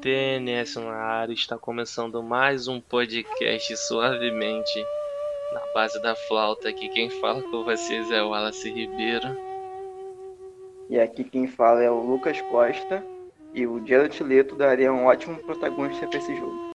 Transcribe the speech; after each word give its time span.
TNS 0.00 0.76
na 0.76 0.94
área, 0.94 1.32
está 1.32 1.58
começando 1.58 2.22
mais 2.22 2.68
um 2.68 2.80
podcast 2.80 3.76
suavemente 3.76 4.86
na 5.52 5.60
base 5.74 6.00
da 6.00 6.14
flauta. 6.14 6.68
Aqui 6.68 6.88
quem 6.88 7.10
fala 7.10 7.42
com 7.42 7.64
vocês 7.64 8.08
é 8.12 8.22
o 8.22 8.28
Wallace 8.28 8.70
Ribeiro. 8.70 9.36
E 10.88 11.00
aqui 11.00 11.24
quem 11.24 11.48
fala 11.48 11.82
é 11.82 11.90
o 11.90 12.00
Lucas 12.00 12.40
Costa 12.42 13.04
e 13.52 13.66
o 13.66 13.84
Jared 13.84 14.22
Leto 14.22 14.54
daria 14.54 14.92
um 14.92 15.06
ótimo 15.06 15.36
protagonista 15.38 16.06
para 16.06 16.18
esse 16.18 16.36
jogo. 16.36 16.70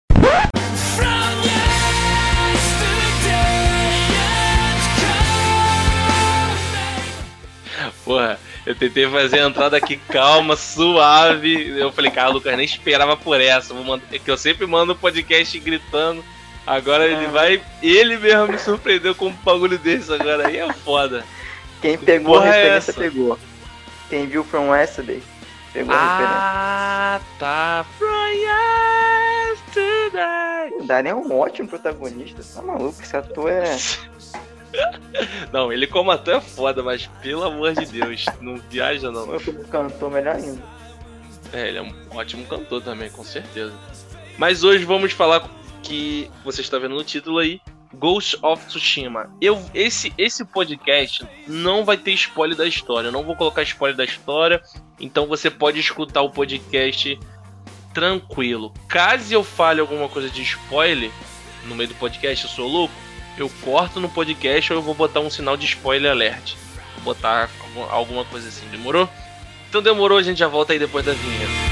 Porra, 8.02 8.40
eu 8.66 8.74
tentei 8.74 9.08
fazer 9.08 9.40
a 9.40 9.48
entrada 9.48 9.76
aqui 9.76 9.96
calma, 9.96 10.54
suave. 10.56 11.78
Eu 11.78 11.90
falei, 11.92 12.10
cara, 12.10 12.30
o 12.30 12.34
Lucas 12.34 12.56
nem 12.56 12.64
esperava 12.64 13.16
por 13.16 13.40
essa. 13.40 13.72
Vou 13.72 13.84
mandar, 13.84 14.06
que 14.06 14.30
eu 14.30 14.36
sempre 14.36 14.66
mando 14.66 14.92
o 14.92 14.94
um 14.94 14.98
podcast 14.98 15.58
gritando. 15.58 16.22
Agora 16.66 17.06
ele 17.06 17.26
ah. 17.26 17.30
vai. 17.30 17.62
Ele 17.82 18.18
mesmo 18.18 18.48
me 18.48 18.58
surpreendeu 18.58 19.14
com 19.14 19.28
um 19.28 19.32
bagulho 19.32 19.78
desse 19.78 20.12
agora. 20.12 20.48
Aí 20.48 20.58
é 20.58 20.72
foda. 20.72 21.24
Quem 21.80 21.96
pegou 21.96 22.38
a 22.38 22.46
é 22.46 22.50
referência 22.50 22.90
é 22.90 22.94
pegou. 22.94 23.38
Quem 24.10 24.26
viu 24.26 24.44
From 24.44 24.74
Yesterday 24.74 25.22
pegou 25.72 25.94
ah, 25.94 25.98
a 25.98 26.18
referência. 26.18 26.36
Ah, 26.36 27.20
tá. 27.38 27.86
From 27.98 28.26
Yesterday. 29.56 30.78
O 30.78 30.84
Dani 30.84 31.08
é 31.08 31.14
um 31.14 31.38
ótimo 31.38 31.68
protagonista. 31.68 32.42
Tá 32.54 32.60
maluco? 32.60 33.02
Esse 33.02 33.16
ator 33.16 33.50
é. 33.50 33.78
Não, 35.52 35.72
ele 35.72 35.86
como 35.86 36.10
ator 36.10 36.34
é 36.34 36.40
foda, 36.40 36.82
mas 36.82 37.06
pelo 37.22 37.44
amor 37.44 37.72
de 37.74 37.86
Deus, 37.86 38.24
não 38.40 38.56
viaja 38.56 39.10
não. 39.10 39.32
Eu 39.32 39.40
como 39.40 39.64
cantor, 39.64 40.10
melhor 40.10 40.36
ainda. 40.36 40.62
É, 41.52 41.68
ele 41.68 41.78
é 41.78 41.82
um 41.82 41.92
ótimo 42.12 42.46
cantor 42.46 42.82
também, 42.82 43.10
com 43.10 43.24
certeza. 43.24 43.74
Mas 44.38 44.62
hoje 44.62 44.84
vamos 44.84 45.12
falar 45.12 45.48
que 45.82 46.30
você 46.44 46.60
está 46.60 46.78
vendo 46.78 46.94
no 46.94 47.04
título 47.04 47.38
aí, 47.38 47.60
Ghost 47.92 48.38
of 48.42 48.64
Tsushima. 48.66 49.34
Eu, 49.40 49.60
esse, 49.74 50.12
esse 50.16 50.44
podcast 50.44 51.26
não 51.48 51.84
vai 51.84 51.96
ter 51.96 52.12
spoiler 52.12 52.56
da 52.56 52.66
história. 52.66 53.08
Eu 53.08 53.12
não 53.12 53.24
vou 53.24 53.34
colocar 53.34 53.62
spoiler 53.62 53.96
da 53.96 54.04
história. 54.04 54.62
Então 55.00 55.26
você 55.26 55.50
pode 55.50 55.80
escutar 55.80 56.22
o 56.22 56.30
podcast 56.30 57.18
tranquilo. 57.92 58.72
Caso 58.86 59.34
eu 59.34 59.42
fale 59.42 59.80
alguma 59.80 60.08
coisa 60.08 60.30
de 60.30 60.42
spoiler 60.42 61.10
no 61.66 61.74
meio 61.74 61.88
do 61.88 61.94
podcast, 61.96 62.44
eu 62.44 62.50
sou 62.50 62.68
louco 62.68 62.94
eu 63.42 63.50
corto 63.62 64.00
no 64.00 64.08
podcast 64.08 64.72
ou 64.72 64.78
eu 64.78 64.82
vou 64.82 64.94
botar 64.94 65.20
um 65.20 65.30
sinal 65.30 65.56
de 65.56 65.66
spoiler 65.66 66.10
alert. 66.10 66.54
Vou 66.96 67.14
botar 67.14 67.48
alguma 67.90 68.24
coisa 68.24 68.48
assim, 68.48 68.66
demorou? 68.68 69.08
Então 69.68 69.80
demorou, 69.80 70.18
a 70.18 70.22
gente 70.22 70.38
já 70.38 70.48
volta 70.48 70.72
aí 70.72 70.78
depois 70.78 71.04
da 71.04 71.12
vinheta. 71.12 71.69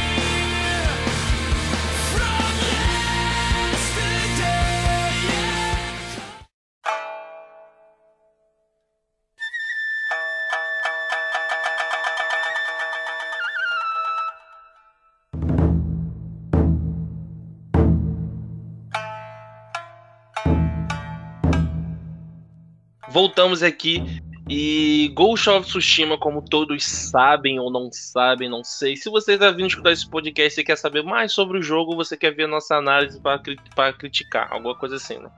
Voltamos 23.10 23.62
aqui 23.62 24.02
e 24.48 25.10
Ghost 25.14 25.50
of 25.50 25.66
Tsushima, 25.66 26.16
como 26.16 26.42
todos 26.42 26.84
sabem 26.84 27.58
ou 27.58 27.70
não 27.70 27.90
sabem, 27.92 28.48
não 28.48 28.64
sei. 28.64 28.96
Se 28.96 29.10
você 29.10 29.34
está 29.34 29.50
vindo 29.50 29.68
escutar 29.68 29.92
esse 29.92 30.08
podcast 30.08 30.58
e 30.58 30.64
quer 30.64 30.76
saber 30.76 31.02
mais 31.02 31.32
sobre 31.32 31.58
o 31.58 31.62
jogo, 31.62 31.94
você 31.94 32.16
quer 32.16 32.34
ver 32.34 32.48
nossa 32.48 32.76
análise 32.76 33.20
para 33.20 33.92
criticar, 33.92 34.50
alguma 34.50 34.74
coisa 34.74 34.96
assim, 34.96 35.18
né? 35.18 35.30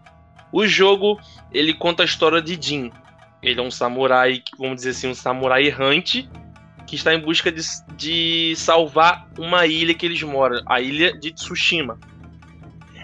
O 0.53 0.67
jogo, 0.67 1.19
ele 1.53 1.75
conta 1.75 2.03
a 2.03 2.07
história 2.07 2.41
de 2.41 2.61
Jin. 2.61 2.93
Ele 3.43 3.59
é 3.59 3.63
um 3.63 3.71
samurai, 3.71 4.43
vamos 4.59 4.77
dizer 4.77 4.91
assim, 4.91 5.09
um 5.09 5.15
samurai 5.15 5.65
errante 5.65 6.29
que 6.87 6.97
está 6.97 7.15
em 7.15 7.21
busca 7.21 7.51
de, 7.51 7.63
de 7.97 8.55
salvar 8.57 9.29
uma 9.39 9.67
ilha 9.67 9.95
que 9.95 10.07
eles 10.07 10.23
moram, 10.23 10.61
a 10.67 10.81
ilha 10.81 11.17
de 11.17 11.33
Tsushima. 11.33 11.99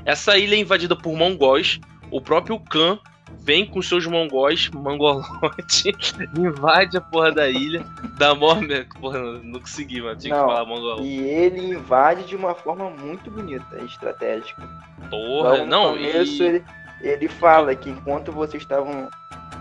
Essa 0.04 0.36
ilha 0.36 0.54
é 0.54 0.58
invadida 0.58 0.94
por 0.94 1.14
mongóis. 1.14 1.80
O 2.10 2.20
próprio 2.20 2.60
Khan 2.60 2.98
vem 3.46 3.64
com 3.64 3.80
seus 3.80 4.04
mongóis, 4.04 4.68
mangolote, 4.70 5.94
invade 6.36 6.96
a 6.96 7.00
porra 7.00 7.30
da 7.30 7.48
ilha, 7.48 7.86
dá 8.18 8.34
mó. 8.34 8.56
Porra, 9.00 9.20
não 9.20 9.60
consegui, 9.60 10.02
mano. 10.02 10.16
Tinha 10.18 10.36
não, 10.36 10.48
que 10.48 10.52
falar 10.52 10.66
mongol. 10.66 11.00
E 11.00 11.20
ele 11.20 11.60
invade 11.60 12.24
de 12.24 12.34
uma 12.34 12.54
forma 12.56 12.90
muito 12.90 13.30
bonita, 13.30 13.78
estratégica. 13.84 14.60
Porra, 15.08 15.50
Logo 15.50 15.66
não. 15.66 15.92
Começo, 15.92 16.42
e... 16.42 16.46
ele, 16.46 16.64
ele 17.00 17.28
fala 17.28 17.74
que 17.76 17.88
enquanto 17.88 18.32
vocês 18.32 18.64
estavam 18.64 19.08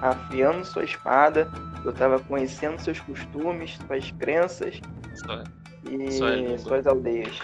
afiando 0.02 0.66
sua 0.66 0.84
espada, 0.84 1.48
eu 1.84 1.92
estava 1.92 2.20
conhecendo 2.20 2.80
seus 2.82 3.00
costumes, 3.00 3.78
suas 3.88 4.12
crenças 4.12 4.82
Só, 5.14 5.44
e 5.90 6.12
Só 6.58 6.58
suas 6.58 6.88
aldeias. 6.88 7.40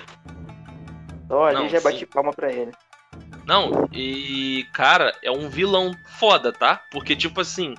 Então 1.24 1.44
a 1.44 1.54
gente 1.54 1.72
já 1.72 1.82
bate 1.82 2.06
palma 2.08 2.34
pra 2.34 2.52
ele. 2.52 2.72
Não, 3.52 3.90
e 3.92 4.66
cara, 4.72 5.14
é 5.22 5.30
um 5.30 5.50
vilão 5.50 5.92
foda, 6.18 6.54
tá? 6.54 6.82
Porque, 6.90 7.18
tipo 7.18 7.42
assim, 7.42 7.76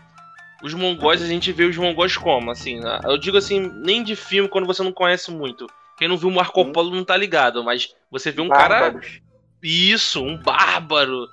os 0.63 0.75
mongóis 0.75 1.23
a 1.23 1.27
gente 1.27 1.51
vê 1.51 1.65
os 1.65 1.79
mongóis 1.79 2.15
como? 2.15 2.51
Assim, 2.51 2.79
né? 2.79 3.01
eu 3.05 3.17
digo 3.17 3.39
assim, 3.39 3.73
nem 3.77 4.05
de 4.05 4.15
filme 4.15 4.51
quando 4.51 4.67
você 4.67 4.83
não 4.83 4.93
conhece 4.93 5.31
muito. 5.31 5.67
Quem 5.97 6.09
não 6.09 6.19
viu 6.19 6.31
Marco 6.31 6.71
Polo 6.73 6.95
não 6.95 7.03
tá 7.03 7.17
ligado, 7.17 7.65
mas 7.65 7.95
você 8.11 8.31
vê 8.31 8.43
um 8.43 8.49
Bárbaros. 8.49 9.01
cara. 9.01 9.23
Isso, 9.63 10.23
um 10.23 10.37
bárbaro. 10.37 11.27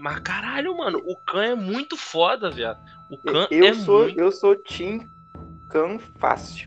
Mas 0.00 0.20
caralho, 0.20 0.78
mano, 0.78 0.98
o 1.04 1.14
Khan 1.26 1.44
é 1.44 1.54
muito 1.54 1.98
foda, 1.98 2.50
viado. 2.50 2.80
O 3.10 3.18
Khan 3.18 3.46
eu 3.50 3.66
é 3.66 3.74
sou, 3.74 4.04
muito... 4.04 4.18
Eu 4.18 4.32
sou 4.32 4.56
Team 4.56 5.06
Khan 5.70 5.98
fácil. 6.18 6.66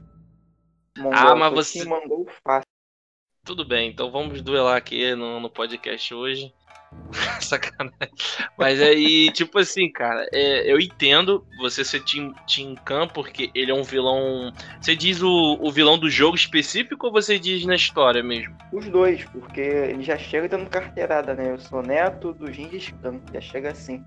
Mongol, 0.95 1.17
ah, 1.17 1.35
mas 1.35 1.53
você. 1.53 1.83
Tudo 3.45 3.63
bem, 3.63 3.91
então 3.91 4.09
vamos 4.09 4.41
duelar 4.41 4.75
aqui 4.75 5.13
no, 5.13 5.39
no 5.39 5.51
podcast 5.51 6.11
hoje. 6.15 6.51
Sacanagem. 7.39 8.09
Mas 8.57 8.81
aí, 8.81 9.31
tipo 9.31 9.59
assim, 9.59 9.87
cara, 9.91 10.27
é, 10.33 10.71
eu 10.71 10.79
entendo 10.79 11.45
você 11.59 11.83
ser 11.83 12.03
Team, 12.03 12.33
Team 12.47 12.73
Khan, 12.83 13.07
porque 13.07 13.51
ele 13.53 13.69
é 13.69 13.73
um 13.73 13.83
vilão. 13.83 14.51
Você 14.81 14.95
diz 14.95 15.21
o, 15.21 15.59
o 15.61 15.71
vilão 15.71 15.95
do 15.95 16.09
jogo 16.09 16.35
específico 16.35 17.05
ou 17.05 17.11
você 17.11 17.37
diz 17.37 17.63
na 17.67 17.75
história 17.75 18.23
mesmo? 18.23 18.57
Os 18.73 18.87
dois, 18.87 19.23
porque 19.25 19.61
ele 19.61 20.01
já 20.01 20.17
chega 20.17 20.49
dando 20.49 20.67
carteirada, 20.67 21.35
né? 21.35 21.51
Eu 21.51 21.59
sou 21.59 21.83
neto 21.83 22.33
do 22.33 22.51
Gengis 22.51 22.91
Khan, 23.03 23.21
já 23.31 23.41
chega 23.41 23.71
assim. 23.71 24.03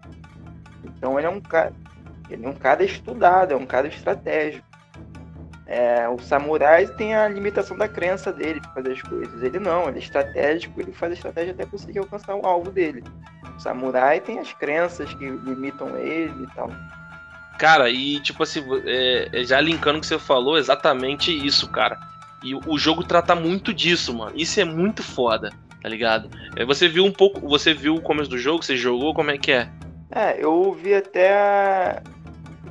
Então 0.84 1.16
ele 1.16 1.28
é 1.28 1.30
um 1.30 1.40
cara. 1.40 1.72
Ele 2.28 2.44
é 2.44 2.48
um 2.48 2.54
cara 2.54 2.84
estudado, 2.84 3.52
é 3.52 3.56
um 3.56 3.66
cara 3.66 3.86
estratégico. 3.86 4.67
É, 5.68 6.08
o 6.08 6.18
samurai 6.18 6.86
tem 6.86 7.14
a 7.14 7.28
limitação 7.28 7.76
da 7.76 7.86
crença 7.86 8.32
dele 8.32 8.58
para 8.58 8.70
fazer 8.70 8.92
as 8.92 9.02
coisas. 9.02 9.42
Ele 9.42 9.58
não, 9.58 9.86
ele 9.86 9.98
é 9.98 10.02
estratégico, 10.02 10.80
ele 10.80 10.92
faz 10.92 11.12
a 11.12 11.14
estratégia 11.14 11.52
até 11.52 11.66
conseguir 11.66 11.98
alcançar 11.98 12.34
o 12.34 12.46
alvo 12.46 12.70
dele. 12.70 13.04
O 13.54 13.60
samurai 13.60 14.18
tem 14.18 14.38
as 14.38 14.50
crenças 14.54 15.12
que 15.12 15.28
limitam 15.28 15.94
ele 15.98 16.44
e 16.44 16.54
tal. 16.54 16.70
Cara, 17.58 17.90
e 17.90 18.18
tipo 18.20 18.42
assim, 18.44 18.64
é, 18.86 19.28
é 19.30 19.44
já 19.44 19.60
linkando 19.60 19.98
o 19.98 20.00
que 20.00 20.06
você 20.06 20.18
falou, 20.18 20.56
exatamente 20.56 21.30
isso, 21.30 21.68
cara. 21.68 21.98
E 22.42 22.54
o 22.54 22.78
jogo 22.78 23.04
trata 23.04 23.34
muito 23.34 23.74
disso, 23.74 24.14
mano. 24.14 24.32
Isso 24.34 24.58
é 24.60 24.64
muito 24.64 25.02
foda, 25.02 25.52
tá 25.82 25.88
ligado? 25.88 26.30
É, 26.56 26.64
você 26.64 26.88
viu 26.88 27.04
um 27.04 27.12
pouco, 27.12 27.46
você 27.46 27.74
viu 27.74 27.96
o 27.96 28.00
começo 28.00 28.30
do 28.30 28.38
jogo, 28.38 28.64
você 28.64 28.76
jogou, 28.76 29.12
como 29.12 29.30
é 29.30 29.36
que 29.36 29.52
é? 29.52 29.68
É, 30.10 30.42
eu 30.42 30.72
vi 30.72 30.94
até 30.94 32.00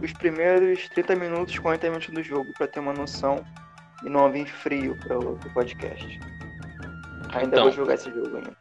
os 0.02 0.14
primeiros 0.14 0.88
30 0.90 1.16
minutos, 1.16 1.58
40 1.60 1.88
minutos 1.88 2.10
do 2.10 2.24
jogo 2.24 2.52
para 2.58 2.68
ter 2.68 2.80
uma 2.80 2.94
noção 2.94 3.44
e 4.04 4.10
não 4.10 4.32
vir 4.32 4.48
frio 4.48 4.98
para 5.00 5.18
o 5.18 5.38
podcast. 5.54 6.20
Ainda 7.34 7.48
então, 7.48 7.64
vou 7.64 7.72
jogar 7.72 7.96
esse 7.96 8.10
jogo 8.10 8.38
ainda. 8.38 8.56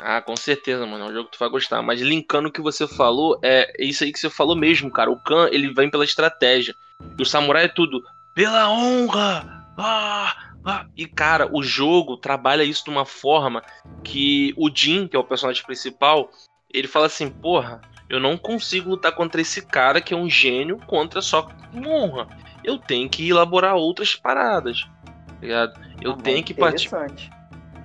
Ah, 0.00 0.20
com 0.20 0.36
certeza, 0.36 0.86
mano. 0.86 1.06
É 1.06 1.08
um 1.08 1.12
jogo 1.12 1.24
que 1.26 1.36
tu 1.36 1.40
vai 1.40 1.48
gostar. 1.48 1.82
Mas 1.82 2.00
linkando 2.00 2.48
o 2.48 2.52
que 2.52 2.60
você 2.60 2.86
falou, 2.86 3.38
é 3.42 3.72
isso 3.78 4.04
aí 4.04 4.12
que 4.12 4.18
você 4.18 4.28
falou 4.28 4.54
mesmo, 4.54 4.90
cara. 4.90 5.10
O 5.10 5.18
Khan, 5.20 5.48
ele 5.50 5.72
vem 5.72 5.90
pela 5.90 6.04
estratégia. 6.04 6.74
E 7.18 7.22
o 7.22 7.26
samurai 7.26 7.64
é 7.64 7.68
tudo 7.68 8.02
pela 8.34 8.70
honra! 8.70 9.66
Ah! 9.78 10.46
Ah, 10.68 10.84
e 10.96 11.06
cara, 11.06 11.48
o 11.56 11.62
jogo 11.62 12.16
trabalha 12.16 12.64
isso 12.64 12.82
de 12.82 12.90
uma 12.90 13.04
forma 13.04 13.62
que 14.02 14.52
o 14.56 14.68
Jin, 14.68 15.06
que 15.06 15.14
é 15.14 15.18
o 15.18 15.22
personagem 15.22 15.64
principal, 15.64 16.28
ele 16.74 16.88
fala 16.88 17.06
assim: 17.06 17.30
porra, 17.30 17.80
eu 18.08 18.20
não 18.20 18.36
consigo 18.36 18.90
lutar 18.90 19.12
contra 19.12 19.40
esse 19.40 19.62
cara 19.62 20.00
que 20.00 20.14
é 20.14 20.16
um 20.16 20.30
gênio 20.30 20.78
contra 20.86 21.20
só 21.20 21.48
honra. 21.74 22.28
Eu 22.62 22.78
tenho 22.78 23.08
que 23.08 23.28
elaborar 23.28 23.74
outras 23.74 24.14
paradas. 24.14 24.86
Tá 25.04 25.34
ligado? 25.40 25.80
Eu 26.00 26.12
ah, 26.12 26.16
tenho 26.16 26.42
que 26.42 26.54
partir. 26.54 26.90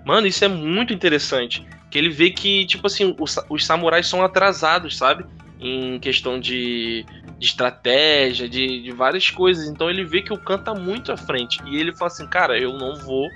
Mano, 0.06 0.28
isso 0.28 0.46
é 0.46 0.48
muito 0.48 0.94
interessante. 0.94 1.66
Que 1.90 1.98
ele 1.98 2.10
vê 2.10 2.30
que, 2.30 2.66
tipo 2.66 2.88
assim, 2.88 3.16
os, 3.20 3.38
os 3.50 3.66
samurais 3.66 4.08
são 4.08 4.24
atrasados, 4.24 4.98
sabe? 4.98 5.26
Em 5.60 6.00
questão 6.00 6.40
de, 6.40 7.06
de 7.38 7.46
estratégia, 7.46 8.48
de, 8.48 8.82
de 8.84 8.92
várias 8.92 9.30
coisas. 9.30 9.68
Então 9.68 9.90
ele 9.90 10.06
vê 10.06 10.22
que 10.22 10.34
o 10.34 10.38
Khan 10.38 10.60
tá 10.60 10.74
muito 10.74 11.12
à 11.12 11.18
frente. 11.18 11.60
E 11.66 11.78
ele 11.78 11.94
fala 11.94 12.08
assim, 12.08 12.28
cara, 12.28 12.58
eu 12.58 12.74
não 12.74 12.96
vou 12.96 13.28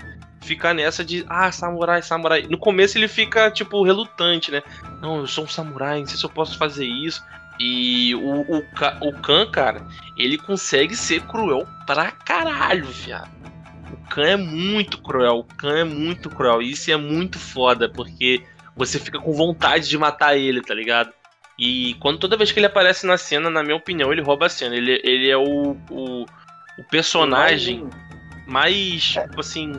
fica 0.41 0.73
nessa 0.73 1.03
de, 1.03 1.25
ah, 1.27 1.51
samurai, 1.51 2.01
samurai. 2.01 2.45
No 2.49 2.57
começo 2.57 2.97
ele 2.97 3.07
fica, 3.07 3.49
tipo, 3.51 3.83
relutante, 3.83 4.51
né? 4.51 4.61
Não, 5.01 5.19
eu 5.19 5.27
sou 5.27 5.45
um 5.45 5.47
samurai, 5.47 5.99
não 5.99 6.07
sei 6.07 6.17
se 6.17 6.25
eu 6.25 6.29
posso 6.29 6.57
fazer 6.57 6.85
isso. 6.85 7.23
E 7.59 8.13
o, 8.15 8.41
o, 8.41 8.57
o 8.57 9.21
Khan, 9.21 9.49
cara, 9.49 9.85
ele 10.17 10.37
consegue 10.37 10.95
ser 10.95 11.21
cruel 11.21 11.65
pra 11.85 12.11
caralho, 12.11 12.85
viado. 12.85 13.31
O 13.91 14.09
Khan 14.09 14.27
é 14.27 14.35
muito 14.35 15.01
cruel, 15.01 15.39
o 15.39 15.43
Khan 15.43 15.77
é 15.77 15.83
muito 15.83 16.29
cruel. 16.29 16.61
E 16.61 16.71
isso 16.71 16.91
é 16.91 16.97
muito 16.97 17.39
foda, 17.39 17.87
porque 17.87 18.43
você 18.75 18.99
fica 18.99 19.19
com 19.19 19.31
vontade 19.31 19.87
de 19.87 19.97
matar 19.97 20.37
ele, 20.37 20.61
tá 20.61 20.73
ligado? 20.73 21.11
E 21.57 21.95
quando 22.01 22.19
toda 22.19 22.35
vez 22.35 22.51
que 22.51 22.59
ele 22.59 22.65
aparece 22.65 23.07
na 23.07 23.17
cena, 23.17 23.49
na 23.49 23.63
minha 23.63 23.75
opinião, 23.75 24.11
ele 24.11 24.21
rouba 24.21 24.47
a 24.47 24.49
cena. 24.49 24.75
Ele, 24.75 24.99
ele 25.03 25.29
é 25.29 25.37
o, 25.37 25.77
o, 25.89 26.25
o 26.77 26.83
personagem 26.91 27.87
mais, 28.45 29.15
é. 29.15 29.25
tipo 29.25 29.39
assim, 29.39 29.71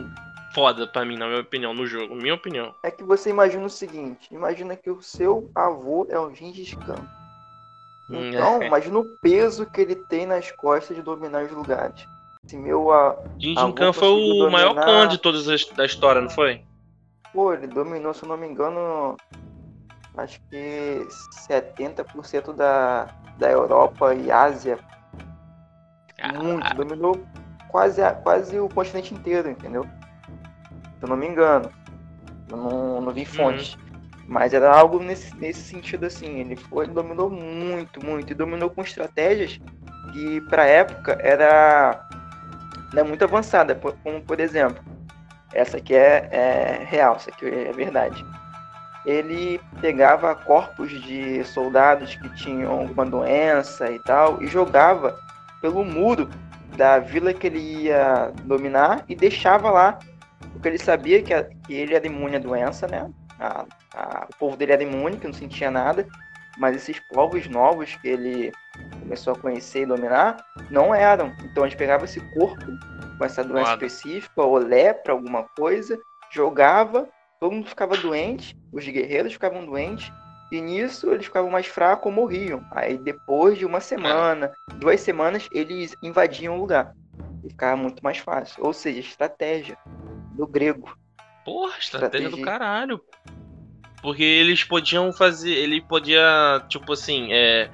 foda 0.57 0.87
pra 0.87 1.05
mim, 1.05 1.15
na 1.15 1.27
minha 1.27 1.41
opinião, 1.41 1.71
no 1.71 1.85
jogo. 1.85 2.15
Minha 2.15 2.33
opinião. 2.33 2.73
É 2.81 2.89
que 2.89 3.03
você 3.03 3.29
imagina 3.29 3.63
o 3.63 3.69
seguinte: 3.69 4.33
imagina 4.33 4.75
que 4.75 4.89
o 4.89 5.03
seu 5.03 5.51
avô 5.53 6.07
é 6.09 6.17
o 6.17 6.33
Gengis 6.33 6.73
Khan. 6.73 7.07
Então, 8.09 8.63
é. 8.63 8.65
imagina 8.65 8.97
o 8.97 9.05
peso 9.21 9.67
que 9.67 9.81
ele 9.81 9.95
tem 9.95 10.25
nas 10.25 10.51
costas 10.51 10.97
de 10.97 11.03
dominar 11.03 11.43
os 11.43 11.51
lugares. 11.51 12.03
Se 12.47 12.57
meu 12.57 12.91
a, 12.91 13.15
Gengis 13.37 13.73
Khan 13.75 13.93
foi 13.93 14.09
o 14.09 14.17
dominar... 14.17 14.49
maior 14.49 14.73
Khan 14.73 15.07
de 15.09 15.19
todas 15.19 15.47
as 15.47 15.63
da 15.67 15.85
história, 15.85 16.21
não 16.21 16.29
foi? 16.31 16.63
Pô, 17.31 17.53
ele 17.53 17.67
dominou, 17.67 18.11
se 18.15 18.23
eu 18.23 18.29
não 18.29 18.37
me 18.37 18.47
engano, 18.47 19.15
acho 20.17 20.41
que 20.49 21.05
70% 21.47 22.55
da, 22.55 23.13
da 23.37 23.51
Europa 23.51 24.15
e 24.15 24.31
Ásia. 24.31 24.79
Muito, 26.33 26.75
dominou 26.75 27.15
quase, 27.69 28.01
quase 28.23 28.59
o 28.59 28.67
continente 28.67 29.13
inteiro, 29.13 29.51
entendeu? 29.51 29.87
Se 30.99 31.03
eu 31.03 31.09
não 31.09 31.17
me 31.17 31.27
engano. 31.27 31.71
Eu 32.49 32.57
não, 32.57 33.01
não 33.01 33.11
vi 33.13 33.21
uhum. 33.21 33.25
fontes. 33.25 33.75
Uhum. 33.75 33.81
Mas 34.27 34.53
era 34.53 34.71
algo 34.71 34.99
nesse, 34.99 35.35
nesse 35.37 35.61
sentido 35.61 36.05
assim. 36.05 36.39
Ele 36.39 36.55
foi, 36.55 36.85
ele 36.85 36.93
dominou 36.93 37.29
muito, 37.29 38.03
muito. 38.05 38.31
E 38.31 38.35
dominou 38.35 38.69
com 38.69 38.81
estratégias 38.81 39.59
que 40.11 40.41
pra 40.41 40.65
época 40.65 41.17
era 41.21 42.07
né, 42.93 43.03
muito 43.03 43.23
avançada. 43.23 43.75
Como 43.75 44.21
por 44.21 44.39
exemplo, 44.39 44.83
essa 45.53 45.77
aqui 45.77 45.95
é, 45.95 46.29
é 46.31 46.83
real, 46.83 47.15
essa 47.15 47.29
aqui 47.29 47.45
é 47.45 47.71
verdade 47.71 48.25
ele 49.07 49.61
pegava 49.79 50.35
corpos 50.35 50.89
de 50.89 51.41
soldados 51.45 52.13
que 52.15 52.27
tinham 52.35 52.69
alguma 52.81 53.05
doença 53.05 53.89
e 53.89 53.99
tal 53.99 54.43
e 54.43 54.47
jogava 54.47 55.17
pelo 55.61 55.85
muro 55.85 56.29
da 56.75 56.99
vila 56.99 57.33
que 57.33 57.47
ele 57.47 57.83
ia 57.83 58.33
dominar 58.43 59.05
e 59.07 59.15
deixava 59.15 59.71
lá, 59.71 59.97
porque 60.53 60.67
ele 60.67 60.77
sabia 60.77 61.21
que, 61.21 61.33
a, 61.33 61.43
que 61.43 61.73
ele 61.73 61.95
era 61.95 62.05
imune 62.05 62.35
à 62.35 62.39
doença, 62.39 62.87
né? 62.87 63.09
A, 63.39 63.65
a, 63.93 64.27
o 64.31 64.37
povo 64.37 64.57
dele 64.57 64.73
era 64.73 64.83
imune, 64.83 65.17
que 65.17 65.27
não 65.27 65.33
sentia 65.33 65.69
nada, 65.69 66.05
mas 66.57 66.75
esses 66.75 66.99
povos 67.09 67.47
novos 67.47 67.95
que 67.97 68.07
ele 68.07 68.51
começou 68.99 69.33
a 69.33 69.39
conhecer 69.39 69.83
e 69.83 69.85
dominar 69.85 70.37
não 70.69 70.93
eram. 70.93 71.33
Então 71.43 71.63
a 71.63 71.67
gente 71.67 71.77
pegava 71.77 72.05
esse 72.05 72.19
corpo 72.33 72.65
com 73.17 73.25
essa 73.25 73.43
doença 73.43 73.73
específica, 73.73 74.41
ou 74.41 74.57
lepra, 74.57 75.13
alguma 75.13 75.43
coisa, 75.43 75.99
jogava 76.31 77.07
todo 77.39 77.53
mundo 77.53 77.69
ficava 77.69 77.95
doente, 77.97 78.55
os 78.71 78.85
guerreiros 78.87 79.33
ficavam 79.33 79.65
doentes, 79.65 80.11
e 80.51 80.61
nisso 80.61 81.11
eles 81.11 81.25
ficavam 81.25 81.49
mais 81.49 81.67
fracos 81.67 82.07
ou 82.07 82.11
morriam. 82.11 82.65
Aí 82.71 82.97
depois 82.97 83.57
de 83.57 83.65
uma 83.65 83.79
semana, 83.79 84.51
duas 84.75 85.01
semanas, 85.01 85.47
eles 85.51 85.95
invadiam 86.01 86.55
o 86.55 86.59
lugar. 86.59 86.93
E 87.43 87.49
ficava 87.49 87.75
muito 87.75 88.03
mais 88.03 88.17
fácil. 88.17 88.63
Ou 88.63 88.73
seja, 88.73 88.99
estratégia 88.99 89.77
do 90.37 90.47
grego. 90.47 90.95
Porra, 91.43 91.77
estratégia, 91.79 92.27
estratégia 92.27 92.29
do 92.29 92.41
caralho. 92.41 93.01
Porque 94.01 94.23
eles 94.23 94.63
podiam 94.63 95.11
fazer. 95.11 95.51
Ele 95.51 95.81
podia, 95.81 96.63
tipo 96.69 96.93
assim, 96.93 97.29
é. 97.31 97.69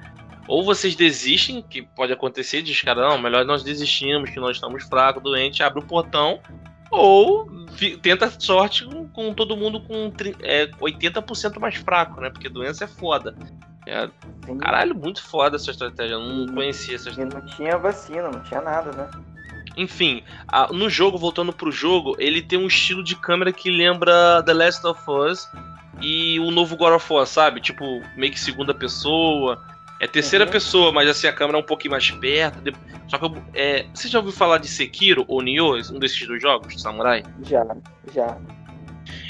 Ou 0.46 0.64
vocês 0.64 0.94
desistem, 0.94 1.62
que 1.62 1.82
pode 1.82 2.12
acontecer, 2.12 2.60
diz, 2.60 2.80
cara, 2.82 3.08
não, 3.08 3.18
melhor 3.18 3.44
nós 3.46 3.62
desistimos, 3.62 4.28
que 4.28 4.38
nós 4.38 4.56
estamos 4.56 4.84
fracos, 4.84 5.22
doentes, 5.22 5.60
abre 5.62 5.78
o 5.78 5.86
portão 5.86 6.40
ou 6.90 7.48
tenta 8.02 8.30
sorte 8.38 8.84
com, 8.84 9.08
com 9.08 9.34
todo 9.34 9.56
mundo 9.56 9.80
com 9.80 10.12
é, 10.42 10.66
80% 10.66 11.58
mais 11.58 11.76
fraco, 11.76 12.20
né? 12.20 12.30
Porque 12.30 12.48
doença 12.48 12.84
é 12.84 12.86
foda. 12.86 13.36
É, 13.86 14.08
caralho, 14.60 14.94
muito 14.94 15.22
foda 15.22 15.56
essa 15.56 15.70
estratégia. 15.70 16.14
Eu 16.14 16.20
não 16.20 16.54
conhecia 16.54 16.94
essa 16.94 17.10
estratégia. 17.10 17.38
E 17.38 17.42
não 17.42 17.56
tinha 17.56 17.78
vacina, 17.78 18.30
não 18.30 18.42
tinha 18.42 18.60
nada, 18.60 18.92
né? 18.92 19.10
Enfim, 19.76 20.22
a, 20.48 20.72
no 20.72 20.88
jogo, 20.88 21.18
voltando 21.18 21.52
pro 21.52 21.72
jogo, 21.72 22.14
ele 22.18 22.40
tem 22.42 22.58
um 22.58 22.66
estilo 22.66 23.02
de 23.02 23.16
câmera 23.16 23.52
que 23.52 23.70
lembra 23.70 24.42
The 24.44 24.52
Last 24.52 24.86
of 24.86 25.00
Us 25.08 25.48
e 26.00 26.38
o 26.40 26.50
novo 26.50 26.76
God 26.76 26.94
of 26.94 27.12
War, 27.12 27.26
sabe? 27.26 27.60
Tipo, 27.60 28.02
meio 28.16 28.32
que 28.32 28.40
segunda 28.40 28.74
pessoa. 28.74 29.62
É 30.00 30.06
terceira 30.06 30.44
uhum. 30.44 30.50
pessoa, 30.50 30.92
mas 30.92 31.08
assim, 31.08 31.26
a 31.26 31.32
câmera 31.32 31.58
é 31.58 31.60
um 31.60 31.64
pouquinho 31.64 31.92
mais 31.92 32.10
perto. 32.10 32.72
Só 33.08 33.18
que 33.18 33.24
eu, 33.24 33.36
é, 33.54 33.86
você 33.94 34.08
já 34.08 34.18
ouviu 34.18 34.32
falar 34.32 34.58
de 34.58 34.68
Sekiro 34.68 35.24
ou 35.28 35.40
Nioh, 35.40 35.80
um 35.92 35.98
desses 35.98 36.26
dois 36.26 36.42
jogos 36.42 36.74
de 36.74 36.80
samurai? 36.80 37.22
Já, 37.42 37.64
já. 38.12 38.36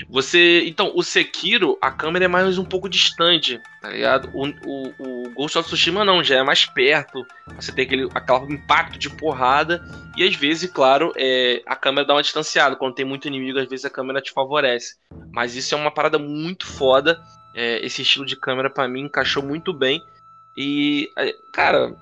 Você. 0.09 0.65
Então, 0.67 0.93
o 0.95 1.03
Sekiro, 1.03 1.79
a 1.81 1.91
câmera 1.91 2.27
é 2.27 2.29
mais 2.29 2.59
um 2.59 2.65
pouco 2.65 2.89
distante, 2.89 3.61
tá 3.81 3.91
ligado? 3.91 4.31
O, 4.33 4.47
o, 4.47 5.27
o 5.27 5.31
Ghost 5.31 5.59
of 5.59 5.69
Tsushima 5.69 6.05
não, 6.05 6.23
já 6.23 6.37
é 6.37 6.43
mais 6.43 6.65
perto. 6.67 7.25
Você 7.57 7.73
tem 7.73 7.85
aquele, 7.85 8.09
aquele 8.15 8.55
impacto 8.55 8.99
de 8.99 9.11
porrada. 9.11 9.83
E 10.17 10.25
às 10.25 10.35
vezes, 10.35 10.71
claro, 10.71 11.13
é, 11.17 11.63
a 11.67 11.75
câmera 11.75 12.07
dá 12.07 12.15
uma 12.15 12.23
distanciada. 12.23 12.77
Quando 12.77 12.95
tem 12.95 13.05
muito 13.05 13.27
inimigo, 13.27 13.59
às 13.59 13.69
vezes 13.69 13.85
a 13.85 13.91
câmera 13.91 14.21
te 14.21 14.33
favorece. 14.33 14.97
Mas 15.33 15.55
isso 15.57 15.75
é 15.75 15.79
uma 15.79 15.91
parada 15.91 16.19
muito 16.19 16.67
foda. 16.67 17.21
É, 17.55 17.85
esse 17.85 18.03
estilo 18.03 18.27
de 18.27 18.37
câmera, 18.37 18.71
para 18.71 18.89
mim, 18.89 19.03
encaixou 19.03 19.43
muito 19.43 19.73
bem. 19.73 20.03
E, 20.57 21.11
é, 21.19 21.35
cara, 21.53 21.95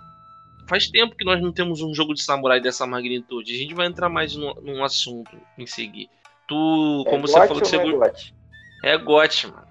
faz 0.69 0.89
tempo 0.89 1.17
que 1.17 1.25
nós 1.25 1.41
não 1.41 1.53
temos 1.53 1.81
um 1.81 1.95
jogo 1.95 2.15
de 2.15 2.23
samurai 2.23 2.61
dessa 2.61 2.87
magnitude. 2.87 3.55
A 3.55 3.59
gente 3.59 3.75
vai 3.75 3.87
entrar 3.87 4.09
mais 4.09 4.35
num, 4.37 4.55
num 4.63 4.85
assunto 4.85 5.31
em 5.59 5.67
seguir. 5.67 6.09
Tu, 6.53 7.05
é 7.07 7.11
como 7.11 7.27
você 7.27 7.47
falou 7.47 7.63
que 7.63 7.69
você. 7.69 7.79
É 8.85 8.99
gote, 8.99 9.47
mano. 9.47 9.63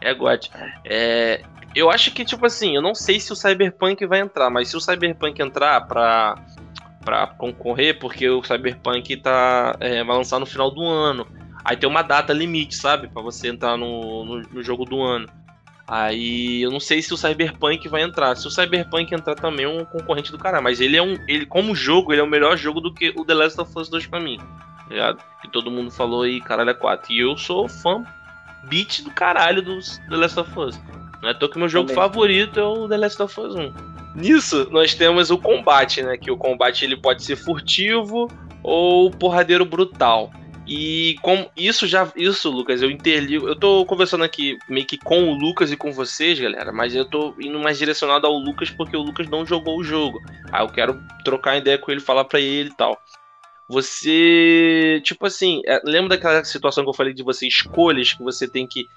É 0.00 0.14
gote. 0.14 0.50
É, 0.84 1.42
eu 1.74 1.90
acho 1.90 2.12
que, 2.12 2.24
tipo 2.24 2.46
assim, 2.46 2.76
eu 2.76 2.82
não 2.82 2.94
sei 2.94 3.18
se 3.18 3.32
o 3.32 3.36
Cyberpunk 3.36 4.06
vai 4.06 4.20
entrar, 4.20 4.48
mas 4.50 4.68
se 4.68 4.76
o 4.76 4.80
Cyberpunk 4.80 5.42
entrar 5.42 5.80
pra, 5.88 6.36
pra 7.04 7.26
concorrer, 7.26 7.98
porque 7.98 8.28
o 8.28 8.42
Cyberpunk 8.44 9.16
tá, 9.16 9.76
é, 9.80 10.04
vai 10.04 10.16
lançar 10.16 10.38
no 10.38 10.46
final 10.46 10.70
do 10.70 10.84
ano. 10.84 11.26
Aí 11.64 11.76
tem 11.76 11.88
uma 11.88 12.02
data 12.02 12.32
limite, 12.32 12.76
sabe? 12.76 13.08
para 13.08 13.20
você 13.20 13.48
entrar 13.48 13.76
no, 13.76 14.24
no, 14.24 14.42
no 14.42 14.62
jogo 14.62 14.84
do 14.84 15.02
ano. 15.02 15.28
Aí 15.88 16.62
eu 16.62 16.70
não 16.70 16.78
sei 16.78 17.02
se 17.02 17.12
o 17.12 17.16
Cyberpunk 17.16 17.88
vai 17.88 18.02
entrar. 18.02 18.36
Se 18.36 18.46
o 18.46 18.50
Cyberpunk 18.50 19.12
entrar 19.12 19.34
também 19.34 19.64
é 19.64 19.68
um 19.68 19.84
concorrente 19.84 20.30
do 20.30 20.38
cara, 20.38 20.60
mas 20.60 20.80
ele 20.80 20.96
é 20.96 21.02
um, 21.02 21.16
ele 21.26 21.46
como 21.46 21.74
jogo, 21.74 22.12
ele 22.12 22.20
é 22.20 22.24
o 22.24 22.28
melhor 22.28 22.56
jogo 22.56 22.80
do 22.80 22.94
que 22.94 23.12
o 23.16 23.24
The 23.24 23.34
Last 23.34 23.60
of 23.60 23.72
Us 23.76 23.88
2 23.88 24.06
para 24.06 24.20
mim. 24.20 24.38
Ligado? 24.88 25.22
Que 25.42 25.48
todo 25.48 25.70
mundo 25.70 25.90
falou 25.90 26.22
aí, 26.22 26.40
caralho, 26.40 26.70
é 26.70 26.74
4. 26.74 27.12
E 27.12 27.20
eu 27.20 27.36
sou 27.36 27.68
fã 27.68 28.04
beat 28.64 29.02
do 29.02 29.10
caralho 29.10 29.62
do 29.62 29.78
The 30.08 30.16
Last 30.16 30.40
of 30.40 30.58
Us. 30.58 30.80
Não 31.22 31.30
é 31.30 31.34
tô 31.34 31.48
que 31.48 31.58
meu 31.58 31.68
jogo 31.68 31.88
também. 31.88 32.02
favorito 32.02 32.60
é 32.60 32.64
o 32.64 32.88
The 32.88 32.96
Last 32.96 33.22
of 33.22 33.40
Us 33.40 33.54
1. 33.54 33.72
Nisso, 34.14 34.68
nós 34.70 34.94
temos 34.94 35.30
o 35.30 35.38
combate, 35.38 36.02
né? 36.02 36.16
Que 36.16 36.30
o 36.30 36.36
combate 36.36 36.84
ele 36.84 36.96
pode 36.96 37.22
ser 37.22 37.36
furtivo 37.36 38.28
ou 38.62 39.10
porradeiro 39.10 39.64
brutal. 39.64 40.30
E 40.66 41.16
com 41.22 41.48
isso 41.56 41.86
já, 41.86 42.12
isso, 42.14 42.50
Lucas, 42.50 42.82
eu 42.82 42.90
interligo. 42.90 43.48
Eu 43.48 43.56
tô 43.56 43.86
conversando 43.86 44.22
aqui 44.22 44.58
meio 44.68 44.84
que 44.86 44.98
com 44.98 45.30
o 45.30 45.34
Lucas 45.34 45.72
e 45.72 45.76
com 45.76 45.92
vocês, 45.92 46.38
galera, 46.38 46.70
mas 46.70 46.94
eu 46.94 47.06
tô 47.06 47.34
indo 47.40 47.58
mais 47.58 47.78
direcionado 47.78 48.26
ao 48.26 48.34
Lucas 48.34 48.68
porque 48.70 48.94
o 48.94 49.00
Lucas 49.00 49.28
não 49.28 49.46
jogou 49.46 49.78
o 49.78 49.84
jogo. 49.84 50.20
Aí 50.52 50.62
eu 50.62 50.68
quero 50.68 51.00
trocar 51.24 51.56
ideia 51.56 51.78
com 51.78 51.90
ele, 51.90 52.00
falar 52.00 52.24
para 52.24 52.38
ele 52.38 52.68
e 52.68 52.74
tal. 52.74 53.00
Você, 53.68 55.00
tipo 55.04 55.26
assim, 55.26 55.60
é, 55.66 55.80
lembra 55.84 56.10
daquela 56.10 56.42
situação 56.44 56.84
que 56.84 56.90
eu 56.90 56.94
falei 56.94 57.12
de 57.12 57.22
você 57.22 57.46
escolhas 57.46 58.14
que 58.14 58.22
você 58.22 58.48
tem 58.48 58.66
que 58.66 58.88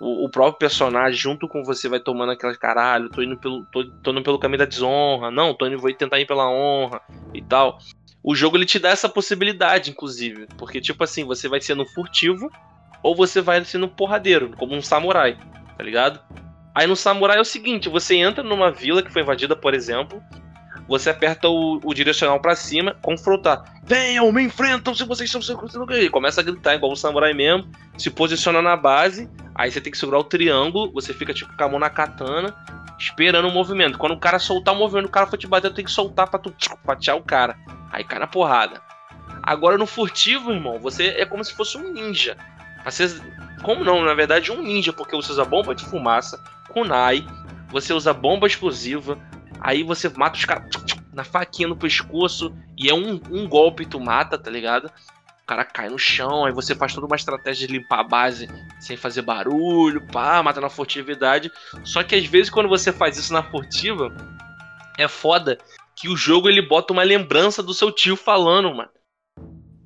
o, 0.00 0.24
o, 0.24 0.28
próprio 0.30 0.58
personagem 0.58 1.18
junto 1.18 1.46
com 1.46 1.62
você 1.62 1.88
vai 1.88 2.00
tomando 2.00 2.32
aquelas 2.32 2.56
caralho, 2.56 3.10
tô 3.10 3.22
indo 3.22 3.36
pelo 3.36 3.64
tô, 3.66 3.84
tô 4.02 4.10
indo 4.10 4.22
pelo 4.22 4.38
caminho 4.38 4.58
da 4.58 4.64
desonra, 4.64 5.30
não, 5.30 5.54
tô 5.54 5.66
indo 5.66 5.78
vou 5.78 5.92
tentar 5.92 6.18
ir 6.18 6.26
pela 6.26 6.50
honra 6.50 7.00
e 7.32 7.42
tal 7.42 7.78
o 8.24 8.34
jogo 8.34 8.56
ele 8.56 8.64
te 8.64 8.78
dá 8.78 8.88
essa 8.88 9.06
possibilidade, 9.06 9.90
inclusive. 9.90 10.48
Porque, 10.56 10.80
tipo 10.80 11.04
assim, 11.04 11.24
você 11.24 11.46
vai 11.46 11.60
ser 11.60 11.74
no 11.74 11.84
furtivo 11.84 12.50
ou 13.02 13.14
você 13.14 13.42
vai 13.42 13.62
ser 13.66 13.76
no 13.76 13.86
porradeiro, 13.86 14.56
como 14.56 14.74
um 14.74 14.80
samurai, 14.80 15.36
tá 15.76 15.84
ligado? 15.84 16.18
Aí 16.74 16.86
no 16.86 16.96
samurai 16.96 17.36
é 17.36 17.40
o 17.40 17.44
seguinte: 17.44 17.90
você 17.90 18.16
entra 18.16 18.42
numa 18.42 18.72
vila 18.72 19.02
que 19.02 19.12
foi 19.12 19.20
invadida, 19.20 19.54
por 19.54 19.74
exemplo, 19.74 20.22
você 20.86 21.10
aperta 21.10 21.48
o, 21.48 21.80
o 21.82 21.94
direcional 21.94 22.40
para 22.40 22.54
cima, 22.54 22.96
confrontar. 23.00 23.64
Venham, 23.84 24.30
me 24.32 24.42
enfrentam 24.42 24.94
se 24.94 25.04
vocês 25.04 25.32
estão 25.34 25.86
e 25.90 26.08
Começa 26.08 26.40
a 26.40 26.44
gritar 26.44 26.74
igual 26.74 26.92
um 26.92 26.96
samurai 26.96 27.32
mesmo, 27.32 27.70
se 27.96 28.10
posiciona 28.10 28.60
na 28.60 28.76
base, 28.76 29.28
aí 29.54 29.70
você 29.70 29.80
tem 29.80 29.90
que 29.90 29.98
segurar 29.98 30.18
o 30.18 30.24
triângulo, 30.24 30.92
você 30.92 31.12
fica 31.14 31.32
tipo 31.32 31.56
com 31.56 31.64
a 31.64 31.68
mão 31.68 31.78
na 31.78 31.90
katana, 31.90 32.54
esperando 32.98 33.48
o 33.48 33.52
movimento. 33.52 33.98
Quando 33.98 34.12
o 34.12 34.20
cara 34.20 34.38
soltar 34.38 34.74
o 34.74 34.78
movimento, 34.78 35.06
o 35.06 35.10
cara 35.10 35.26
for 35.26 35.36
te 35.36 35.46
bater, 35.46 35.72
tem 35.72 35.84
que 35.84 35.90
soltar 35.90 36.28
pra 36.28 36.38
tu 36.38 36.54
fatiar 36.84 37.16
o 37.16 37.22
cara. 37.22 37.56
Aí 37.90 38.04
cai 38.04 38.18
na 38.18 38.26
porrada. 38.26 38.80
Agora 39.42 39.76
no 39.76 39.86
furtivo, 39.86 40.52
irmão, 40.52 40.78
você 40.78 41.08
é 41.08 41.26
como 41.26 41.44
se 41.44 41.54
fosse 41.54 41.76
um 41.76 41.92
ninja. 41.92 42.36
Você, 42.84 43.20
como 43.62 43.84
não, 43.84 44.02
na 44.02 44.14
verdade, 44.14 44.52
um 44.52 44.62
ninja, 44.62 44.92
porque 44.92 45.16
você 45.16 45.32
usa 45.32 45.44
bomba 45.44 45.74
de 45.74 45.84
fumaça, 45.84 46.42
kunai, 46.70 47.26
você 47.68 47.92
usa 47.92 48.12
bomba 48.12 48.46
explosiva, 48.46 49.18
aí 49.64 49.82
você 49.82 50.10
mata 50.10 50.36
os 50.36 50.44
caras 50.44 50.68
na 51.10 51.24
faquinha 51.24 51.66
no 51.66 51.76
pescoço, 51.76 52.54
e 52.76 52.90
é 52.90 52.94
um, 52.94 53.18
um 53.30 53.48
golpe 53.48 53.86
tu 53.86 53.98
mata, 53.98 54.36
tá 54.36 54.50
ligado? 54.50 54.86
O 55.42 55.46
cara 55.46 55.64
cai 55.64 55.88
no 55.88 55.98
chão, 55.98 56.44
aí 56.44 56.52
você 56.52 56.74
faz 56.74 56.92
toda 56.92 57.06
uma 57.06 57.16
estratégia 57.16 57.66
de 57.66 57.72
limpar 57.72 58.00
a 58.00 58.04
base 58.04 58.48
sem 58.78 58.96
fazer 58.96 59.22
barulho, 59.22 60.06
pá, 60.08 60.42
mata 60.42 60.60
na 60.60 60.68
furtividade. 60.68 61.50
Só 61.82 62.02
que 62.02 62.14
às 62.14 62.26
vezes 62.26 62.50
quando 62.50 62.68
você 62.68 62.92
faz 62.92 63.16
isso 63.16 63.32
na 63.32 63.42
furtiva, 63.42 64.14
é 64.98 65.08
foda 65.08 65.58
que 65.96 66.08
o 66.08 66.16
jogo 66.16 66.48
ele 66.48 66.60
bota 66.60 66.92
uma 66.92 67.02
lembrança 67.02 67.62
do 67.62 67.72
seu 67.72 67.90
tio 67.90 68.16
falando, 68.16 68.74
mano. 68.74 68.90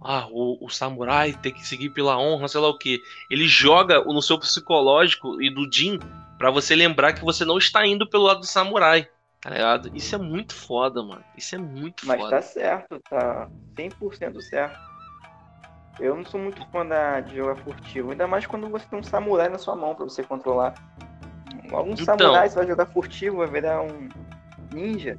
Ah, 0.00 0.26
o, 0.30 0.64
o 0.64 0.70
samurai 0.70 1.34
tem 1.34 1.52
que 1.52 1.66
seguir 1.66 1.90
pela 1.90 2.18
honra, 2.18 2.48
sei 2.48 2.60
lá 2.60 2.68
o 2.68 2.78
que. 2.78 3.00
Ele 3.30 3.46
joga 3.46 4.02
no 4.04 4.22
seu 4.22 4.38
psicológico 4.38 5.40
e 5.42 5.50
do 5.50 5.70
Jin 5.70 5.98
para 6.38 6.50
você 6.50 6.74
lembrar 6.74 7.12
que 7.12 7.24
você 7.24 7.44
não 7.44 7.58
está 7.58 7.86
indo 7.86 8.08
pelo 8.08 8.24
lado 8.24 8.40
do 8.40 8.46
samurai. 8.46 9.08
Tá 9.48 9.54
ligado? 9.54 9.90
Isso 9.94 10.14
é 10.14 10.18
muito 10.18 10.54
foda, 10.54 11.02
mano. 11.02 11.24
Isso 11.34 11.54
é 11.54 11.58
muito 11.58 12.06
Mas 12.06 12.20
foda. 12.20 12.36
Mas 12.36 12.44
tá 12.44 12.52
certo, 12.52 13.00
tá 13.08 13.48
100% 13.78 14.42
certo. 14.42 14.78
Eu 15.98 16.14
não 16.16 16.24
sou 16.26 16.38
muito 16.38 16.62
fã 16.70 16.84
da, 16.84 17.20
de 17.20 17.36
jogar 17.36 17.56
furtivo, 17.56 18.10
ainda 18.10 18.26
mais 18.26 18.44
quando 18.44 18.68
você 18.68 18.84
tem 18.86 18.98
um 18.98 19.02
samurai 19.02 19.48
na 19.48 19.56
sua 19.56 19.74
mão 19.74 19.94
para 19.94 20.04
você 20.04 20.22
controlar. 20.22 20.74
Algum 21.72 21.92
então, 21.92 22.04
samurai 22.04 22.50
você 22.50 22.56
vai 22.56 22.66
jogar 22.66 22.86
furtivo, 22.86 23.38
vai 23.38 23.46
virar 23.46 23.80
um 23.80 24.08
ninja. 24.70 25.18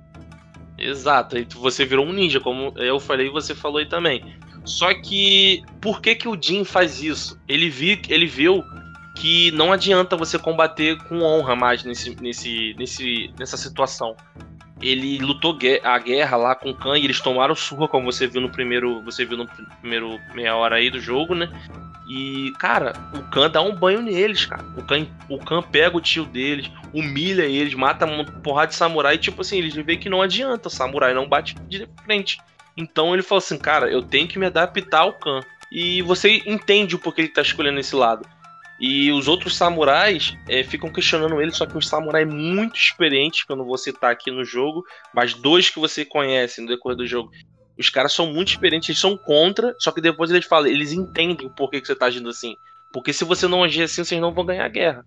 Exato, 0.78 1.36
aí 1.36 1.48
você 1.56 1.84
virou 1.84 2.06
um 2.06 2.14
ninja, 2.14 2.40
como 2.40 2.72
eu 2.78 3.00
falei 3.00 3.28
e 3.28 3.32
você 3.32 3.56
falou 3.56 3.80
aí 3.80 3.90
também. 3.90 4.38
Só 4.64 4.94
que 4.94 5.64
por 5.82 6.02
que 6.02 6.14
que 6.14 6.28
o 6.28 6.40
Jin 6.40 6.64
faz 6.64 7.02
isso? 7.02 7.42
Ele 7.48 7.68
vi, 7.68 8.00
ele 8.08 8.28
viu 8.28 8.64
que 9.20 9.52
não 9.52 9.72
adianta 9.72 10.16
você 10.16 10.40
combater 10.40 10.98
com 11.04 11.22
honra 11.22 11.56
mais 11.56 11.84
nesse, 11.84 12.16
nesse, 12.22 12.74
nesse, 12.78 13.34
nessa 13.38 13.58
situação 13.58 14.16
ele 14.82 15.18
lutou 15.20 15.58
a 15.84 16.00
guerra 16.00 16.38
lá 16.38 16.56
com 16.56 16.70
o 16.70 16.76
Khan 16.76 16.98
e 16.98 17.04
eles 17.04 17.20
tomaram 17.20 17.54
surra, 17.54 17.88
como 17.88 18.12
você 18.12 18.28
viu 18.28 18.42
no 18.42 18.50
primeiro. 18.50 19.02
Você 19.04 19.26
viu 19.26 19.38
no 19.38 19.48
primeiro 19.82 20.18
meia 20.34 20.56
hora 20.56 20.78
aí 20.78 20.90
do 20.90 21.00
jogo, 21.00 21.36
né? 21.36 21.50
E, 22.10 22.52
cara, 22.58 22.94
o 23.14 23.22
Khan 23.30 23.50
dá 23.50 23.62
um 23.62 23.76
banho 23.76 24.02
neles, 24.02 24.46
cara. 24.46 24.64
O 24.78 24.84
Khan, 24.84 25.06
o 25.28 25.38
Khan 25.38 25.62
pega 25.62 25.96
o 25.96 26.02
tio 26.02 26.26
deles, 26.26 26.72
humilha 26.94 27.44
eles, 27.44 27.74
mata 27.74 28.06
uma 28.06 28.24
porrada 28.24 28.68
de 28.68 28.76
samurai. 28.76 29.16
E, 29.16 29.20
tipo 29.20 29.42
assim, 29.42 29.58
eles 29.58 29.76
veem 29.76 30.00
que 30.00 30.10
não 30.10 30.22
adianta, 30.22 30.70
o 30.70 30.72
samurai 30.72 31.14
não 31.14 31.28
bate 31.28 31.56
de 31.68 31.88
frente. 32.06 32.40
Então 32.76 33.14
ele 33.14 33.22
falou 33.22 33.40
assim, 33.40 33.58
cara, 33.58 33.92
eu 33.92 34.02
tenho 34.02 34.28
que 34.28 34.40
me 34.40 34.46
adaptar 34.46 35.02
ao 35.02 35.14
Khan. 35.14 35.42
E 35.72 36.02
você 36.02 36.42
entende 36.46 36.96
o 36.96 37.00
porquê 37.00 37.22
ele 37.22 37.28
tá 37.28 37.42
escolhendo 37.42 37.80
esse 37.80 37.96
lado. 37.96 38.26
E 38.80 39.12
os 39.12 39.28
outros 39.28 39.58
samurais 39.58 40.38
é, 40.48 40.64
ficam 40.64 40.92
questionando 40.92 41.42
ele, 41.42 41.52
só 41.52 41.66
que 41.66 41.78
um 41.78 41.82
samurai 41.82 42.24
muito 42.24 42.78
experiente, 42.78 43.46
que 43.46 43.52
eu 43.52 43.58
não 43.58 43.66
vou 43.66 43.78
citar 43.78 44.12
aqui 44.12 44.32
no 44.32 44.46
jogo, 44.46 44.84
mas 45.14 45.34
dois 45.34 45.70
que 45.70 45.80
você 45.80 46.06
conhece 46.06 46.62
no 46.62 46.68
decorrer 46.68 46.96
do 46.96 47.06
jogo. 47.06 47.30
Os 47.78 47.90
caras 47.90 48.14
são 48.14 48.28
muito 48.28 48.50
experientes, 48.50 48.90
eles 48.90 49.02
são 49.02 49.18
contra, 49.18 49.76
só 49.80 49.92
que 49.92 50.02
depois 50.02 50.32
eles 50.32 50.46
falam, 50.46 50.68
eles 50.68 50.94
entendem 50.94 51.48
o 51.48 51.50
porquê 51.50 51.82
que 51.82 51.88
você 51.88 51.96
tá 51.96 52.06
agindo 52.06 52.30
assim. 52.30 52.56
Porque 52.94 53.12
se 53.14 53.26
você 53.26 53.48
não 53.48 53.64
agir 53.64 53.84
assim, 53.84 54.04
vocês 54.04 54.20
não 54.20 54.34
vão 54.34 54.46
ganhar 54.46 54.66
a 54.66 54.70
guerra. 54.70 55.06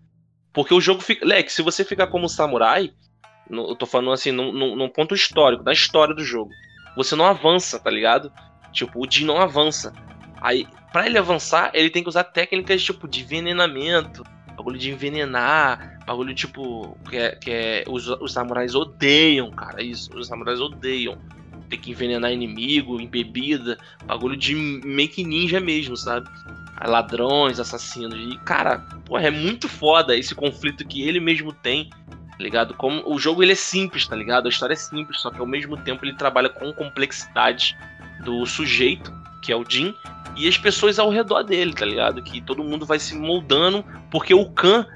Porque 0.53 0.75
o 0.75 0.81
jogo 0.81 1.01
fica. 1.01 1.27
Leque, 1.27 1.53
se 1.53 1.63
você 1.63 1.85
ficar 1.85 2.07
como 2.09 2.29
samurai, 2.29 2.91
no, 3.49 3.71
eu 3.71 3.75
tô 3.75 3.87
falando 3.87 4.13
assim, 4.13 4.31
num, 4.31 4.53
num, 4.53 4.77
num 4.77 4.89
ponto 4.89 5.15
histórico, 5.15 5.65
da 5.65 5.73
história 5.73 6.15
do 6.15 6.25
jogo, 6.25 6.51
você 6.97 7.17
não 7.17 7.25
avança, 7.25 7.79
tá 7.79 7.91
ligado? 7.91 8.31
Tipo, 8.73 9.05
o 9.05 9.11
Jin 9.11 9.25
não 9.25 9.39
avança. 9.39 9.93
Aí, 10.43 10.67
para 10.93 11.07
ele 11.07 11.17
avançar, 11.17 11.71
ele 11.73 11.89
tem 11.89 12.03
que 12.03 12.09
usar 12.09 12.25
técnicas 12.25 12.83
tipo 12.83 13.07
de 13.07 13.21
envenenamento, 13.21 14.25
bagulho 14.57 14.77
de 14.77 14.91
envenenar, 14.91 16.01
bagulho 16.05 16.35
tipo. 16.35 16.99
que 17.09 17.17
é. 17.17 17.37
Que 17.37 17.51
é 17.51 17.85
os, 17.89 18.09
os 18.09 18.33
samurais 18.33 18.75
odeiam, 18.75 19.51
cara, 19.53 19.81
isso. 19.81 20.11
Os 20.17 20.27
samurais 20.27 20.61
odeiam. 20.61 21.17
Ter 21.71 21.77
que 21.79 21.93
envenenar 21.93 22.31
inimigo, 22.33 23.01
em 23.01 23.07
bebida, 23.07 23.79
bagulho 24.05 24.37
de 24.37 24.55
make 24.55 25.25
ninja 25.25 25.59
mesmo, 25.59 25.97
sabe? 25.97 26.29
Ladrões, 26.85 27.59
assassinos. 27.59 28.15
E, 28.15 28.37
cara, 28.41 28.81
pô, 29.07 29.17
é 29.17 29.31
muito 29.31 29.69
foda 29.69 30.15
esse 30.15 30.35
conflito 30.35 30.87
que 30.87 31.01
ele 31.01 31.21
mesmo 31.21 31.53
tem 31.53 31.89
tá 32.33 32.39
ligado? 32.43 32.75
Como 32.75 33.03
o 33.07 33.19
jogo 33.19 33.43
ele 33.43 33.53
é 33.53 33.55
simples, 33.55 34.07
tá 34.07 34.17
ligado? 34.17 34.47
A 34.47 34.49
história 34.49 34.73
é 34.73 34.77
simples, 34.77 35.21
só 35.21 35.31
que 35.31 35.39
ao 35.39 35.47
mesmo 35.47 35.77
tempo 35.77 36.05
ele 36.05 36.15
trabalha 36.15 36.49
com 36.49 36.73
complexidade 36.73 37.77
do 38.25 38.45
sujeito, 38.47 39.13
que 39.43 39.53
é 39.53 39.57
o 39.57 39.65
Jin, 39.69 39.95
e 40.37 40.49
as 40.49 40.57
pessoas 40.57 40.99
ao 40.99 41.11
redor 41.11 41.43
dele, 41.43 41.75
tá 41.75 41.85
ligado? 41.85 42.23
Que 42.23 42.41
todo 42.41 42.65
mundo 42.65 42.87
vai 42.87 42.99
se 42.99 43.15
moldando, 43.15 43.85
porque 44.11 44.35
o 44.35 44.49
Khan, 44.51 44.87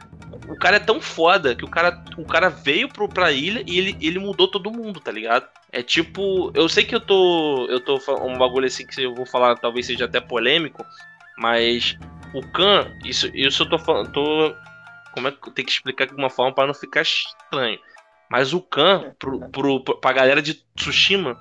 o 0.49 0.57
cara 0.57 0.77
é 0.77 0.81
tão 0.81 1.01
foda 1.01 1.55
que 1.55 1.65
o 1.65 1.69
cara, 1.69 2.03
o 2.17 2.25
cara 2.25 2.49
veio 2.49 2.89
pro, 2.89 3.09
pra 3.09 3.33
ilha 3.33 3.63
e 3.67 3.79
ele, 3.79 3.97
ele 4.01 4.19
mudou 4.19 4.49
todo 4.49 4.71
mundo, 4.71 5.01
tá 5.01 5.11
ligado? 5.11 5.47
É 5.73 5.83
tipo, 5.83 6.51
eu 6.55 6.69
sei 6.69 6.85
que 6.85 6.95
eu 6.95 7.01
tô, 7.01 7.67
eu 7.69 7.81
tô 7.81 7.99
um 8.23 8.39
bagulho 8.39 8.67
assim 8.67 8.87
que 8.87 9.03
eu 9.03 9.15
vou 9.15 9.27
falar, 9.27 9.57
talvez 9.57 9.87
seja 9.87 10.05
até 10.05 10.21
polêmico, 10.21 10.85
mas 11.39 11.97
o 12.33 12.41
Khan, 12.53 12.91
isso, 13.05 13.31
isso 13.35 13.63
eu 13.63 13.69
tô 13.69 13.79
falando, 13.79 14.13
tô 14.13 14.55
como 15.13 15.29
é 15.29 15.33
que 15.33 15.49
eu 15.49 15.53
tenho 15.53 15.67
que 15.67 15.73
explicar 15.73 16.07
de 16.07 16.15
uma 16.15 16.29
forma 16.29 16.55
para 16.55 16.67
não 16.67 16.75
ficar 16.75 17.01
estranho. 17.01 17.79
Mas 18.31 18.53
o 18.53 18.61
Khan, 18.61 19.15
pro, 19.19 19.49
pro, 19.51 19.81
pra 19.83 20.13
galera 20.13 20.43
de 20.43 20.55
Tsushima, 20.77 21.39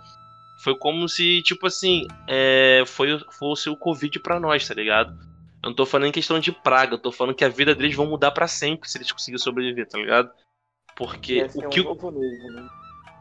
foi 0.65 0.75
como 0.75 1.07
se, 1.07 1.43
tipo 1.43 1.67
assim, 1.67 2.07
é, 2.27 2.81
foi, 2.88 3.19
fosse 3.38 3.69
o 3.69 3.77
Covid 3.77 4.19
para 4.19 4.39
nós, 4.39 4.67
tá 4.67 4.74
ligado? 4.74 5.15
Eu 5.62 5.69
não 5.69 5.75
tô 5.75 5.86
falando 5.86 6.07
em 6.07 6.12
questão 6.12 6.39
de 6.39 6.51
praga, 6.51 6.95
eu 6.95 6.98
tô 6.98 7.12
falando 7.12 7.36
que 7.36 7.45
a 7.45 7.50
vida 7.50 7.75
deles 7.75 7.95
vão 7.95 8.07
mudar 8.07 8.31
para 8.31 8.48
sempre 8.48 8.89
se 8.89 8.98
eles 8.98 9.12
conseguirem 9.12 9.38
sobreviver, 9.38 9.88
tá 9.88 10.00
ligado? 10.00 10.31
Porque 10.95 11.45
o 11.53 11.69
que 11.69 11.81
um 11.81 11.84
o... 11.84 11.88
Novo, 11.89 12.10
né? 12.10 12.67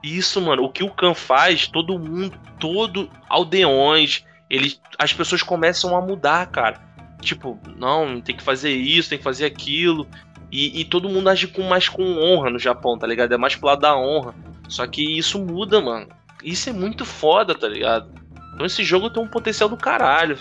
Isso, 0.02 0.40
mano, 0.40 0.64
o 0.64 0.72
que 0.72 0.82
o 0.82 0.90
Khan 0.90 1.12
faz, 1.12 1.66
todo 1.68 1.98
mundo, 1.98 2.40
todo 2.58 3.10
aldeões, 3.28 4.24
eles, 4.48 4.80
as 4.98 5.12
pessoas 5.12 5.42
começam 5.42 5.94
a 5.94 6.00
mudar, 6.00 6.46
cara. 6.46 6.80
Tipo, 7.20 7.60
não, 7.76 8.22
tem 8.22 8.34
que 8.34 8.42
fazer 8.42 8.72
isso, 8.72 9.10
tem 9.10 9.18
que 9.18 9.24
fazer 9.24 9.44
aquilo. 9.44 10.08
E, 10.50 10.80
e, 10.80 10.84
todo 10.86 11.10
mundo 11.10 11.28
age 11.28 11.48
com 11.48 11.62
mais 11.64 11.90
com 11.90 12.02
honra 12.02 12.48
no 12.48 12.58
Japão, 12.58 12.96
tá 12.96 13.06
ligado? 13.06 13.34
É 13.34 13.36
mais 13.36 13.54
pro 13.54 13.66
lado 13.66 13.80
da 13.80 13.94
honra. 13.94 14.34
Só 14.66 14.86
que 14.86 15.18
isso 15.18 15.38
muda, 15.38 15.78
mano. 15.80 16.08
Isso 16.44 16.68
é 16.68 16.72
muito 16.72 17.06
foda, 17.06 17.54
tá 17.54 17.66
ligado? 17.66 18.12
Então 18.54 18.66
esse 18.66 18.84
jogo 18.84 19.08
tem 19.08 19.22
um 19.22 19.28
potencial 19.28 19.68
do 19.68 19.76
caralho, 19.76 20.38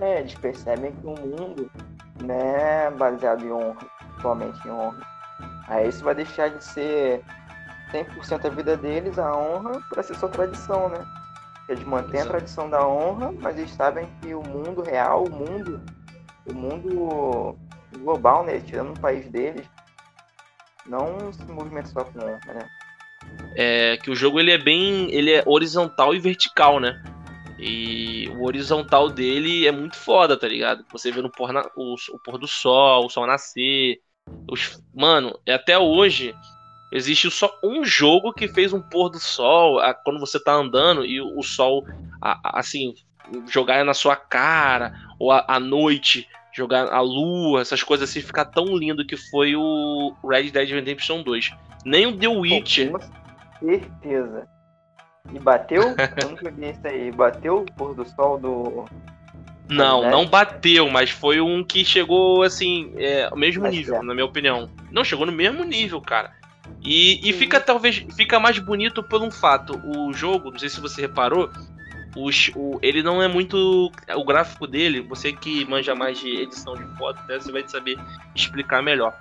É, 0.00 0.18
eles 0.18 0.34
percebem 0.34 0.92
que 0.92 1.06
o 1.06 1.14
mundo 1.14 1.70
não 2.20 2.34
é 2.34 2.90
baseado 2.90 3.44
em 3.44 3.52
honra, 3.52 3.86
somente 4.20 4.66
em 4.66 4.70
honra. 4.72 5.00
Aí 5.68 5.88
isso 5.88 6.02
vai 6.02 6.14
deixar 6.16 6.50
de 6.50 6.62
ser 6.62 7.22
100% 7.92 8.46
a 8.46 8.50
vida 8.50 8.76
deles, 8.76 9.16
a 9.18 9.32
honra, 9.36 9.80
para 9.88 10.02
ser 10.02 10.16
sua 10.16 10.28
tradição, 10.28 10.88
né? 10.88 10.98
Eles 11.68 11.84
mantêm 11.84 12.20
Exato. 12.20 12.26
a 12.26 12.30
tradição 12.32 12.68
da 12.68 12.86
honra, 12.86 13.32
mas 13.40 13.56
eles 13.56 13.70
sabem 13.70 14.08
que 14.20 14.34
o 14.34 14.42
mundo 14.42 14.82
real, 14.82 15.24
o 15.24 15.30
mundo, 15.30 15.80
o 16.46 16.52
mundo 16.52 17.56
global, 17.98 18.44
né? 18.44 18.58
Tirando 18.60 18.96
o 18.96 19.00
país 19.00 19.30
deles, 19.30 19.66
não 20.84 21.32
se 21.32 21.44
movimenta 21.44 21.88
só 21.88 22.02
com 22.02 22.18
honra, 22.18 22.40
né? 22.54 22.68
É 23.56 23.96
que 23.96 24.10
o 24.10 24.16
jogo 24.16 24.40
ele 24.40 24.50
é 24.50 24.58
bem, 24.58 25.12
ele 25.12 25.32
é 25.32 25.42
horizontal 25.46 26.14
e 26.14 26.18
vertical, 26.18 26.80
né? 26.80 27.02
E 27.58 28.28
o 28.30 28.44
horizontal 28.44 29.08
dele 29.08 29.66
é 29.66 29.72
muito 29.72 29.96
foda, 29.96 30.36
tá 30.36 30.48
ligado? 30.48 30.84
Você 30.90 31.12
vê 31.12 31.22
no 31.22 31.30
pôr, 31.30 31.52
na, 31.52 31.64
o, 31.76 31.94
o 31.94 32.18
pôr 32.24 32.38
do 32.38 32.48
sol, 32.48 33.06
o 33.06 33.10
sol 33.10 33.26
nascer. 33.26 33.98
Os, 34.50 34.82
mano, 34.94 35.38
até 35.48 35.78
hoje 35.78 36.34
existe 36.92 37.30
só 37.30 37.56
um 37.62 37.84
jogo 37.84 38.32
que 38.32 38.48
fez 38.48 38.72
um 38.72 38.80
pôr 38.80 39.08
do 39.10 39.18
sol 39.20 39.78
a, 39.78 39.94
quando 39.94 40.18
você 40.18 40.42
tá 40.42 40.52
andando 40.52 41.04
e 41.04 41.20
o, 41.20 41.38
o 41.38 41.42
sol, 41.42 41.84
a, 42.20 42.32
a, 42.44 42.60
assim, 42.60 42.94
jogar 43.48 43.84
na 43.84 43.94
sua 43.94 44.16
cara, 44.16 44.92
ou 45.18 45.30
à 45.30 45.60
noite 45.60 46.26
jogar 46.52 46.92
a 46.92 47.00
lua, 47.00 47.62
essas 47.62 47.82
coisas 47.82 48.10
assim, 48.10 48.20
ficar 48.20 48.44
tão 48.44 48.76
lindo 48.76 49.06
que 49.06 49.16
foi 49.16 49.56
o 49.56 50.14
Red 50.22 50.50
Dead 50.50 50.68
Redemption 50.68 51.22
2. 51.22 51.50
Nem 51.84 52.06
o 52.06 52.16
The 52.16 52.28
Witcher. 52.28 52.92
Certeza. 53.62 54.48
E 55.32 55.38
bateu? 55.38 55.94
Eu 56.22 56.30
nunca 56.30 56.50
vi 56.50 56.70
isso 56.70 56.86
aí. 56.86 57.10
Bateu 57.10 57.58
o 57.58 57.72
pôr 57.72 57.94
do 57.94 58.04
sol 58.04 58.38
do. 58.38 58.84
Não, 59.68 60.10
não 60.10 60.26
bateu, 60.26 60.90
mas 60.90 61.10
foi 61.10 61.40
um 61.40 61.64
que 61.64 61.84
chegou 61.84 62.42
assim, 62.42 62.92
é, 62.96 63.24
ao 63.24 63.36
mesmo 63.36 63.62
mas 63.62 63.72
nível, 63.72 63.96
é. 63.96 64.02
na 64.02 64.12
minha 64.12 64.26
opinião. 64.26 64.68
Não, 64.90 65.04
chegou 65.04 65.24
no 65.24 65.32
mesmo 65.32 65.64
nível, 65.64 66.00
cara. 66.00 66.32
E, 66.82 67.26
e 67.26 67.32
fica 67.32 67.60
talvez 67.60 68.04
fica 68.14 68.38
mais 68.38 68.58
bonito 68.58 69.02
por 69.02 69.22
um 69.22 69.30
fato. 69.30 69.80
O 69.84 70.12
jogo, 70.12 70.50
não 70.50 70.58
sei 70.58 70.68
se 70.68 70.80
você 70.80 71.00
reparou, 71.02 71.50
os, 72.16 72.50
o, 72.54 72.78
ele 72.82 73.02
não 73.02 73.22
é 73.22 73.28
muito. 73.28 73.90
O 74.14 74.24
gráfico 74.24 74.66
dele, 74.66 75.00
você 75.00 75.32
que 75.32 75.64
manja 75.64 75.94
mais 75.94 76.18
de 76.18 76.28
edição 76.28 76.74
de 76.74 76.84
foto, 76.98 77.20
até 77.20 77.38
você 77.38 77.50
vai 77.50 77.66
saber 77.66 77.98
explicar 78.34 78.82
melhor 78.82 79.16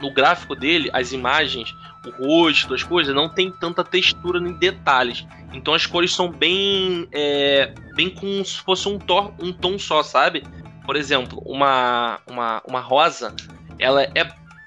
no 0.00 0.10
gráfico 0.10 0.54
dele, 0.54 0.90
as 0.92 1.12
imagens, 1.12 1.74
o 2.04 2.10
rosto, 2.10 2.74
as 2.74 2.82
coisas, 2.82 3.14
não 3.14 3.28
tem 3.28 3.50
tanta 3.50 3.82
textura 3.82 4.40
nem 4.40 4.52
detalhes. 4.52 5.26
Então 5.52 5.74
as 5.74 5.86
cores 5.86 6.14
são 6.14 6.30
bem. 6.30 7.08
É, 7.12 7.72
bem 7.94 8.10
como 8.10 8.44
se 8.44 8.58
fosse 8.58 8.88
um, 8.88 8.98
tor, 8.98 9.34
um 9.40 9.52
tom 9.52 9.78
só, 9.78 10.02
sabe? 10.02 10.44
Por 10.84 10.96
exemplo, 10.96 11.42
uma, 11.44 12.20
uma, 12.26 12.62
uma 12.66 12.80
rosa, 12.80 13.34
ela 13.78 14.02
é, 14.02 14.12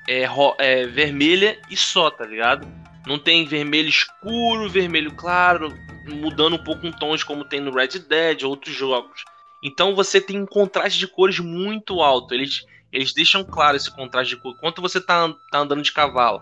é, 0.07 0.27
é 0.57 0.85
vermelha 0.87 1.59
e 1.69 1.77
só, 1.77 2.09
tá 2.09 2.25
ligado? 2.25 2.67
Não 3.07 3.17
tem 3.17 3.45
vermelho 3.45 3.87
escuro, 3.87 4.69
vermelho 4.69 5.13
claro, 5.13 5.73
mudando 6.05 6.55
um 6.55 6.63
pouco 6.63 6.85
um 6.85 6.91
tons 6.91 7.23
como 7.23 7.45
tem 7.45 7.59
no 7.59 7.73
Red 7.73 7.99
Dead, 8.07 8.43
outros 8.43 8.75
jogos. 8.75 9.23
Então 9.61 9.95
você 9.95 10.19
tem 10.21 10.41
um 10.41 10.45
contraste 10.45 10.99
de 10.99 11.07
cores 11.07 11.39
muito 11.39 12.01
alto. 12.01 12.33
Eles, 12.33 12.65
eles 12.91 13.13
deixam 13.13 13.43
claro 13.43 13.77
esse 13.77 13.91
contraste 13.91 14.35
de 14.35 14.41
cor. 14.41 14.57
Quando 14.57 14.81
você 14.81 14.99
tá, 14.99 15.33
tá 15.51 15.59
andando 15.59 15.81
de 15.81 15.91
cavalo, 15.91 16.41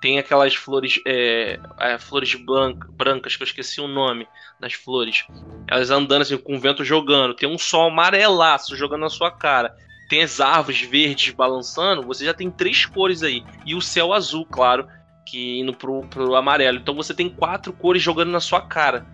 tem 0.00 0.18
aquelas 0.18 0.54
flores 0.54 1.00
é, 1.06 1.58
é, 1.78 1.98
flores 1.98 2.34
branca, 2.34 2.88
brancas, 2.92 3.36
que 3.36 3.42
eu 3.42 3.46
esqueci 3.46 3.80
o 3.80 3.88
nome 3.88 4.26
das 4.60 4.74
flores. 4.74 5.24
Elas 5.66 5.90
andando 5.90 6.22
assim, 6.22 6.36
com 6.36 6.56
o 6.56 6.60
vento 6.60 6.84
jogando. 6.84 7.34
Tem 7.34 7.48
um 7.48 7.58
sol 7.58 7.88
amarelaço 7.88 8.76
jogando 8.76 9.00
na 9.00 9.10
sua 9.10 9.30
cara. 9.30 9.74
Tem 10.08 10.22
as 10.22 10.40
árvores 10.40 10.80
verdes 10.80 11.34
balançando. 11.34 12.06
Você 12.06 12.24
já 12.24 12.32
tem 12.32 12.50
três 12.50 12.86
cores 12.86 13.22
aí. 13.22 13.44
E 13.66 13.74
o 13.74 13.80
céu 13.80 14.12
azul, 14.12 14.46
claro, 14.46 14.86
que 15.26 15.58
indo 15.58 15.74
pro, 15.74 16.06
pro 16.06 16.36
amarelo. 16.36 16.78
Então 16.78 16.94
você 16.94 17.12
tem 17.12 17.28
quatro 17.28 17.72
cores 17.72 18.02
jogando 18.02 18.30
na 18.30 18.40
sua 18.40 18.60
cara 18.60 19.06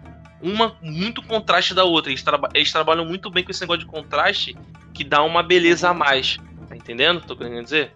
uma 0.44 0.76
muito 0.82 1.22
contraste 1.22 1.72
da 1.72 1.84
outra. 1.84 2.12
Eles, 2.12 2.22
traba 2.22 2.50
eles, 2.52 2.70
trabalham 2.70 3.06
muito 3.06 3.30
bem 3.30 3.42
com 3.42 3.50
esse 3.50 3.62
negócio 3.62 3.80
de 3.80 3.90
contraste 3.90 4.54
que 4.92 5.02
dá 5.02 5.22
uma 5.22 5.42
beleza 5.42 5.88
a 5.88 5.94
mais. 5.94 6.38
Tá 6.68 6.76
entendendo? 6.76 7.20
Tô 7.20 7.36
querendo 7.36 7.64
dizer? 7.64 7.92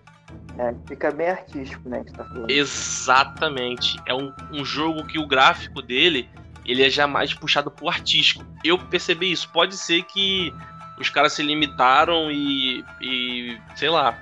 É, 0.59 0.75
fica 0.87 1.11
bem 1.11 1.29
artístico, 1.29 1.89
né? 1.89 2.05
Que 2.05 2.13
tá 2.13 2.25
falando. 2.25 2.51
Exatamente. 2.51 3.99
É 4.07 4.15
um, 4.15 4.33
um 4.53 4.65
jogo 4.65 5.07
que 5.07 5.19
o 5.19 5.27
gráfico 5.27 5.81
dele 5.81 6.29
ele 6.69 6.85
é 6.85 6.91
jamais 6.91 7.33
puxado 7.33 7.71
pro 7.71 7.89
artístico. 7.89 8.45
Eu 8.63 8.79
percebi 8.79 9.33
isso. 9.33 9.51
Pode 9.51 9.75
ser 9.77 10.03
que 10.03 10.53
os 10.99 11.09
caras 11.09 11.33
se 11.33 11.43
limitaram 11.43 12.31
e. 12.31 12.85
e 13.01 13.59
sei 13.75 13.89
lá. 13.89 14.19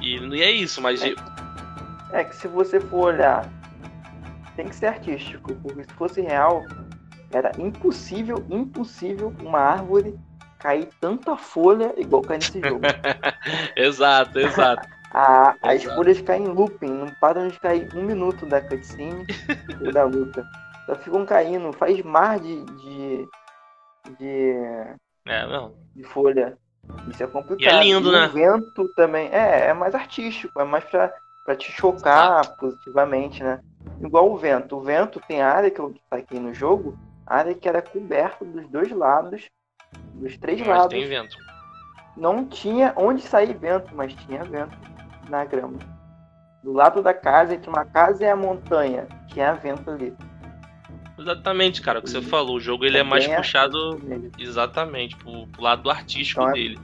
E, 0.00 0.16
e 0.16 0.42
é 0.42 0.50
isso, 0.50 0.80
mas. 0.80 1.02
É, 1.02 1.14
é 2.12 2.24
que 2.24 2.34
se 2.34 2.48
você 2.48 2.80
for 2.80 3.12
olhar, 3.12 3.46
tem 4.56 4.66
que 4.66 4.74
ser 4.74 4.86
artístico, 4.86 5.54
porque 5.56 5.84
se 5.84 5.92
fosse 5.92 6.22
real, 6.22 6.64
era 7.30 7.52
impossível, 7.58 8.44
impossível 8.48 9.34
uma 9.40 9.58
árvore 9.58 10.18
cair 10.62 10.88
tanta 11.00 11.36
folha 11.36 11.92
igual 11.96 12.22
cai 12.22 12.38
nesse 12.38 12.60
jogo. 12.60 12.80
exato, 13.76 14.38
exato. 14.38 14.88
a, 15.12 15.56
as 15.62 15.82
exato. 15.82 15.96
folhas 15.96 16.20
caem 16.20 16.44
em 16.44 16.48
looping, 16.48 16.90
não 16.90 17.12
param 17.20 17.48
de 17.48 17.58
cair 17.58 17.88
um 17.94 18.02
minuto 18.02 18.46
da 18.46 18.60
cutscene 18.60 19.26
e 19.80 19.92
da 19.92 20.04
luta. 20.04 20.46
Só 20.86 20.94
ficam 20.96 21.26
caindo, 21.26 21.72
faz 21.72 22.00
mar 22.02 22.38
de. 22.38 22.64
de. 22.64 23.28
de, 24.18 24.50
é, 25.26 25.46
não. 25.46 25.74
de 25.94 26.04
folha. 26.04 26.56
Isso 27.08 27.22
é 27.22 27.26
complicado. 27.26 27.60
E 27.60 27.66
é 27.66 27.82
lindo, 27.82 28.08
e 28.08 28.12
né? 28.12 28.26
O 28.26 28.30
vento 28.30 28.88
também. 28.94 29.28
É, 29.28 29.68
é 29.68 29.74
mais 29.74 29.94
artístico, 29.94 30.60
é 30.60 30.64
mais 30.64 30.84
pra, 30.84 31.12
pra 31.44 31.54
te 31.54 31.70
chocar 31.70 32.56
positivamente, 32.56 33.42
né? 33.42 33.60
Igual 34.00 34.30
o 34.30 34.36
vento. 34.36 34.76
O 34.76 34.80
vento 34.80 35.20
tem 35.28 35.42
área 35.42 35.70
que 35.70 35.80
eu 35.80 35.94
aqui 36.10 36.38
no 36.38 36.52
jogo 36.52 36.98
área 37.26 37.54
que 37.54 37.68
era 37.68 37.80
coberta 37.80 38.44
dos 38.44 38.68
dois 38.68 38.90
lados, 38.90 39.48
dos 40.14 40.36
três 40.36 40.60
mas 40.60 40.68
lados. 40.68 40.88
tem 40.88 41.06
vento. 41.06 41.36
Não 42.16 42.44
tinha 42.44 42.92
onde 42.96 43.22
sair 43.22 43.56
vento, 43.56 43.94
mas 43.94 44.14
tinha 44.14 44.44
vento 44.44 44.76
na 45.28 45.44
grama. 45.44 45.78
Do 46.62 46.72
lado 46.72 47.02
da 47.02 47.12
casa, 47.12 47.54
entre 47.54 47.68
uma 47.68 47.84
casa 47.84 48.24
e 48.24 48.28
a 48.28 48.36
montanha, 48.36 49.08
tinha 49.28 49.54
vento 49.54 49.90
ali. 49.90 50.14
Exatamente, 51.18 51.80
cara, 51.82 51.98
o 51.98 52.02
que 52.02 52.10
você 52.10 52.22
falou. 52.22 52.56
O 52.56 52.60
jogo 52.60 52.84
ele 52.84 52.96
é, 52.96 53.00
é 53.00 53.04
mais 53.04 53.26
puxado 53.26 54.00
exatamente 54.38 55.16
pro, 55.16 55.46
pro, 55.48 55.62
lado 55.62 55.90
artístico 55.90 56.42
então, 56.42 56.52
dele. 56.52 56.78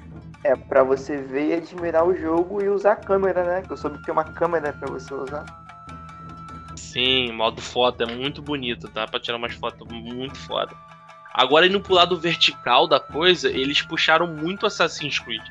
É, 0.45 0.55
para 0.55 0.83
você 0.83 1.17
ver 1.17 1.49
e 1.49 1.55
admirar 1.55 2.07
o 2.07 2.15
jogo 2.15 2.63
e 2.63 2.69
usar 2.69 2.93
a 2.93 2.97
câmera, 2.97 3.45
né? 3.45 3.63
Que 3.63 3.73
eu 3.73 3.77
soube 3.77 3.99
que 3.99 4.05
tem 4.05 4.13
uma 4.13 4.25
câmera 4.25 4.73
para 4.73 4.89
você 4.89 5.13
usar. 5.13 5.45
Sim, 6.77 7.33
modo 7.33 7.61
foto 7.61 8.03
é 8.03 8.07
muito 8.07 8.41
bonito, 8.41 8.89
tá? 8.89 9.07
Pra 9.07 9.21
tirar 9.21 9.37
umas 9.37 9.55
fotos 9.55 9.87
muito 9.91 10.37
foda. 10.37 10.75
Agora, 11.33 11.67
indo 11.67 11.81
pro 11.81 11.95
lado 11.95 12.19
vertical 12.19 12.87
da 12.87 12.99
coisa, 12.99 13.49
eles 13.49 13.83
puxaram 13.83 14.27
muito 14.27 14.67
Assassin's 14.67 15.19
Creed. 15.19 15.43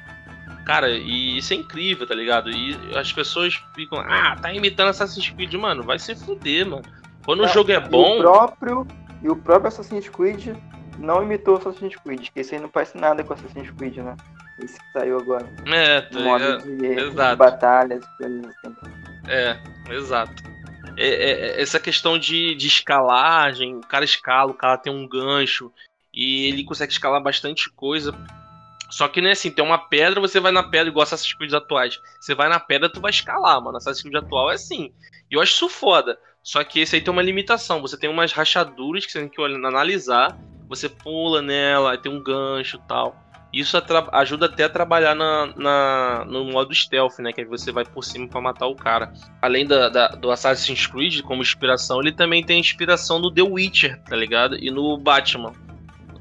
Cara, 0.65 0.89
e 0.89 1.37
isso 1.37 1.53
é 1.53 1.55
incrível, 1.55 2.05
tá 2.05 2.13
ligado? 2.13 2.49
E 2.49 2.77
as 2.95 3.13
pessoas 3.13 3.61
ficam, 3.73 3.99
ah, 3.99 4.35
tá 4.41 4.53
imitando 4.53 4.89
Assassin's 4.89 5.29
Creed, 5.29 5.53
mano, 5.53 5.83
vai 5.83 5.97
se 5.97 6.13
fuder, 6.13 6.65
mano. 6.65 6.83
Quando 7.23 7.43
o 7.43 7.47
jogo 7.47 7.71
é 7.71 7.79
bom. 7.79 8.15
E 8.15 8.19
o, 8.19 8.21
próprio, 8.21 8.87
e 9.21 9.29
o 9.29 9.35
próprio 9.35 9.67
Assassin's 9.67 10.09
Creed 10.09 10.55
não 10.97 11.23
imitou 11.23 11.57
Assassin's 11.57 11.95
Creed, 11.95 12.29
que 12.33 12.39
esse 12.39 12.55
aí 12.55 12.61
não 12.61 12.69
parece 12.69 12.97
nada 12.97 13.23
com 13.23 13.33
Assassin's 13.33 13.69
Creed, 13.71 13.97
né? 13.97 14.15
Esse 14.59 14.79
que 14.79 14.91
saiu 14.91 15.19
agora. 15.19 15.47
É, 15.67 16.01
tá, 16.01 16.19
modo 16.19 16.43
é, 16.43 16.57
de, 16.57 16.85
exato. 16.85 17.31
de 17.31 17.35
batalhas, 17.35 18.05
coisas 18.17 18.45
assim. 18.45 18.75
É, 19.27 19.57
exato. 19.89 20.43
É, 20.97 21.07
é, 21.07 21.31
é, 21.31 21.62
essa 21.62 21.79
questão 21.79 22.17
de, 22.17 22.55
de 22.55 22.67
escalagem, 22.67 23.75
o 23.75 23.81
cara 23.81 24.03
escala, 24.03 24.51
o 24.51 24.55
cara 24.55 24.77
tem 24.77 24.91
um 24.91 25.07
gancho 25.07 25.71
e 26.12 26.47
ele 26.47 26.63
consegue 26.63 26.91
escalar 26.91 27.21
bastante 27.21 27.69
coisa. 27.69 28.13
Só 28.89 29.07
que 29.07 29.21
não 29.21 29.29
é 29.29 29.33
assim, 29.33 29.51
tem 29.51 29.63
uma 29.63 29.77
pedra, 29.77 30.19
você 30.19 30.39
vai 30.39 30.51
na 30.51 30.63
pedra, 30.63 30.89
igual 30.89 31.03
Assassin's 31.03 31.33
Creed 31.33 31.53
atuais. 31.53 31.99
Você 32.19 32.33
vai 32.33 32.49
na 32.49 32.60
pedra, 32.60 32.89
tu 32.89 32.99
vai 32.99 33.12
escalar, 33.12 33.62
mano. 33.62 33.77
Assassin's 33.77 34.01
Creed 34.01 34.15
atual 34.15 34.49
é 34.49 34.55
assim. 34.55 34.91
E 35.29 35.36
eu 35.36 35.41
acho 35.41 35.53
isso 35.53 35.69
foda. 35.69 36.17
Só 36.41 36.63
que 36.63 36.79
esse 36.79 36.95
aí 36.95 37.01
tem 37.01 37.12
uma 37.12 37.21
limitação. 37.21 37.81
Você 37.81 37.97
tem 37.97 38.10
umas 38.10 38.31
rachaduras 38.31 39.05
que 39.05 39.12
você 39.12 39.19
tem 39.19 39.29
que 39.29 39.41
analisar. 39.41 40.36
Você 40.69 40.89
pula 40.89 41.41
nela, 41.41 41.97
tem 41.97 42.12
um 42.12 42.23
gancho 42.23 42.79
tal. 42.88 43.15
Isso 43.51 43.81
ajuda 44.12 44.47
até 44.47 44.65
a 44.65 44.69
trabalhar 44.69 45.15
na, 45.15 45.47
na, 45.55 46.25
no 46.25 46.45
modo 46.45 46.75
stealth, 46.75 47.19
né? 47.19 47.31
Que 47.31 47.41
aí 47.41 47.47
você 47.47 47.71
vai 47.71 47.86
por 47.86 48.03
cima 48.03 48.27
para 48.27 48.41
matar 48.41 48.67
o 48.67 48.75
cara. 48.75 49.13
Além 49.41 49.65
da, 49.65 49.89
da, 49.89 50.07
do 50.10 50.29
Assassin's 50.29 50.86
Creed 50.86 51.21
como 51.21 51.41
inspiração, 51.41 52.01
ele 52.01 52.12
também 52.12 52.43
tem 52.43 52.60
inspiração 52.60 53.19
no 53.19 53.31
The 53.31 53.41
Witcher, 53.41 54.01
tá 54.01 54.15
ligado? 54.15 54.57
E 54.57 54.69
no 54.69 54.97
Batman. 54.97 55.53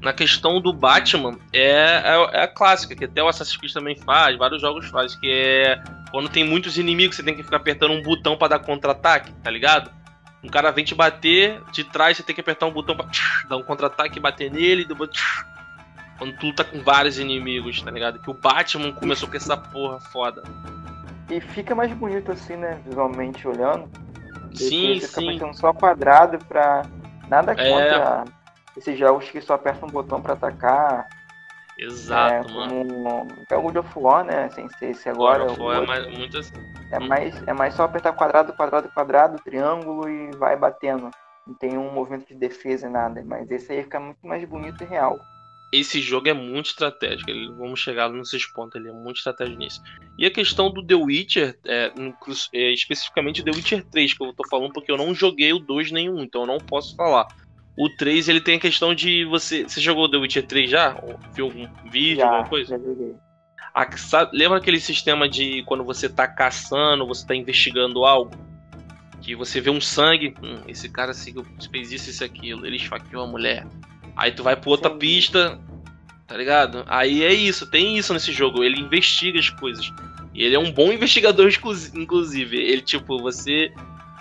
Na 0.01 0.13
questão 0.13 0.61
do 0.61 0.71
Batman, 0.71 1.37
é, 1.51 2.01
é, 2.05 2.29
é 2.33 2.43
a 2.43 2.47
clássica, 2.47 2.95
que 2.95 3.05
até 3.05 3.21
o 3.21 3.27
Assassin's 3.27 3.57
Creed 3.57 3.73
também 3.73 3.95
faz, 3.95 4.37
vários 4.37 4.61
jogos 4.61 4.85
fazem, 4.87 5.19
que 5.19 5.29
é 5.29 5.81
quando 6.11 6.29
tem 6.29 6.43
muitos 6.43 6.77
inimigos, 6.77 7.15
você 7.15 7.23
tem 7.23 7.35
que 7.35 7.43
ficar 7.43 7.57
apertando 7.57 7.91
um 7.91 8.01
botão 8.01 8.37
para 8.37 8.49
dar 8.49 8.59
contra-ataque, 8.59 9.33
tá 9.43 9.51
ligado? 9.51 9.91
Um 10.43 10.47
cara 10.47 10.71
vem 10.71 10.85
te 10.85 10.95
bater 10.95 11.61
de 11.71 11.83
trás, 11.83 12.15
você 12.15 12.23
tem 12.23 12.33
que 12.33 12.41
apertar 12.41 12.67
um 12.67 12.71
botão 12.71 12.95
pra 12.95 13.07
dar 13.49 13.57
um 13.57 13.63
contra-ataque, 13.63 14.19
bater 14.19 14.51
nele, 14.51 14.85
depois 14.85 15.09
quando 16.17 16.35
tu 16.37 16.53
tá 16.53 16.63
com 16.63 16.81
vários 16.81 17.19
inimigos, 17.19 17.81
tá 17.81 17.91
ligado? 17.91 18.19
Que 18.19 18.29
o 18.29 18.33
Batman 18.33 18.91
começou 18.93 19.29
com 19.29 19.37
essa 19.37 19.55
porra 19.55 19.99
foda. 19.99 20.43
E 21.29 21.39
fica 21.39 21.75
mais 21.75 21.91
bonito 21.93 22.31
assim, 22.31 22.55
né? 22.55 22.79
Visualmente 22.85 23.47
olhando. 23.47 23.89
Sim, 24.53 24.99
você 24.99 25.07
sim. 25.07 25.33
Fica 25.33 25.53
só 25.53 25.73
quadrado 25.73 26.39
pra. 26.45 26.83
Nada 27.29 27.51
é. 27.51 27.55
contra 27.55 28.23
é... 28.25 28.79
esses 28.79 28.97
jogos 28.97 29.29
que 29.29 29.41
só 29.41 29.55
aperta 29.55 29.85
um 29.85 29.89
botão 29.89 30.21
pra 30.21 30.33
atacar. 30.33 31.07
Exato, 31.77 32.49
é, 32.49 32.53
mano. 32.53 33.27
é 33.51 33.55
o 33.55 33.61
God 33.61 33.75
of 33.75 33.89
War, 33.95 34.23
né? 34.23 34.49
Sem 34.49 34.67
ser 34.69 34.91
esse 34.91 35.07
agora. 35.09 35.43
God 35.43 35.51
of 35.51 35.61
War 35.61 35.83
é 35.83 35.85
mais, 35.85 36.17
muito 36.17 36.37
assim. 36.37 36.55
É 36.91 36.99
mais, 36.99 37.47
é 37.47 37.53
mais 37.53 37.73
só 37.75 37.83
apertar 37.83 38.13
quadrado, 38.13 38.53
quadrado, 38.53 38.89
quadrado, 38.89 39.43
triângulo 39.43 40.09
e 40.09 40.31
vai 40.37 40.55
batendo. 40.55 41.11
Não 41.45 41.53
tem 41.53 41.77
um 41.77 41.93
movimento 41.93 42.27
de 42.27 42.35
defesa 42.35 42.87
e 42.87 42.89
nada. 42.89 43.23
Mas 43.23 43.51
esse 43.51 43.71
aí 43.71 43.83
fica 43.83 43.99
muito 43.99 44.25
mais 44.25 44.43
bonito 44.45 44.83
e 44.83 44.87
real 44.87 45.19
esse 45.71 45.99
jogo 45.99 46.29
é 46.29 46.33
muito 46.33 46.67
estratégico. 46.67 47.29
Ele, 47.29 47.49
vamos 47.49 47.79
chegar 47.79 48.09
nesses 48.09 48.45
pontos, 48.45 48.79
ele 48.79 48.89
é 48.89 48.93
muito 48.93 49.17
estratégico 49.17 49.59
nisso. 49.59 49.81
E 50.17 50.25
a 50.25 50.31
questão 50.31 50.71
do 50.71 50.85
The 50.85 50.95
Witcher, 50.95 51.57
é, 51.65 51.91
é, 52.53 52.73
especificamente 52.73 53.43
The 53.43 53.51
Witcher 53.51 53.85
3, 53.85 54.13
que 54.13 54.23
eu 54.23 54.33
tô 54.33 54.47
falando 54.49 54.71
porque 54.71 54.91
eu 54.91 54.97
não 54.97 55.13
joguei 55.13 55.51
o 55.51 55.59
2 55.59 55.91
nenhum, 55.91 56.21
então 56.21 56.41
eu 56.41 56.47
não 56.47 56.57
posso 56.57 56.95
falar. 56.95 57.27
O 57.77 57.89
3, 57.89 58.29
ele 58.29 58.41
tem 58.41 58.55
a 58.55 58.59
questão 58.59 58.95
de 58.95 59.25
você. 59.25 59.63
Você 59.63 59.79
jogou 59.81 60.09
The 60.09 60.17
Witcher 60.17 60.47
3 60.47 60.69
já? 60.69 60.99
Ou 61.03 61.19
viu 61.33 61.45
algum 61.45 61.67
vídeo, 61.91 62.17
já, 62.17 62.27
alguma 62.27 62.49
coisa? 62.49 62.77
Já 62.77 62.83
joguei. 62.83 63.15
A, 63.73 63.97
sabe, 63.97 64.35
lembra 64.35 64.57
aquele 64.57 64.79
sistema 64.79 65.29
de 65.29 65.63
quando 65.63 65.83
você 65.83 66.09
tá 66.09 66.27
caçando, 66.27 67.05
você 67.05 67.27
tá 67.27 67.35
investigando 67.35 68.05
algo? 68.05 68.31
Que 69.21 69.35
você 69.35 69.59
vê 69.59 69.69
um 69.69 69.81
sangue, 69.81 70.33
hum, 70.41 70.61
esse 70.67 70.89
cara 70.89 71.11
fez 71.13 71.91
isso, 71.91 72.09
isso, 72.09 72.23
aquilo, 72.23 72.65
ele 72.65 72.77
esfaqueou 72.77 73.23
a 73.23 73.27
mulher 73.27 73.67
Aí 74.17 74.31
tu 74.31 74.41
vai 74.41 74.55
pra 74.55 74.69
outra 74.69 74.89
Sim. 74.91 74.97
pista, 74.97 75.59
tá 76.25 76.35
ligado? 76.35 76.83
Aí 76.87 77.23
é 77.23 77.31
isso, 77.31 77.69
tem 77.69 77.97
isso 77.97 78.13
nesse 78.13 78.33
jogo. 78.33 78.63
Ele 78.63 78.81
investiga 78.81 79.39
as 79.39 79.49
coisas. 79.49 79.93
E 80.33 80.43
ele 80.43 80.55
é 80.55 80.59
um 80.59 80.71
bom 80.71 80.91
investigador, 80.91 81.47
inclusive. 81.93 82.57
Ele, 82.57 82.81
tipo, 82.81 83.19
você. 83.19 83.71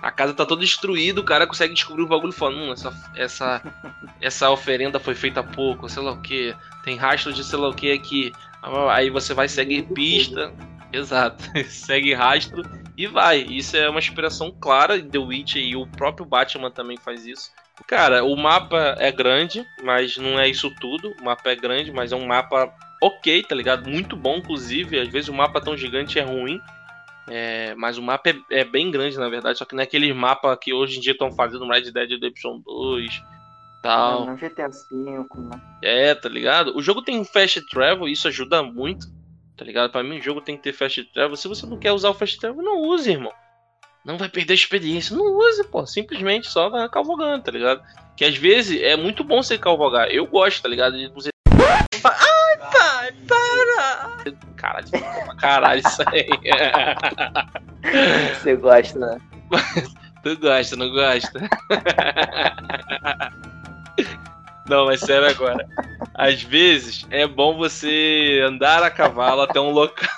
A 0.02 0.10
casa 0.10 0.34
tá 0.34 0.44
toda 0.44 0.60
destruída, 0.60 1.20
o 1.20 1.24
cara 1.24 1.46
consegue 1.46 1.74
descobrir 1.74 2.02
um 2.02 2.06
bagulho 2.06 2.30
e 2.30 2.34
fala, 2.34 2.54
hum, 2.54 2.70
essa, 2.70 3.12
essa, 3.16 3.62
essa 4.20 4.50
oferenda 4.50 5.00
foi 5.00 5.14
feita 5.14 5.40
há 5.40 5.42
pouco, 5.42 5.88
sei 5.88 6.02
lá 6.02 6.12
o 6.12 6.20
que. 6.20 6.54
Tem 6.84 6.96
rastro 6.96 7.32
de 7.32 7.42
sei 7.42 7.58
lá 7.58 7.70
o 7.70 7.74
que 7.74 7.90
aqui. 7.90 8.32
Aí 8.90 9.10
você 9.10 9.32
vai 9.32 9.48
seguir 9.48 9.82
pista. 9.94 10.52
Exato. 10.92 11.42
segue 11.68 12.14
rastro 12.14 12.62
E 12.96 13.06
vai. 13.06 13.40
Isso 13.40 13.76
é 13.76 13.88
uma 13.88 13.98
inspiração 13.98 14.50
clara. 14.50 15.02
The 15.02 15.18
Witcher 15.18 15.62
e 15.62 15.74
o 15.74 15.86
próprio 15.86 16.26
Batman 16.26 16.70
também 16.70 16.96
faz 16.96 17.26
isso. 17.26 17.50
Cara, 17.86 18.24
o 18.24 18.36
mapa 18.36 18.96
é 18.98 19.12
grande, 19.12 19.64
mas 19.82 20.16
não 20.16 20.40
é 20.40 20.48
isso 20.48 20.70
tudo. 20.80 21.14
O 21.20 21.24
mapa 21.24 21.50
é 21.50 21.56
grande, 21.56 21.92
mas 21.92 22.12
é 22.12 22.16
um 22.16 22.26
mapa 22.26 22.72
ok, 23.02 23.42
tá 23.42 23.54
ligado? 23.54 23.88
Muito 23.88 24.16
bom, 24.16 24.38
inclusive. 24.38 24.98
Às 24.98 25.08
vezes 25.08 25.28
o 25.28 25.34
mapa 25.34 25.60
tão 25.60 25.76
gigante 25.76 26.18
é 26.18 26.22
ruim. 26.22 26.60
É, 27.28 27.74
mas 27.74 27.98
o 27.98 28.02
mapa 28.02 28.30
é, 28.30 28.60
é, 28.60 28.64
bem 28.64 28.90
grande, 28.90 29.18
na 29.18 29.28
verdade. 29.28 29.58
Só 29.58 29.64
que 29.64 29.74
não 29.74 29.82
é 29.82 29.84
aquele 29.84 30.12
mapa 30.12 30.56
que 30.56 30.72
hoje 30.72 30.98
em 30.98 31.00
dia 31.00 31.12
estão 31.12 31.30
fazendo 31.32 31.64
no 31.64 31.72
Red 31.72 31.90
Dead 31.90 32.10
Redemption 32.10 32.60
2 32.60 33.22
tal. 33.82 34.26
Não, 34.26 34.32
no 34.32 34.36
GTA 34.36 34.68
V, 34.68 34.86
né? 34.92 35.60
É, 35.82 36.14
tá 36.14 36.28
ligado? 36.28 36.76
O 36.76 36.82
jogo 36.82 37.02
tem 37.02 37.24
fast 37.24 37.60
travel, 37.68 38.08
isso 38.08 38.26
ajuda 38.26 38.62
muito. 38.62 39.06
Tá 39.56 39.64
ligado? 39.64 39.90
Pra 39.90 40.02
mim, 40.02 40.18
o 40.18 40.22
jogo 40.22 40.40
tem 40.40 40.56
que 40.56 40.62
ter 40.62 40.72
fast 40.72 41.02
travel. 41.12 41.36
Se 41.36 41.48
você 41.48 41.66
não 41.66 41.78
quer 41.78 41.92
usar 41.92 42.10
o 42.10 42.14
fast 42.14 42.38
travel, 42.38 42.62
não 42.62 42.82
use, 42.82 43.10
irmão. 43.10 43.32
Não 44.06 44.16
vai 44.16 44.28
perder 44.28 44.52
a 44.52 44.54
experiência. 44.54 45.16
Não 45.16 45.36
use, 45.36 45.64
pô. 45.64 45.84
Simplesmente 45.84 46.48
só 46.48 46.68
vai 46.70 46.88
cavalgando, 46.88 47.42
tá 47.42 47.50
ligado? 47.50 47.82
Que 48.16 48.24
às 48.24 48.36
vezes 48.36 48.80
é 48.80 48.96
muito 48.96 49.24
bom 49.24 49.42
você 49.42 49.58
cavalgar. 49.58 50.06
Eu 50.08 50.24
gosto, 50.28 50.62
tá 50.62 50.68
ligado? 50.68 50.96
De 50.96 51.08
você. 51.08 51.30
Ai, 51.50 52.56
pai, 52.72 53.12
para! 53.26 54.16
Caralho, 54.56 54.88
caralho, 55.38 55.82
isso 55.84 56.02
aí. 56.06 56.28
Você 58.34 58.56
gosta, 58.56 58.98
né? 58.98 59.18
tu 60.22 60.36
gosta, 60.38 60.76
não 60.76 60.90
gosta? 60.90 61.40
Não, 64.68 64.86
mas 64.86 65.00
sério 65.00 65.28
agora. 65.28 65.64
Às 66.14 66.42
vezes 66.42 67.06
é 67.10 67.24
bom 67.24 67.56
você 67.56 68.42
andar 68.44 68.82
a 68.82 68.90
cavalo 68.90 69.42
até 69.42 69.60
um 69.60 69.70
local. 69.70 70.08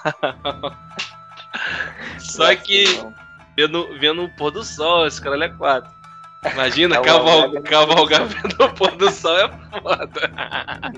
Só 2.19 2.57
que 2.57 2.87
vendo, 3.59 3.99
vendo 3.99 4.25
o 4.25 4.29
pôr 4.37 4.53
do 4.53 4.63
sol, 4.63 5.05
esse 5.05 5.21
cara 5.21 5.45
é 5.45 5.49
quatro. 5.49 5.91
Imagina, 6.53 7.01
cavalgar, 7.03 7.63
cavalgar 7.65 8.27
vendo 8.27 8.65
o 8.65 8.73
pôr 8.75 8.95
do 8.97 9.11
sol 9.11 9.37
é 9.37 9.49
foda. 9.49 10.31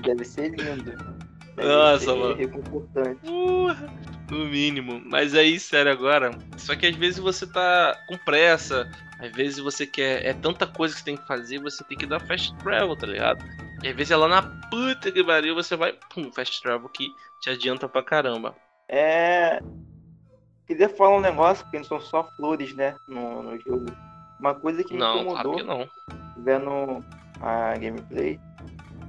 Deve 0.03 0.23
ser 0.23 0.49
lindo. 0.49 0.91
Deve 1.55 1.67
Nossa, 1.67 2.05
ser 2.05 2.15
mano. 2.15 3.17
Porra, 3.25 3.89
no 4.29 4.45
mínimo. 4.45 5.01
Mas 5.05 5.33
aí, 5.33 5.59
sério 5.59 5.91
agora. 5.91 6.37
Só 6.55 6.75
que 6.75 6.85
às 6.85 6.95
vezes 6.95 7.19
você 7.19 7.47
tá 7.47 7.97
com 8.07 8.15
pressa. 8.19 8.87
Às 9.19 9.31
vezes 9.31 9.57
você 9.57 9.87
quer. 9.87 10.23
É 10.23 10.31
tanta 10.31 10.67
coisa 10.67 10.93
que 10.93 10.99
você 10.99 11.05
tem 11.05 11.17
que 11.17 11.27
fazer, 11.27 11.59
você 11.59 11.83
tem 11.83 11.97
que 11.97 12.05
dar 12.05 12.19
fast 12.19 12.55
travel, 12.57 12.95
tá 12.95 13.07
ligado? 13.07 13.43
E 13.81 13.87
às 13.87 13.95
vezes 13.95 14.11
é 14.11 14.15
lá 14.15 14.27
na 14.27 14.43
puta 14.69 15.11
que 15.11 15.23
pariu, 15.23 15.55
você 15.55 15.75
vai. 15.75 15.93
Pum, 16.13 16.31
fast 16.31 16.61
travel 16.61 16.87
que 16.89 17.07
te 17.41 17.49
adianta 17.49 17.89
pra 17.89 18.03
caramba. 18.03 18.55
É. 18.87 19.59
Queria 20.71 20.87
falar 20.87 21.17
um 21.17 21.19
negócio, 21.19 21.65
porque 21.65 21.79
não 21.79 21.83
são 21.83 21.99
só 21.99 22.23
flores, 22.23 22.73
né? 22.73 22.95
No, 23.05 23.43
no 23.43 23.59
jogo. 23.59 23.87
Uma 24.39 24.55
coisa 24.55 24.81
que 24.85 24.93
me 24.93 24.99
Não, 25.01 25.19
incomodou 25.19 25.53
claro 25.59 25.67
não. 25.67 25.89
vendo 26.37 27.03
a 27.41 27.73
gameplay 27.77 28.39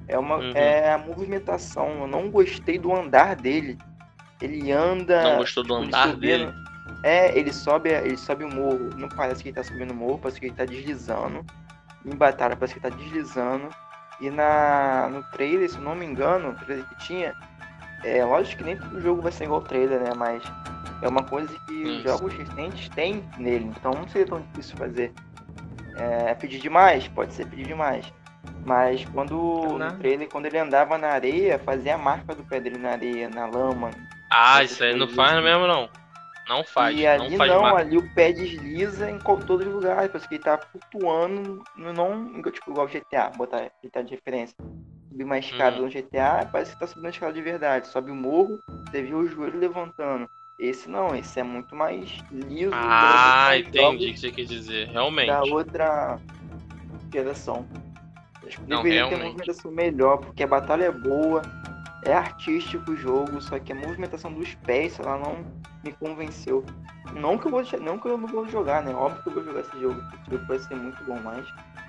é, 0.09 0.19
uma, 0.19 0.39
Uhum. 0.39 0.53
é 0.57 0.93
a 0.93 0.99
movimentação. 0.99 2.01
Eu 2.01 2.07
não 2.09 2.29
gostei 2.33 2.81
do 2.81 2.93
andar 2.93 3.37
dele. 3.37 3.79
Ele 4.41 4.73
anda. 4.73 5.23
Não 5.23 5.37
gostou 5.39 5.63
do 5.63 5.69
tipo, 5.75 5.87
andar 5.87 6.17
dele? 6.17 6.53
É, 7.05 7.39
ele 7.39 7.53
sobe, 7.53 7.91
ele 7.91 8.17
sobe 8.17 8.43
o 8.43 8.53
morro. 8.53 8.91
Não 8.97 9.09
parece 9.09 9.41
que 9.41 9.51
ele 9.51 9.55
tá 9.55 9.63
subindo 9.63 9.93
o 9.93 9.95
morro, 9.95 10.19
parece 10.19 10.41
que 10.41 10.47
ele 10.47 10.57
tá 10.57 10.65
deslizando. 10.65 11.47
Em 12.05 12.17
batalha 12.17 12.57
parece 12.57 12.75
que 12.75 12.85
ele 12.85 12.91
tá 12.93 13.01
deslizando. 13.01 13.69
E 14.21 14.31
na, 14.31 15.09
no 15.13 15.23
trailer, 15.31 15.71
se 15.71 15.79
não 15.79 15.95
me 15.95 16.05
engano, 16.05 16.51
o 16.51 16.55
trailer 16.57 16.85
que 16.89 16.97
tinha, 17.07 17.37
é 18.05 18.25
lógico 18.25 18.59
que 18.59 18.65
nem 18.65 18.77
todo 18.77 19.01
jogo 19.01 19.23
vai 19.23 19.33
ser 19.33 19.45
igual 19.45 19.61
o 19.61 19.65
trailer, 19.65 20.01
né? 20.01 20.11
Mas 20.17 20.43
é 21.01 21.09
uma 21.09 21.23
coisa 21.25 21.49
que 21.67 21.85
os 21.85 22.03
jogos 22.03 22.33
recentes 22.35 22.89
têm 22.91 23.25
nele, 23.37 23.67
então 23.77 23.93
não 23.93 24.07
seria 24.09 24.27
tão 24.27 24.41
difícil 24.41 24.77
fazer. 24.77 25.13
É 25.97 26.35
pedir 26.35 26.59
demais? 26.59 27.07
Pode 27.09 27.35
ser 27.35 27.47
pedir 27.47 27.67
demais. 27.67 28.13
Mas 28.65 29.05
quando 29.07 29.35
no 29.35 29.79
Nada. 29.79 29.99
trailer, 29.99 30.29
quando 30.29 30.47
ele 30.47 30.59
andava 30.59 30.97
na 30.97 31.09
areia, 31.09 31.59
fazia 31.59 31.95
a 31.95 31.99
marca 31.99 32.35
do 32.35 32.45
pé 32.45 32.61
dele 32.61 32.79
na 32.79 32.91
areia, 32.93 33.29
na 33.29 33.47
lama. 33.47 33.91
Ah, 34.31 34.63
isso 34.63 34.83
aí 34.83 34.95
não 34.97 35.09
faz 35.09 35.33
assim. 35.33 35.45
mesmo, 35.45 35.67
não. 35.67 35.89
Não 36.49 36.65
faz. 36.65 36.99
e 36.99 37.07
ali 37.07 37.31
não 37.31 37.39
faz 37.39 37.51
não, 37.51 37.77
ali 37.77 37.97
o 37.97 38.15
pé 38.15 38.33
desliza 38.33 39.09
em 39.11 39.19
todos 39.19 39.67
os 39.67 39.73
lugares, 39.73 40.11
parece 40.11 40.29
que 40.29 40.35
ele 40.35 40.43
tá 40.43 40.59
flutuando, 40.59 41.63
não 41.77 42.27
igual- 42.37 42.53
tipo 42.53 42.71
igual 42.71 42.89
GTA, 42.89 43.31
botar 43.31 43.71
GTA 43.83 44.03
de 44.03 44.15
referência. 44.15 44.57
Subir 45.13 45.25
uma 45.25 45.39
escada 45.39 45.77
Uhum. 45.77 45.83
no 45.83 45.91
GTA, 45.91 46.49
parece 46.51 46.73
que 46.73 46.79
tá 46.79 46.87
subindo 46.87 47.05
uma 47.05 47.11
escada 47.11 47.35
de 47.35 47.43
verdade. 47.43 47.87
Sobe 47.87 48.11
o 48.11 48.15
morro, 48.15 48.59
você 48.91 49.03
viu 49.03 49.19
o 49.19 49.27
joelho 49.27 49.59
levantando. 49.59 50.27
Esse 50.59 50.89
não, 50.89 51.15
esse 51.15 51.39
é 51.39 51.43
muito 51.43 51.77
mais 51.77 52.11
liso. 52.31 52.71
Ah, 52.73 53.51
mais 53.51 53.67
entendi 53.69 54.09
o 54.09 54.13
que 54.15 54.21
você 54.21 54.31
quer 54.31 54.47
dizer. 54.47 54.89
Realmente. 54.89 55.27
Da 55.29 55.43
outra 55.43 56.19
geração. 57.13 57.67
Acho 58.47 58.59
que 58.59 58.71
Não, 58.71 58.79
deveria 58.79 59.01
ter 59.01 59.09
uma 59.09 59.17
realmente. 59.17 59.33
movimentação 59.33 59.71
melhor, 59.71 60.17
porque 60.17 60.43
a 60.43 60.47
batalha 60.47 60.85
é 60.85 60.91
boa, 60.91 61.43
é 62.03 62.15
artístico 62.15 62.93
o 62.93 62.97
jogo, 62.97 63.39
só 63.43 63.59
que 63.59 63.73
a 63.73 63.77
movimentação 63.77 64.33
dos 64.33 64.55
pés, 64.55 64.99
ela 64.99 65.19
não 65.19 65.45
me 65.85 65.93
convenceu. 65.93 66.65
Não 67.13 67.37
que 67.37 67.47
eu 67.49 67.51
vou, 67.51 67.63
não 67.83 67.99
que 67.99 68.09
eu 68.09 68.17
não 68.17 68.27
vou 68.27 68.49
jogar, 68.49 68.83
né? 68.83 68.95
Óbvio 68.95 69.23
que 69.23 69.29
eu 69.29 69.35
vou 69.35 69.45
jogar 69.45 69.61
esse 69.61 69.79
jogo, 69.79 70.03
jogo 70.31 70.47
vai 70.47 70.59
ser 70.59 70.75
muito 70.75 71.05
bom, 71.05 71.21
mas 71.23 71.47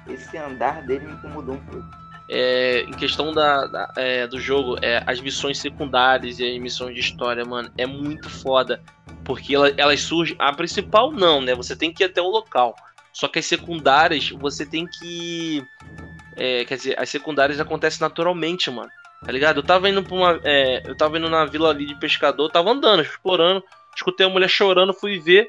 esse 0.09 0.35
andar 0.35 0.81
dele 0.85 1.05
me 1.05 1.13
incomodou 1.13 1.55
um 1.55 1.59
pouco. 1.59 2.02
É, 2.35 2.81
em 2.87 2.93
questão 2.93 3.31
da, 3.31 3.67
da- 3.67 3.93
é, 3.95 4.25
do 4.25 4.39
jogo, 4.39 4.75
é, 4.81 5.03
as 5.05 5.21
missões 5.21 5.59
secundárias 5.59 6.39
e 6.39 6.55
as 6.55 6.59
missões 6.59 6.95
de 6.95 6.99
história, 6.99 7.45
mano, 7.45 7.71
é 7.77 7.85
muito 7.85 8.27
foda. 8.27 8.81
Porque 9.23 9.53
ela- 9.53 9.71
elas 9.77 10.01
surgem. 10.01 10.35
A 10.39 10.51
principal 10.51 11.11
não, 11.11 11.39
né? 11.41 11.53
Você 11.53 11.75
tem 11.75 11.93
que 11.93 12.03
ir 12.03 12.07
até 12.07 12.19
o 12.21 12.27
local. 12.27 12.75
Só 13.13 13.27
que 13.27 13.37
as 13.37 13.45
secundárias, 13.45 14.29
você 14.31 14.65
tem 14.65 14.87
que. 14.87 15.63
é, 16.35 16.65
quer 16.65 16.75
dizer, 16.77 16.99
as 16.99 17.07
secundárias 17.09 17.59
acontecem 17.59 18.01
naturalmente, 18.01 18.71
mano. 18.71 18.89
Tá 19.23 19.31
ligado? 19.31 19.57
Eu 19.57 19.63
tava 19.63 19.87
indo 19.87 20.01
pra 20.03 20.15
uma. 20.15 20.41
é, 20.43 20.81
eu 20.89 20.95
tava 20.95 21.19
indo 21.19 21.29
na 21.29 21.45
vila 21.45 21.69
ali 21.69 21.85
de 21.85 21.95
pescador, 21.99 22.49
tava 22.49 22.71
andando, 22.71 23.03
explorando. 23.03 23.63
Escutei 23.95 24.25
a 24.25 24.29
mulher 24.29 24.49
chorando, 24.49 24.91
fui 24.93 25.19
ver. 25.19 25.47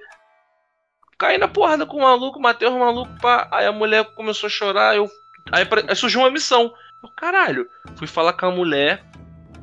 Caí 1.16 1.38
na 1.38 1.48
porrada 1.48 1.86
com 1.86 1.96
o 1.96 2.02
maluco, 2.02 2.38
matei 2.38 2.68
o 2.68 2.78
maluco, 2.78 3.10
pá. 3.22 3.48
Aí 3.50 3.64
a 3.66 3.72
mulher 3.72 4.04
começou 4.14 4.46
a 4.48 4.50
chorar, 4.50 4.94
eu. 4.96 5.08
Aí, 5.50 5.66
aí 5.88 5.96
surgiu 5.96 6.20
uma 6.20 6.30
missão. 6.30 6.72
Eu, 7.02 7.08
caralho, 7.10 7.68
fui 7.96 8.06
falar 8.06 8.32
com 8.32 8.46
a 8.46 8.50
mulher. 8.50 9.04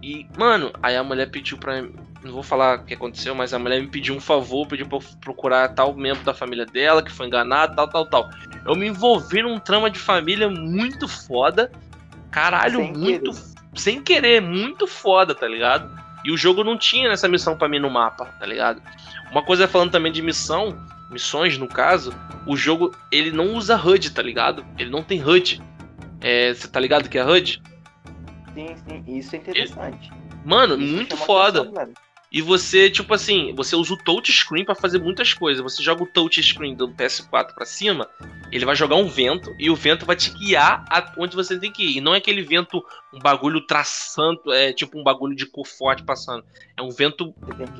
E, 0.01 0.27
mano, 0.37 0.71
aí 0.81 0.95
a 0.95 1.03
mulher 1.03 1.29
pediu 1.29 1.57
pra. 1.57 1.81
Não 1.81 2.31
vou 2.31 2.43
falar 2.43 2.79
o 2.79 2.85
que 2.85 2.93
aconteceu, 2.93 3.33
mas 3.33 3.51
a 3.51 3.57
mulher 3.57 3.81
me 3.81 3.87
pediu 3.87 4.15
um 4.15 4.19
favor, 4.19 4.67
pediu 4.67 4.87
pra 4.87 4.99
eu 4.99 5.03
procurar 5.21 5.69
tal 5.69 5.93
membro 5.95 6.23
da 6.23 6.35
família 6.35 6.67
dela 6.67 7.01
que 7.01 7.11
foi 7.11 7.25
enganado, 7.25 7.75
tal, 7.75 7.87
tal, 7.87 8.05
tal. 8.05 8.29
Eu 8.65 8.75
me 8.75 8.87
envolvi 8.87 9.41
num 9.41 9.57
trama 9.57 9.89
de 9.89 9.97
família 9.97 10.47
muito 10.47 11.07
foda. 11.07 11.71
Caralho, 12.29 12.79
Sem 12.79 12.93
muito. 12.93 13.31
Sem 13.75 14.01
querer, 14.03 14.39
muito 14.39 14.85
foda, 14.85 15.33
tá 15.33 15.47
ligado? 15.47 15.99
E 16.23 16.31
o 16.31 16.37
jogo 16.37 16.63
não 16.63 16.77
tinha 16.77 17.09
essa 17.09 17.27
missão 17.27 17.57
pra 17.57 17.67
mim 17.67 17.79
no 17.79 17.89
mapa, 17.89 18.25
tá 18.39 18.45
ligado? 18.45 18.81
Uma 19.31 19.43
coisa 19.43 19.67
falando 19.67 19.91
também 19.91 20.11
de 20.11 20.21
missão, 20.21 20.77
missões 21.09 21.57
no 21.57 21.67
caso, 21.67 22.13
o 22.45 22.55
jogo 22.55 22.95
ele 23.11 23.31
não 23.31 23.53
usa 23.53 23.75
HUD, 23.75 24.11
tá 24.11 24.21
ligado? 24.21 24.65
Ele 24.77 24.89
não 24.89 25.03
tem 25.03 25.23
HUD. 25.23 25.61
É, 26.21 26.53
você 26.53 26.67
tá 26.67 26.79
ligado 26.79 27.09
que 27.09 27.17
é 27.17 27.25
HUD? 27.25 27.61
Sim, 28.53 28.75
sim, 28.87 29.03
isso 29.07 29.35
é 29.35 29.39
interessante. 29.39 30.11
Mano, 30.45 30.79
Isso 30.81 30.93
muito 30.93 31.17
foda. 31.17 31.61
atenção. 31.61 31.93
E 32.31 32.41
você, 32.41 32.89
tipo 32.89 33.13
assim, 33.13 33.53
você 33.55 33.75
usa 33.75 33.93
o 33.93 33.97
touchscreen 33.97 34.63
pra 34.63 34.73
fazer 34.73 34.99
muitas 34.99 35.33
coisas. 35.33 35.61
Você 35.61 35.83
joga 35.83 36.03
o 36.03 36.07
touchscreen 36.07 36.73
do 36.75 36.87
PS4 36.87 37.53
pra 37.53 37.65
cima, 37.65 38.07
ele 38.49 38.63
vai 38.63 38.73
jogar 38.73 38.95
um 38.95 39.07
vento 39.07 39.53
e 39.59 39.69
o 39.69 39.75
vento 39.75 40.05
vai 40.05 40.15
te 40.15 40.31
guiar 40.31 40.81
onde 41.17 41.35
você 41.35 41.59
tem 41.59 41.71
que 41.71 41.83
ir. 41.83 41.97
E 41.97 42.01
não 42.01 42.13
é 42.15 42.19
aquele 42.19 42.41
vento, 42.41 42.81
um 43.11 43.19
bagulho 43.19 43.59
traçando, 43.59 44.53
é 44.53 44.71
tipo 44.71 44.97
um 44.97 45.03
bagulho 45.03 45.35
de 45.35 45.45
cor 45.45 45.67
forte 45.67 46.03
passando. 46.03 46.43
É 46.77 46.81
um 46.81 46.89
vento 46.89 47.33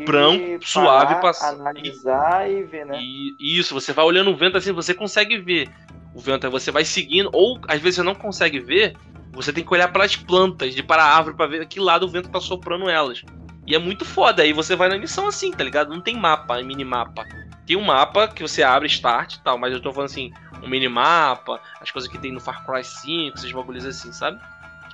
branco, 0.06 0.44
parar, 0.44 0.60
suave, 0.62 1.22
passa- 1.22 1.54
analisar 1.56 2.50
e 2.52 2.64
ver, 2.64 2.86
né? 2.86 3.00
E 3.02 3.58
isso, 3.58 3.74
você 3.74 3.94
vai 3.94 4.04
olhando 4.04 4.32
o 4.32 4.36
vento 4.36 4.58
assim, 4.58 4.74
você 4.74 4.94
consegue 4.94 5.38
ver 5.38 5.70
o 6.14 6.20
vento, 6.20 6.46
aí 6.46 6.52
você 6.52 6.72
vai 6.72 6.84
seguindo, 6.84 7.30
ou 7.32 7.58
às 7.70 7.80
vezes 7.80 7.96
você 7.96 8.04
não 8.04 8.16
consegue 8.16 8.60
ver, 8.60 8.98
você 9.32 9.54
tem 9.54 9.64
que 9.64 9.74
olhar 9.74 9.88
para 9.88 10.04
as 10.04 10.18
plantas, 10.18 10.76
de 10.76 10.84
para 10.84 11.04
a 11.06 11.16
árvore, 11.16 11.38
para 11.38 11.48
ver 11.48 11.66
que 11.68 11.80
lado 11.80 12.06
o 12.06 12.10
vento 12.10 12.28
tá 12.30 12.42
soprando 12.42 12.90
elas. 12.90 13.24
E 13.72 13.76
é 13.76 13.80
muito 13.80 14.04
foda, 14.04 14.44
aí 14.44 14.52
você 14.52 14.76
vai 14.76 14.90
na 14.90 14.98
missão 14.98 15.30
assim, 15.30 15.50
tá 15.50 15.64
ligado? 15.64 15.92
Não 15.92 16.02
tem 16.02 16.18
mapa, 16.18 16.60
é 16.60 16.62
minimapa. 16.62 17.26
Tem 17.66 17.78
um 17.78 17.86
mapa 17.86 18.28
que 18.28 18.42
você 18.42 18.62
abre, 18.62 18.86
start 18.90 19.36
e 19.36 19.40
tal, 19.40 19.58
mas 19.58 19.72
eu 19.72 19.80
tô 19.80 19.94
falando 19.94 20.10
assim, 20.10 20.34
um 20.62 20.68
minimapa, 20.68 21.58
as 21.80 21.90
coisas 21.90 22.12
que 22.12 22.18
tem 22.18 22.34
no 22.34 22.42
Far 22.42 22.66
Cry 22.66 22.84
5, 22.84 23.38
esses 23.38 23.50
bagulhos 23.50 23.86
assim, 23.86 24.12
sabe? 24.12 24.42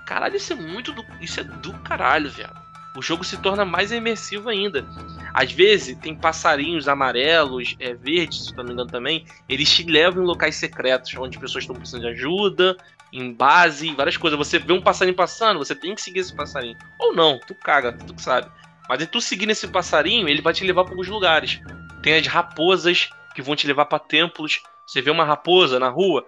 Caralho, 0.05 0.35
isso 0.35 0.53
é 0.53 0.55
muito 0.55 0.93
do. 0.93 1.03
Isso 1.19 1.39
é 1.39 1.43
do 1.43 1.73
caralho, 1.79 2.29
velho. 2.29 2.53
O 2.95 3.01
jogo 3.01 3.23
se 3.23 3.37
torna 3.37 3.65
mais 3.65 3.91
imersivo 3.91 4.47
ainda. 4.47 4.85
Às 5.33 5.51
vezes 5.51 5.97
tem 5.97 6.15
passarinhos 6.15 6.87
amarelos, 6.87 7.75
é, 7.79 7.95
verdes, 7.95 8.45
se 8.45 8.55
não 8.55 8.63
me 8.63 8.73
engano 8.73 8.91
também. 8.91 9.25
Eles 9.49 9.75
te 9.75 9.81
levam 9.85 10.21
em 10.21 10.27
locais 10.27 10.55
secretos, 10.55 11.15
onde 11.17 11.39
pessoas 11.39 11.63
estão 11.63 11.75
precisando 11.75 12.01
de 12.01 12.09
ajuda, 12.09 12.77
em 13.11 13.33
base, 13.33 13.91
várias 13.95 14.17
coisas. 14.17 14.37
Você 14.37 14.59
vê 14.59 14.71
um 14.71 14.81
passarinho 14.81 15.15
passando, 15.15 15.57
você 15.57 15.73
tem 15.73 15.95
que 15.95 16.01
seguir 16.01 16.19
esse 16.19 16.35
passarinho. 16.35 16.77
Ou 16.99 17.15
não, 17.15 17.39
tu 17.39 17.55
caga, 17.55 17.91
tu 17.91 18.13
que 18.13 18.21
sabe. 18.21 18.51
Mas 18.87 19.01
é 19.01 19.05
tu 19.05 19.19
seguindo 19.19 19.51
esse 19.51 19.67
passarinho, 19.67 20.27
ele 20.27 20.41
vai 20.41 20.53
te 20.53 20.63
levar 20.63 20.83
para 20.83 20.93
alguns 20.93 21.07
lugares. 21.07 21.59
tem 22.01 22.15
as 22.15 22.27
raposas 22.27 23.09
que 23.35 23.41
vão 23.41 23.55
te 23.55 23.67
levar 23.67 23.85
para 23.85 23.99
templos. 23.99 24.61
Você 24.85 25.01
vê 25.01 25.11
uma 25.11 25.25
raposa 25.25 25.79
na 25.79 25.89
rua, 25.89 26.25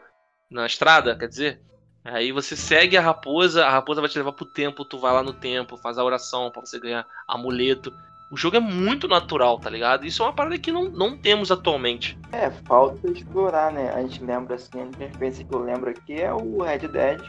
na 0.52 0.66
estrada, 0.66 1.18
quer 1.18 1.28
dizer, 1.28 1.62
Aí 2.04 2.32
você 2.32 2.56
segue 2.56 2.98
a 2.98 3.02
raposa, 3.02 3.66
a 3.66 3.70
raposa 3.70 4.02
vai 4.02 4.10
te 4.10 4.18
levar 4.18 4.32
pro 4.32 4.46
templo, 4.46 4.86
tu 4.86 4.98
vai 4.98 5.14
lá 5.14 5.22
no 5.22 5.34
templo, 5.34 5.78
faz 5.78 5.98
a 5.98 6.04
oração 6.04 6.50
para 6.50 6.62
você 6.62 6.80
ganhar 6.80 7.06
amuleto. 7.28 7.94
O 8.32 8.38
jogo 8.38 8.58
é 8.58 8.60
muito 8.60 9.08
natural, 9.08 9.60
tá 9.60 9.70
ligado? 9.70 10.06
Isso 10.06 10.22
é 10.22 10.26
uma 10.26 10.34
parada 10.34 10.58
que 10.58 10.72
não, 10.72 10.84
não 10.86 11.18
temos 11.18 11.52
atualmente. 11.52 12.18
É, 12.32 12.50
falta 12.50 13.10
explorar, 13.12 13.72
né? 13.72 13.92
A 13.94 14.02
gente 14.02 14.24
lembra 14.24 14.56
assim, 14.56 14.82
a 14.82 14.98
referência 14.98 15.44
que 15.44 15.54
eu 15.54 15.64
lembro 15.64 15.90
aqui 15.90 16.22
é 16.22 16.32
o 16.32 16.62
Red 16.62 16.88
Dead. 16.88 17.22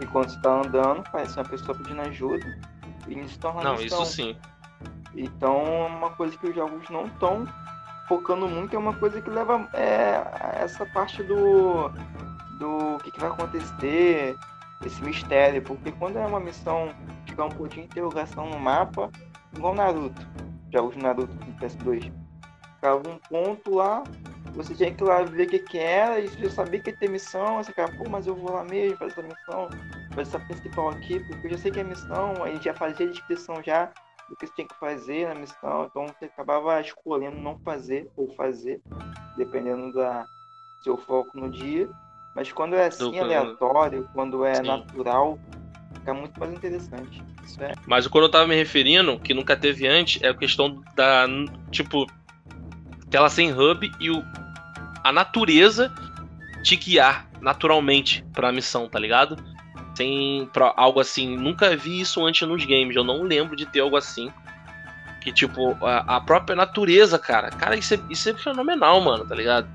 E 0.00 0.06
quando 0.06 0.30
você 0.30 0.40
tá 0.40 0.60
andando, 0.60 1.04
parece 1.10 1.36
uma 1.36 1.44
pessoa 1.44 1.76
pedindo 1.78 2.00
ajuda 2.00 2.58
e 3.08 3.28
se 3.28 3.38
torna 3.38 3.62
Não, 3.62 3.74
isso 3.76 4.04
sim. 4.06 4.36
Então, 5.14 5.86
uma 5.86 6.10
coisa 6.10 6.36
que 6.36 6.48
os 6.48 6.54
jogos 6.54 6.88
não 6.88 7.06
estão 7.06 7.46
focando 8.08 8.48
muito 8.48 8.74
é 8.74 8.78
uma 8.78 8.94
coisa 8.94 9.20
que 9.20 9.30
leva 9.30 9.68
é, 9.72 10.16
a 10.16 10.58
essa 10.62 10.84
parte 10.86 11.22
do 11.22 11.90
do 12.58 12.98
que, 13.02 13.10
que 13.10 13.20
vai 13.20 13.30
acontecer, 13.30 14.36
esse 14.84 15.02
mistério, 15.02 15.62
porque 15.62 15.90
quando 15.92 16.18
é 16.18 16.26
uma 16.26 16.40
missão 16.40 16.90
um 17.38 17.48
ponto 17.48 17.68
de 17.68 17.80
interrogação 17.80 18.48
no 18.50 18.58
mapa, 18.58 19.10
igual 19.56 19.74
Naruto, 19.74 20.26
jogos 20.72 20.94
de 20.94 21.02
Naruto 21.02 21.32
no 21.34 21.52
PS2, 21.54 22.12
ficava 22.74 23.08
um 23.08 23.18
ponto 23.18 23.74
lá, 23.74 24.02
você 24.54 24.74
tinha 24.74 24.92
que 24.92 25.02
ir 25.02 25.06
lá 25.06 25.22
ver 25.22 25.46
o 25.46 25.48
que, 25.48 25.58
que 25.58 25.78
era, 25.78 26.18
e 26.18 26.28
você 26.28 26.38
já 26.40 26.50
sabia 26.50 26.80
que 26.80 26.90
ia 26.90 26.96
ter 26.96 27.08
missão, 27.08 27.56
você 27.56 27.70
ficava, 27.70 27.92
pô, 27.92 28.08
mas 28.10 28.26
eu 28.26 28.34
vou 28.34 28.52
lá 28.52 28.64
mesmo 28.64 28.96
fazer 28.98 29.12
essa 29.12 29.22
missão, 29.22 29.68
fazer 30.10 30.20
essa 30.20 30.40
principal 30.40 30.90
aqui, 30.90 31.20
porque 31.20 31.46
eu 31.46 31.50
já 31.52 31.58
sei 31.58 31.70
que 31.70 31.80
é 31.80 31.84
missão, 31.84 32.34
aí 32.42 32.60
já 32.60 32.74
fazia 32.74 33.06
a 33.06 33.10
descrição 33.10 33.62
já 33.64 33.90
do 34.30 34.36
que 34.36 34.46
você 34.46 34.52
tinha 34.54 34.68
que 34.68 34.78
fazer 34.78 35.26
na 35.26 35.34
missão, 35.34 35.86
então 35.90 36.06
você 36.06 36.26
acabava 36.26 36.80
escolhendo 36.80 37.36
não 37.36 37.58
fazer 37.64 38.08
ou 38.16 38.32
fazer, 38.36 38.80
dependendo 39.36 39.92
da 39.92 40.24
seu 40.80 40.96
foco 40.96 41.38
no 41.38 41.50
dia. 41.50 41.90
Mas 42.34 42.52
quando 42.52 42.76
é 42.76 42.86
assim, 42.86 43.10
Do 43.10 43.18
aleatório, 43.18 44.08
quando 44.14 44.44
é 44.44 44.54
Sim. 44.54 44.62
natural, 44.62 45.36
fica 45.96 46.14
muito 46.14 46.38
mais 46.38 46.52
interessante. 46.52 47.22
É... 47.58 47.72
Mas 47.86 48.06
quando 48.06 48.24
eu 48.24 48.30
tava 48.30 48.46
me 48.46 48.54
referindo, 48.54 49.18
que 49.18 49.34
nunca 49.34 49.56
teve 49.56 49.88
antes, 49.88 50.22
é 50.22 50.28
a 50.28 50.34
questão 50.34 50.80
da, 50.94 51.26
tipo, 51.72 52.06
tela 53.10 53.28
sem 53.28 53.52
hub 53.52 53.90
e 53.98 54.10
o, 54.10 54.24
a 55.02 55.10
natureza 55.12 55.92
te 56.62 56.76
guiar 56.76 57.28
naturalmente 57.40 58.24
pra 58.32 58.52
missão, 58.52 58.88
tá 58.88 58.98
ligado? 58.98 59.36
Sem 59.94 60.48
pra, 60.52 60.72
algo 60.76 61.00
assim. 61.00 61.36
Nunca 61.36 61.76
vi 61.76 62.00
isso 62.00 62.24
antes 62.24 62.46
nos 62.46 62.64
games, 62.64 62.96
eu 62.96 63.04
não 63.04 63.22
lembro 63.22 63.56
de 63.56 63.66
ter 63.66 63.80
algo 63.80 63.96
assim. 63.96 64.32
Que, 65.20 65.32
tipo, 65.32 65.76
a, 65.84 66.16
a 66.16 66.20
própria 66.20 66.56
natureza, 66.56 67.18
cara. 67.18 67.50
Cara, 67.50 67.76
isso 67.76 67.94
é, 67.94 68.00
isso 68.08 68.28
é 68.30 68.34
fenomenal, 68.34 69.00
mano, 69.00 69.26
tá 69.26 69.34
ligado? 69.34 69.68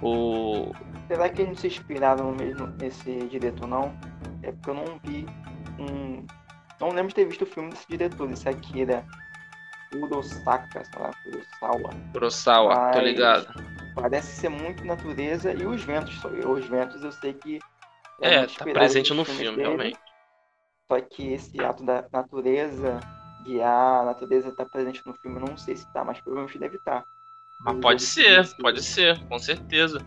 O, 0.00 0.72
Será 1.08 1.28
que 1.28 1.42
eles 1.42 1.60
se 1.60 1.66
inspiraram 1.66 2.32
mesmo 2.32 2.66
nesse 2.80 3.26
diretor, 3.26 3.66
não? 3.66 3.94
É 4.42 4.52
porque 4.52 4.70
eu 4.70 4.74
não 4.74 4.98
vi 5.02 5.26
um. 5.78 6.26
Não 6.80 6.88
lembro 6.88 7.08
de 7.08 7.14
ter 7.14 7.26
visto 7.26 7.42
o 7.42 7.46
filme 7.46 7.70
desse 7.70 7.86
diretor, 7.88 8.30
esse 8.30 8.48
Akira 8.48 9.04
Kurosaka, 9.92 10.84
sei 10.84 11.02
lá, 11.02 11.10
Kurosawa. 11.22 11.90
Kurosawa, 12.12 12.90
tô 12.92 13.00
ligado. 13.00 13.46
Parece 13.94 14.40
ser 14.40 14.48
muito 14.48 14.84
natureza 14.84 15.52
e 15.52 15.64
os 15.64 15.84
ventos, 15.84 16.18
os 16.24 16.66
ventos 16.66 17.04
eu 17.04 17.12
sei 17.12 17.32
que. 17.34 17.60
É, 18.20 18.34
é 18.36 18.46
tá 18.46 18.64
presente 18.64 19.12
no 19.12 19.24
filme, 19.24 19.56
dele, 19.56 19.62
realmente. 19.62 19.98
Só 20.88 21.00
que 21.00 21.32
esse 21.32 21.60
ato 21.62 21.84
da 21.84 22.04
natureza, 22.12 23.00
guiar, 23.44 24.02
a 24.02 24.04
natureza 24.04 24.52
tá 24.52 24.64
presente 24.64 25.02
no 25.06 25.14
filme, 25.14 25.40
não 25.40 25.56
sei 25.56 25.76
se 25.76 25.90
tá, 25.92 26.04
mas 26.04 26.20
provavelmente 26.20 26.58
deve 26.58 26.76
estar. 26.76 27.00
Tá. 27.00 27.06
Ah, 27.66 27.74
pode 27.74 28.02
ser, 28.02 28.46
pode 28.56 28.82
ser, 28.82 29.18
com 29.26 29.38
certeza. 29.38 30.04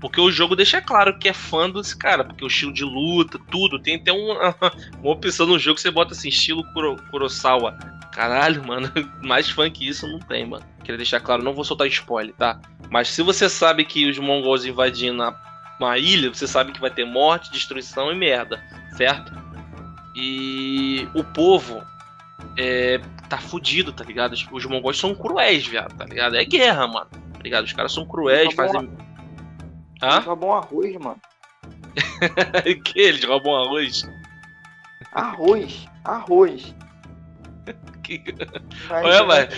Porque 0.00 0.20
o 0.20 0.30
jogo 0.30 0.56
deixa 0.56 0.82
claro 0.82 1.18
que 1.18 1.28
é 1.28 1.32
fã 1.32 1.70
desse 1.70 1.96
cara, 1.96 2.24
porque 2.24 2.44
o 2.44 2.48
estilo 2.48 2.72
de 2.72 2.84
luta, 2.84 3.38
tudo, 3.50 3.78
tem 3.78 3.96
até 3.96 4.12
uma, 4.12 4.54
uma 5.00 5.12
opção 5.12 5.46
no 5.46 5.58
jogo 5.58 5.76
que 5.76 5.82
você 5.82 5.90
bota 5.90 6.12
assim, 6.12 6.28
estilo 6.28 6.64
Kuro, 6.72 6.96
Kurosawa. 7.10 7.76
Caralho, 8.12 8.66
mano, 8.66 8.90
mais 9.22 9.48
fã 9.48 9.70
que 9.70 9.88
isso 9.88 10.06
não 10.06 10.18
tem, 10.18 10.46
mano. 10.46 10.64
Queria 10.80 10.96
deixar 10.96 11.20
claro, 11.20 11.42
não 11.42 11.54
vou 11.54 11.64
soltar 11.64 11.86
spoiler, 11.86 12.34
tá? 12.34 12.60
Mas 12.90 13.08
se 13.08 13.22
você 13.22 13.48
sabe 13.48 13.84
que 13.84 14.08
os 14.08 14.18
mongols 14.18 14.64
invadindo 14.64 15.22
uma 15.78 15.98
ilha, 15.98 16.32
você 16.32 16.46
sabe 16.46 16.72
que 16.72 16.80
vai 16.80 16.90
ter 16.90 17.04
morte, 17.04 17.50
destruição 17.50 18.10
e 18.10 18.14
merda, 18.14 18.62
certo? 18.96 19.32
E 20.14 21.06
o 21.14 21.22
povo 21.22 21.82
é, 22.56 22.98
tá 23.28 23.38
fudido, 23.38 23.92
tá 23.92 24.04
ligado? 24.04 24.34
Os 24.50 24.64
mongóis 24.64 24.98
são 24.98 25.14
cruéis, 25.14 25.66
viado, 25.66 25.94
tá 25.96 26.04
ligado? 26.04 26.36
É 26.36 26.44
guerra, 26.44 26.86
mano. 26.86 27.08
Tá 27.10 27.42
ligado? 27.42 27.64
Os 27.64 27.72
caras 27.72 27.92
são 27.92 28.06
cruéis, 28.06 28.54
fazem. 28.54 28.90
Hã? 30.02 30.14
Eles 30.14 30.24
roubam 30.24 30.52
arroz, 30.54 30.96
mano. 30.96 31.20
que? 32.84 33.00
Eles 33.00 33.24
roubam 33.24 33.54
arroz? 33.54 34.08
Arroz, 35.12 35.86
arroz. 36.04 36.74
que... 38.02 38.22
Olha, 38.90 39.24
mas... 39.24 39.48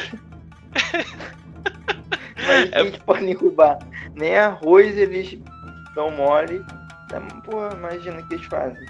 mas 2.47 2.73
é... 2.73 2.81
eles 2.81 2.97
podem 2.99 3.35
roubar. 3.35 3.79
Nem 4.15 4.37
arroz 4.37 4.97
eles 4.97 5.39
dão 5.99 6.13
mole. 6.13 6.65
Pô, 7.45 7.69
imagina 7.75 8.21
o 8.21 8.29
que 8.29 8.35
eles 8.35 8.47
fazem. 8.47 8.87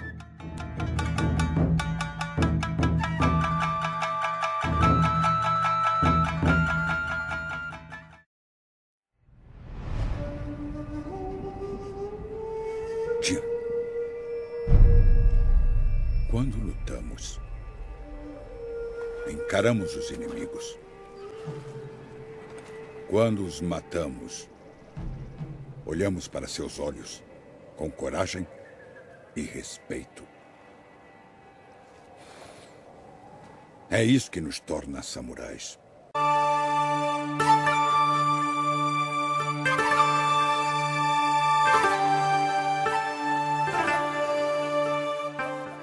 encaramos 19.29 19.95
os 19.95 20.09
inimigos. 20.11 20.77
Quando 23.09 23.43
os 23.43 23.61
matamos, 23.61 24.47
olhamos 25.89 26.27
para 26.27 26.47
seus 26.47 26.79
olhos 26.79 27.23
com 27.75 27.89
coragem 27.89 28.45
e 29.35 29.41
respeito. 29.41 30.23
É 33.89 34.03
isso 34.03 34.29
que 34.29 34.39
nos 34.39 34.59
torna 34.59 35.01
samurais. 35.01 35.79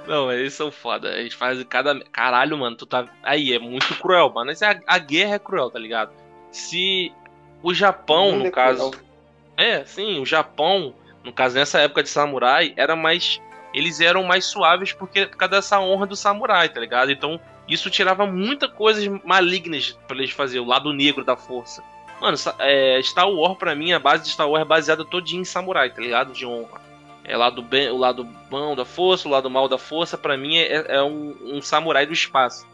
Não, 0.07 0.31
eles 0.31 0.55
são 0.55 0.71
foda. 0.71 1.09
A 1.09 1.21
gente 1.21 1.35
faz 1.35 1.63
cada. 1.65 1.99
Caralho, 2.13 2.57
mano, 2.57 2.77
tu 2.77 2.87
tá. 2.87 3.13
Aí, 3.25 3.53
é 3.53 3.59
muito 3.59 3.93
cruel, 3.99 4.33
mano. 4.33 4.47
Mas 4.47 4.63
a, 4.63 4.81
a 4.87 4.99
guerra 4.99 5.35
é 5.35 5.39
cruel, 5.41 5.69
tá 5.69 5.81
ligado? 5.81 6.13
Se 6.53 7.13
o 7.61 7.75
Japão, 7.75 8.39
no 8.39 8.47
é 8.47 8.51
caso. 8.53 8.93
Cruel. 8.93 9.06
É, 9.57 9.85
sim, 9.85 10.21
o 10.21 10.27
Japão, 10.27 10.95
no 11.25 11.33
caso, 11.33 11.57
nessa 11.57 11.81
época 11.81 12.03
de 12.03 12.09
samurai, 12.09 12.73
era 12.77 12.95
mais. 12.95 13.41
Eles 13.73 14.01
eram 14.01 14.23
mais 14.23 14.45
suaves 14.47 14.93
porque, 14.93 15.27
por 15.27 15.37
causa 15.37 15.57
dessa 15.57 15.81
honra 15.81 16.07
do 16.07 16.17
samurai, 16.17 16.69
tá 16.69 16.81
ligado? 16.81 17.11
Então, 17.11 17.41
isso 17.69 17.91
tirava 17.91 18.27
muita 18.27 18.69
coisas 18.69 19.07
malignas 19.25 19.99
para 20.07 20.17
eles 20.17 20.31
fazer, 20.31 20.61
o 20.61 20.65
lado 20.65 20.93
negro 20.93 21.25
da 21.25 21.37
força. 21.37 21.83
Mano, 22.21 22.37
é, 22.59 23.01
Star 23.03 23.29
Wars, 23.29 23.59
pra 23.59 23.75
mim, 23.75 23.93
a 23.93 23.99
base 23.99 24.25
de 24.25 24.31
Star 24.31 24.49
Wars 24.49 24.63
é 24.63 24.65
baseada 24.65 25.05
todinha 25.05 25.43
em 25.43 25.45
samurai, 25.45 25.91
tá 25.91 26.01
ligado? 26.01 26.33
De 26.33 26.47
honra 26.47 26.87
é 27.27 27.37
lado 27.37 27.61
bem, 27.61 27.91
o 27.91 27.97
lado 27.97 28.25
bom 28.49 28.77
da 28.77 28.85
força, 28.85 29.27
o 29.27 29.31
lado 29.31 29.51
mal 29.51 29.69
da 29.69 29.77
força, 29.77 30.17
para 30.17 30.37
mim 30.37 30.57
é, 30.57 30.97
é 30.97 31.03
um, 31.03 31.37
um, 31.43 31.61
samurai 31.61 32.07
do 32.07 32.13
espaço. 32.13 32.67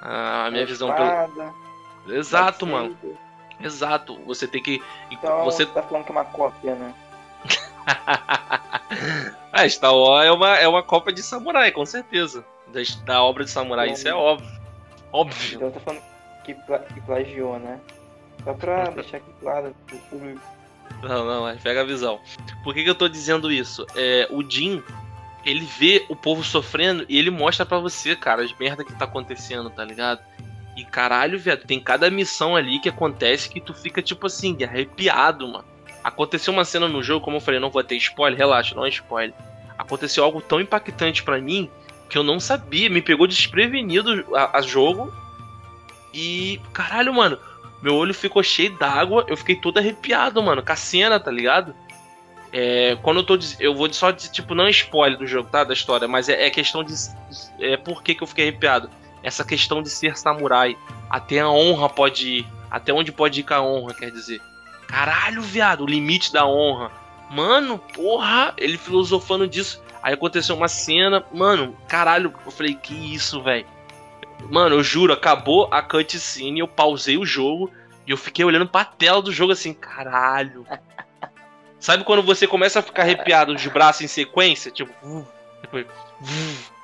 A 0.00 0.48
minha 0.52 0.64
visão 0.64 0.92
pelo... 0.92 2.16
Exato, 2.16 2.66
mano. 2.66 2.96
Exato. 3.60 4.18
Você 4.26 4.46
tem 4.46 4.62
que. 4.62 4.82
Então, 5.10 5.44
você 5.44 5.64
tá 5.66 5.82
falando 5.82 6.04
que 6.04 6.10
é 6.10 6.14
uma 6.14 6.24
cópia, 6.24 6.74
né? 6.74 6.94
ah, 9.52 9.68
Star 9.68 9.94
Wars 9.94 10.26
é 10.26 10.32
uma, 10.32 10.56
é 10.56 10.68
uma 10.68 10.82
cópia 10.82 11.12
de 11.12 11.22
samurai, 11.22 11.70
com 11.70 11.86
certeza. 11.86 12.44
Da, 12.68 12.80
da 13.04 13.22
obra 13.22 13.44
de 13.44 13.50
samurai, 13.50 13.90
isso 13.90 14.08
é 14.08 14.14
óbvio. 14.14 14.60
Óbvio. 15.12 15.56
Então 15.56 15.70
tá 15.70 15.80
falando 15.80 16.02
que, 16.44 16.54
pla 16.54 16.80
que 16.80 17.00
plagiou, 17.00 17.58
né? 17.58 17.80
Só 18.44 18.52
pra 18.54 18.90
deixar 18.90 19.18
aqui 19.18 19.30
claro 19.40 19.74
pro 19.86 19.98
público 19.98 20.56
não, 21.02 21.24
não, 21.24 21.42
mas 21.42 21.60
pega 21.60 21.82
a 21.82 21.84
visão. 21.84 22.20
Por 22.62 22.74
que, 22.74 22.82
que 22.82 22.90
eu 22.90 22.94
tô 22.94 23.08
dizendo 23.08 23.50
isso? 23.50 23.86
É, 23.94 24.26
o 24.30 24.48
Jim, 24.48 24.82
ele 25.44 25.64
vê 25.64 26.04
o 26.08 26.16
povo 26.16 26.42
sofrendo 26.42 27.04
e 27.08 27.18
ele 27.18 27.30
mostra 27.30 27.66
para 27.66 27.78
você, 27.78 28.16
cara, 28.16 28.42
as 28.42 28.52
merda 28.58 28.84
que 28.84 28.94
tá 28.94 29.04
acontecendo, 29.04 29.68
tá 29.70 29.84
ligado? 29.84 30.20
E 30.76 30.84
caralho, 30.84 31.38
velho, 31.38 31.64
tem 31.66 31.80
cada 31.80 32.10
missão 32.10 32.54
ali 32.54 32.78
que 32.78 32.90
acontece 32.90 33.48
que 33.48 33.60
tu 33.60 33.72
fica, 33.72 34.02
tipo 34.02 34.26
assim, 34.26 34.62
arrepiado, 34.62 35.48
mano. 35.48 35.64
Aconteceu 36.04 36.52
uma 36.52 36.64
cena 36.64 36.86
no 36.86 37.02
jogo, 37.02 37.24
como 37.24 37.38
eu 37.38 37.40
falei, 37.40 37.58
não 37.58 37.70
vou 37.70 37.82
ter 37.82 37.96
spoiler, 37.96 38.38
relaxa, 38.38 38.74
não 38.74 38.84
é 38.84 38.90
spoiler. 38.90 39.34
Aconteceu 39.78 40.22
algo 40.22 40.40
tão 40.40 40.60
impactante 40.60 41.22
para 41.22 41.40
mim 41.40 41.70
que 42.08 42.16
eu 42.16 42.22
não 42.22 42.38
sabia, 42.38 42.90
me 42.90 43.02
pegou 43.02 43.26
desprevenido 43.26 44.24
a, 44.36 44.58
a 44.58 44.60
jogo. 44.60 45.12
E, 46.12 46.60
caralho, 46.72 47.12
mano, 47.12 47.38
meu 47.82 47.94
olho 47.94 48.14
ficou 48.14 48.42
cheio 48.42 48.76
d'água, 48.78 49.24
eu 49.28 49.36
fiquei 49.36 49.56
todo 49.56 49.78
arrepiado, 49.78 50.42
mano, 50.42 50.62
com 50.62 50.72
a 50.72 50.76
cena, 50.76 51.18
tá 51.18 51.30
ligado? 51.30 51.74
É, 52.52 52.96
quando 53.02 53.18
eu 53.18 53.24
tô. 53.24 53.38
Eu 53.58 53.74
vou 53.74 53.92
só 53.92 54.12
tipo, 54.12 54.54
não 54.54 54.66
é 54.66 54.70
spoiler 54.70 55.18
do 55.18 55.26
jogo, 55.26 55.48
tá? 55.50 55.64
Da 55.64 55.74
história, 55.74 56.06
mas 56.06 56.28
é, 56.28 56.46
é 56.46 56.50
questão 56.50 56.84
de. 56.84 56.94
É, 57.58 57.76
por 57.76 58.02
que, 58.02 58.14
que 58.14 58.22
eu 58.22 58.26
fiquei 58.26 58.48
arrepiado? 58.48 58.88
Essa 59.26 59.44
questão 59.44 59.82
de 59.82 59.90
ser 59.90 60.16
samurai. 60.16 60.78
Até 61.10 61.40
a 61.40 61.50
honra 61.50 61.88
pode 61.88 62.28
ir. 62.28 62.46
Até 62.70 62.92
onde 62.92 63.10
pode 63.10 63.40
ir 63.40 63.42
com 63.42 63.54
a 63.54 63.60
honra, 63.60 63.92
quer 63.92 64.12
dizer. 64.12 64.40
Caralho, 64.86 65.42
viado, 65.42 65.82
o 65.82 65.86
limite 65.86 66.32
da 66.32 66.46
honra. 66.46 66.92
Mano, 67.28 67.76
porra, 67.76 68.54
ele 68.56 68.78
filosofando 68.78 69.48
disso. 69.48 69.82
Aí 70.00 70.14
aconteceu 70.14 70.54
uma 70.54 70.68
cena, 70.68 71.24
mano, 71.32 71.76
caralho, 71.88 72.32
eu 72.44 72.52
falei, 72.52 72.76
que 72.76 72.94
isso, 72.94 73.42
velho. 73.42 73.66
Mano, 74.48 74.76
eu 74.76 74.82
juro, 74.84 75.12
acabou 75.12 75.68
a 75.72 75.82
cutscene, 75.82 76.60
eu 76.60 76.68
pausei 76.68 77.18
o 77.18 77.26
jogo 77.26 77.68
e 78.06 78.12
eu 78.12 78.16
fiquei 78.16 78.44
olhando 78.44 78.68
pra 78.68 78.84
tela 78.84 79.20
do 79.20 79.32
jogo 79.32 79.52
assim, 79.52 79.74
caralho. 79.74 80.64
Sabe 81.80 82.04
quando 82.04 82.22
você 82.22 82.46
começa 82.46 82.78
a 82.78 82.82
ficar 82.82 83.02
arrepiado 83.02 83.56
de 83.56 83.68
braço 83.68 84.04
em 84.04 84.06
sequência? 84.06 84.70
Tipo, 84.70 85.26
depois, 85.60 85.84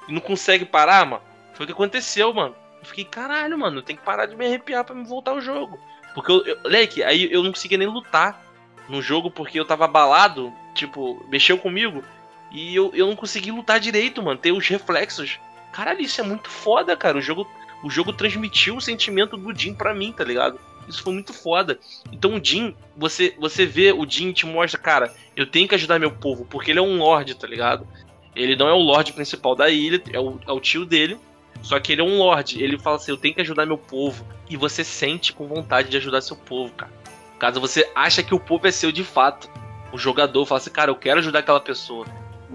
e 0.09 0.13
não 0.13 0.21
consegue 0.21 0.65
parar, 0.65 1.07
mano? 1.07 1.32
Foi 1.55 1.65
o 1.65 1.67
que 1.67 1.73
aconteceu, 1.73 2.33
mano. 2.33 2.55
Eu 2.81 2.87
fiquei, 2.87 3.05
caralho, 3.05 3.59
mano, 3.59 3.79
eu 3.79 3.83
tenho 3.83 3.99
que 3.99 4.05
parar 4.05 4.27
de 4.27 4.35
me 4.35 4.47
arrepiar 4.47 4.85
pra 4.85 4.95
me 4.95 5.05
voltar 5.05 5.33
ao 5.33 5.41
jogo. 5.41 5.79
Porque 6.15 6.31
eu, 6.31 6.45
eu 6.45 6.59
leque, 6.65 7.03
aí 7.03 7.33
eu 7.33 7.43
não 7.43 7.53
conseguia 7.53 7.79
nem 7.79 7.89
lutar 7.89 8.45
no 8.89 9.01
jogo 9.01 9.31
porque 9.31 9.59
eu 9.59 9.65
tava 9.65 9.85
abalado, 9.85 10.53
tipo, 10.75 11.25
mexeu 11.29 11.57
comigo. 11.59 12.03
E 12.51 12.75
eu, 12.75 12.91
eu 12.95 13.07
não 13.07 13.17
consegui 13.17 13.51
lutar 13.51 13.81
direito, 13.81 14.23
mano. 14.23 14.39
Ter 14.39 14.53
os 14.53 14.67
reflexos. 14.69 15.39
Caralho, 15.73 16.03
isso 16.03 16.21
é 16.21 16.25
muito 16.25 16.51
foda, 16.51 16.97
cara. 16.97 17.17
O 17.17 17.23
jogo, 17.23 17.49
o 17.83 17.91
jogo 17.91 18.13
transmitiu 18.13 18.77
o 18.77 18.81
sentimento 18.81 19.37
do 19.37 19.59
Jim 19.59 19.75
pra 19.75 19.95
mim, 19.95 20.13
tá 20.13 20.23
ligado? 20.23 20.59
Isso 20.87 21.03
foi 21.03 21.15
muito 21.15 21.33
foda. 21.33 21.79
Então 22.11 22.35
o 22.35 22.45
Jim, 22.45 22.75
você, 22.97 23.35
você 23.39 23.65
vê 23.65 23.93
o 23.93 24.09
Jim 24.09 24.33
te 24.33 24.45
mostra, 24.45 24.79
cara, 24.79 25.15
eu 25.37 25.47
tenho 25.47 25.69
que 25.69 25.75
ajudar 25.75 25.99
meu 25.99 26.11
povo, 26.11 26.45
porque 26.45 26.71
ele 26.71 26.79
é 26.79 26.83
um 26.83 26.99
lord, 26.99 27.35
tá 27.37 27.47
ligado? 27.47 27.87
Ele 28.35 28.57
não 28.57 28.69
é 28.69 28.73
o 28.73 28.79
lord 28.79 29.13
principal 29.13 29.55
da 29.55 29.71
ilha, 29.71 30.03
é 30.13 30.19
o, 30.19 30.39
é 30.47 30.53
o 30.53 30.61
tio 30.61 30.85
dele. 30.85 31.19
Só 31.63 31.79
que 31.79 31.93
ele 31.93 32.01
é 32.01 32.05
um 32.05 32.19
lord. 32.19 32.63
Ele 32.63 32.79
fala 32.79 32.97
assim: 32.97 33.11
eu 33.11 33.17
tenho 33.17 33.35
que 33.35 33.41
ajudar 33.41 33.65
meu 33.65 33.79
povo. 33.79 34.25
E 34.49 34.57
você 34.57 34.85
sente 34.85 35.33
com 35.33 35.47
vontade 35.47 35.89
de 35.89 35.97
ajudar 35.97 36.21
seu 36.21 36.37
povo, 36.37 36.73
cara. 36.75 36.93
Caso 37.39 37.61
você 37.61 37.91
acha 37.95 38.23
que 38.23 38.35
o 38.35 38.41
povo 38.41 38.67
é 38.67 38.71
seu 38.71 38.93
de 38.93 39.03
fato. 39.03 39.49
O 39.93 39.99
jogador 39.99 40.47
fala 40.47 40.61
assim, 40.61 40.71
cara, 40.71 40.91
eu 40.91 40.97
quero 40.97 41.19
ajudar 41.19 41.41
aquela 41.41 41.61
pessoa. 41.61 42.07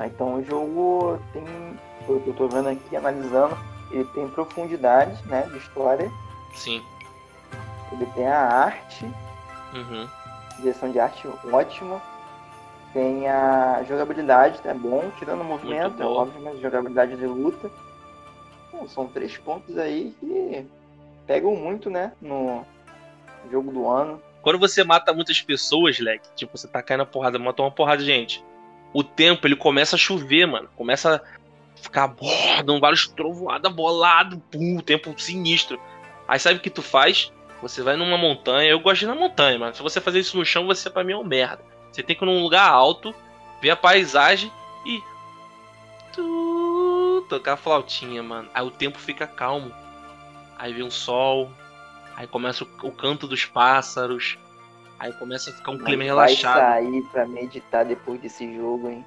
Então 0.05 0.35
o 0.35 0.43
jogo 0.45 1.19
tem, 1.33 1.43
eu 2.07 2.33
tô 2.37 2.47
vendo 2.47 2.69
aqui, 2.69 2.95
analisando, 2.95 3.57
ele 3.91 4.05
tem 4.05 4.27
profundidade, 4.29 5.21
né, 5.25 5.43
de 5.51 5.57
história. 5.57 6.11
Sim. 6.53 6.81
Ele 7.91 8.05
tem 8.07 8.27
a 8.27 8.39
arte, 8.39 9.05
uhum. 9.73 10.07
direção 10.59 10.91
de 10.91 10.99
arte 10.99 11.27
ótima. 11.51 12.01
Tem 12.93 13.27
a 13.27 13.83
jogabilidade, 13.87 14.59
tá 14.61 14.73
bom, 14.73 15.11
tirando 15.19 15.41
o 15.41 15.43
movimento, 15.43 16.01
é 16.01 16.05
óbvio, 16.05 16.41
mas 16.41 16.59
jogabilidade 16.59 17.15
de 17.15 17.25
luta. 17.25 17.69
São 18.87 19.07
três 19.07 19.37
pontos 19.37 19.77
aí 19.77 20.13
que 20.19 20.65
pegam 21.25 21.55
muito, 21.55 21.89
né, 21.89 22.11
no 22.21 22.65
jogo 23.49 23.71
do 23.71 23.89
ano. 23.89 24.21
Quando 24.41 24.59
você 24.59 24.83
mata 24.83 25.13
muitas 25.13 25.41
pessoas, 25.41 25.99
Leque, 25.99 26.27
tipo, 26.35 26.57
você 26.57 26.67
tá 26.67 26.81
caindo 26.81 26.99
na 26.99 27.05
porrada, 27.05 27.39
matou 27.39 27.65
uma 27.65 27.71
porrada 27.71 27.99
de 27.99 28.05
gente 28.05 28.43
o 28.93 29.03
tempo 29.03 29.45
ele 29.45 29.55
começa 29.55 29.95
a 29.95 29.99
chover, 29.99 30.45
mano. 30.45 30.69
Começa 30.75 31.15
a 31.15 31.81
ficar 31.81 32.15
dando 32.65 32.79
vários 32.79 33.07
trovoada 33.07 33.69
bolado, 33.69 34.41
pum, 34.51 34.79
tempo 34.79 35.13
sinistro. 35.19 35.79
Aí 36.27 36.39
sabe 36.39 36.57
o 36.57 36.59
que 36.59 36.69
tu 36.69 36.81
faz? 36.81 37.31
Você 37.61 37.81
vai 37.81 37.95
numa 37.95 38.17
montanha, 38.17 38.69
eu 38.69 38.79
gosto 38.79 38.99
de 38.99 39.05
ir 39.05 39.07
na 39.07 39.15
montanha, 39.15 39.57
mano. 39.59 39.75
Se 39.75 39.81
você 39.81 39.99
fazer 39.99 40.19
isso 40.19 40.37
no 40.37 40.45
chão, 40.45 40.65
você 40.65 40.89
pra 40.89 41.03
mim 41.03 41.13
é 41.13 41.17
um 41.17 41.23
merda. 41.23 41.63
Você 41.91 42.03
tem 42.03 42.15
que 42.15 42.23
ir 42.23 42.25
num 42.25 42.41
lugar 42.41 42.69
alto, 42.69 43.13
ver 43.61 43.71
a 43.71 43.75
paisagem 43.75 44.51
e. 44.85 45.01
tocar 47.27 47.53
a 47.53 47.57
flautinha, 47.57 48.23
mano. 48.23 48.49
Aí 48.53 48.65
o 48.65 48.71
tempo 48.71 48.97
fica 48.97 49.27
calmo. 49.27 49.71
Aí 50.57 50.73
vem 50.73 50.83
um 50.83 50.91
sol. 50.91 51.51
Aí 52.15 52.25
começa 52.27 52.63
o, 52.63 52.87
o 52.87 52.91
canto 52.91 53.27
dos 53.27 53.45
pássaros. 53.45 54.37
Aí 54.99 55.13
começa 55.13 55.51
a 55.51 55.53
ficar 55.53 55.71
um 55.71 55.77
clima 55.77 56.03
relaxado. 56.03 56.59
Vai 56.59 56.83
sair 56.83 57.03
pra 57.11 57.27
meditar 57.27 57.85
depois 57.85 58.19
desse 58.19 58.55
jogo, 58.55 58.89
hein? 58.89 59.05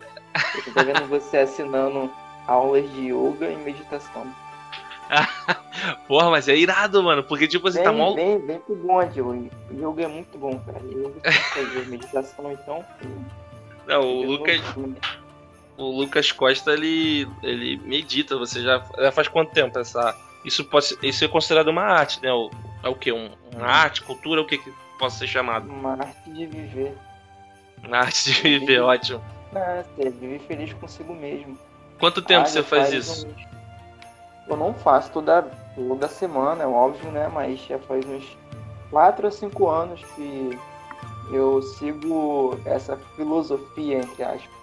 Eu 0.66 0.72
tô 0.72 0.84
vendo 0.84 1.08
você 1.08 1.38
assinando 1.38 2.10
aulas 2.46 2.88
de 2.92 3.12
yoga 3.12 3.50
e 3.50 3.56
meditação. 3.56 4.26
Porra, 6.06 6.30
mas 6.30 6.48
é 6.48 6.56
irado, 6.56 7.02
mano. 7.02 7.24
Porque, 7.24 7.48
tipo, 7.48 7.66
assim, 7.66 7.78
vem, 7.78 7.84
tá 7.84 7.92
mal. 7.92 8.14
Vem, 8.14 8.38
vem 8.38 8.60
pro 8.60 8.76
bonde, 8.76 9.20
o 9.20 9.50
yoga 9.72 10.04
é 10.04 10.08
muito 10.08 10.38
bom, 10.38 10.58
cara. 10.60 10.80
Yoga 10.84 11.32
fazer 11.32 11.88
meditação, 11.88 12.52
então. 12.52 12.84
Não, 13.86 14.02
o 14.02 14.22
Lucas. 14.24 14.60
O 15.80 15.98
Lucas 15.98 16.30
Costa, 16.30 16.72
ele, 16.72 17.26
ele 17.42 17.78
medita. 17.78 18.36
Você 18.36 18.62
já, 18.62 18.84
já 18.98 19.10
faz 19.10 19.28
quanto 19.28 19.52
tempo 19.52 19.78
essa. 19.78 20.14
Isso, 20.44 20.64
pode, 20.64 20.96
isso 21.02 21.24
é 21.24 21.28
considerado 21.28 21.68
uma 21.68 21.82
arte, 21.82 22.22
né? 22.22 22.32
O, 22.32 22.50
é 22.82 22.88
o 22.88 22.94
que? 22.94 23.10
Um, 23.12 23.30
uma 23.54 23.66
arte, 23.66 24.02
cultura? 24.02 24.40
O 24.40 24.46
que, 24.46 24.58
que 24.58 24.72
possa 24.98 25.18
ser 25.18 25.26
chamado? 25.26 25.70
Uma 25.70 25.92
arte 25.92 26.30
de 26.30 26.46
viver. 26.46 26.96
Uma 27.82 27.98
arte 27.98 28.24
de 28.30 28.42
viver, 28.42 28.80
ótimo. 28.80 29.22
É, 29.54 29.82
você 29.82 30.10
vive 30.10 30.38
feliz 30.40 30.72
consigo 30.74 31.14
mesmo. 31.14 31.58
Quanto 31.98 32.22
tempo 32.22 32.42
ah, 32.42 32.46
você 32.46 32.62
faz, 32.62 32.90
faz 32.90 32.94
isso? 32.94 33.28
Eu 34.48 34.56
não 34.56 34.74
faço 34.74 35.10
toda, 35.12 35.42
toda 35.74 36.08
semana, 36.08 36.64
é 36.64 36.66
óbvio, 36.66 37.10
né? 37.10 37.28
Mas 37.28 37.60
já 37.60 37.78
faz 37.78 38.04
uns 38.06 38.36
4 38.90 39.26
a 39.26 39.30
5 39.30 39.68
anos 39.68 40.02
que 40.14 40.58
eu 41.32 41.62
sigo 41.62 42.58
essa 42.64 42.96
filosofia, 43.16 43.98
entre 43.98 44.22
aspas. 44.22 44.59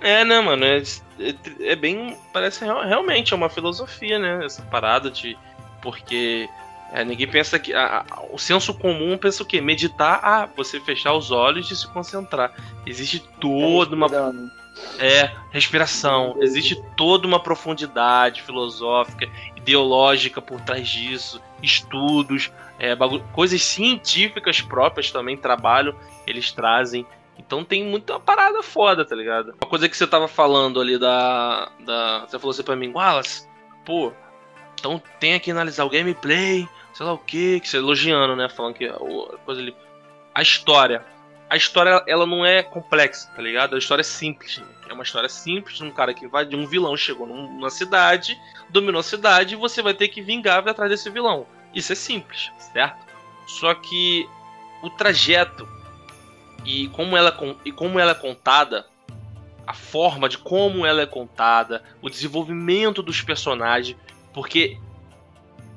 É, 0.00 0.24
né, 0.24 0.40
mano? 0.40 0.64
É, 0.64 0.82
é, 1.18 1.34
é 1.60 1.76
bem. 1.76 2.16
Parece 2.32 2.64
realmente 2.64 3.32
é 3.32 3.36
uma 3.36 3.48
filosofia, 3.48 4.18
né? 4.18 4.44
Essa 4.44 4.62
parada 4.62 5.10
de. 5.10 5.36
Porque 5.80 6.48
é, 6.92 7.04
ninguém 7.04 7.26
pensa 7.26 7.58
que. 7.58 7.72
A, 7.74 8.04
a, 8.08 8.22
o 8.30 8.38
senso 8.38 8.74
comum 8.74 9.16
pensa 9.16 9.42
o 9.42 9.46
quê? 9.46 9.60
Meditar, 9.60 10.20
ah, 10.22 10.48
você 10.56 10.80
fechar 10.80 11.14
os 11.14 11.30
olhos 11.30 11.70
e 11.70 11.76
se 11.76 11.86
concentrar. 11.88 12.52
Existe 12.86 13.20
toda 13.40 13.94
uma. 13.94 14.06
É, 14.98 15.30
respiração. 15.50 16.36
Existe 16.40 16.80
toda 16.96 17.26
uma 17.26 17.40
profundidade 17.42 18.42
filosófica, 18.42 19.26
ideológica 19.56 20.42
por 20.42 20.60
trás 20.60 20.86
disso, 20.86 21.40
estudos, 21.62 22.52
é, 22.78 22.94
coisas 23.32 23.62
científicas 23.62 24.60
próprias 24.60 25.10
também, 25.10 25.36
trabalho, 25.36 25.96
eles 26.26 26.52
trazem. 26.52 27.06
Então 27.38 27.64
tem 27.64 27.84
muita 27.84 28.18
parada 28.18 28.62
foda, 28.62 29.04
tá 29.04 29.14
ligado? 29.14 29.54
Uma 29.60 29.68
coisa 29.68 29.88
que 29.88 29.96
você 29.96 30.06
tava 30.06 30.26
falando 30.26 30.80
ali 30.80 30.98
da. 30.98 31.70
da 31.80 32.26
você 32.26 32.38
falou 32.38 32.52
assim 32.52 32.62
pra 32.62 32.76
mim, 32.76 32.92
Wallace, 32.92 33.48
pô, 33.84 34.12
então 34.78 35.02
tem 35.20 35.38
que 35.40 35.50
analisar 35.50 35.84
o 35.84 35.90
gameplay, 35.90 36.68
sei 36.94 37.06
lá 37.06 37.12
o 37.12 37.18
que, 37.18 37.60
que 37.60 37.68
você 37.68 37.78
elogiando, 37.78 38.36
né? 38.36 38.48
Falando 38.48 38.74
que 38.74 38.86
a 38.86 38.98
coisa 39.44 39.60
ali. 39.60 39.76
A 40.34 40.42
história. 40.42 41.04
A 41.48 41.56
história, 41.56 42.02
ela 42.08 42.26
não 42.26 42.44
é 42.44 42.62
complexa, 42.62 43.30
tá 43.34 43.40
ligado? 43.40 43.76
A 43.76 43.78
história 43.78 44.00
é 44.00 44.04
simples. 44.04 44.58
Né? 44.58 44.66
É 44.88 44.92
uma 44.92 45.04
história 45.04 45.28
simples 45.28 45.76
de 45.78 45.84
um 45.84 45.92
cara 45.92 46.12
que 46.12 46.26
vai 46.26 46.44
de 46.44 46.56
um 46.56 46.66
vilão 46.66 46.96
chegou 46.96 47.26
numa 47.26 47.70
cidade, 47.70 48.36
dominou 48.68 49.00
a 49.00 49.04
cidade 49.04 49.54
e 49.54 49.56
você 49.56 49.80
vai 49.80 49.94
ter 49.94 50.08
que 50.08 50.20
vingar 50.20 50.66
atrás 50.68 50.90
desse 50.90 51.08
vilão. 51.08 51.46
Isso 51.72 51.92
é 51.92 51.94
simples, 51.94 52.50
certo? 52.72 53.06
Só 53.46 53.74
que 53.74 54.28
o 54.82 54.90
trajeto 54.90 55.68
e 56.66 56.88
como 56.88 57.16
ela, 57.16 57.34
e 57.64 57.70
como 57.70 57.98
ela 57.98 58.10
é 58.10 58.14
contada, 58.14 58.86
a 59.66 59.72
forma 59.72 60.28
de 60.28 60.36
como 60.36 60.84
ela 60.84 61.00
é 61.00 61.06
contada, 61.06 61.82
o 62.02 62.10
desenvolvimento 62.10 63.02
dos 63.02 63.22
personagens, 63.22 63.96
porque 64.34 64.78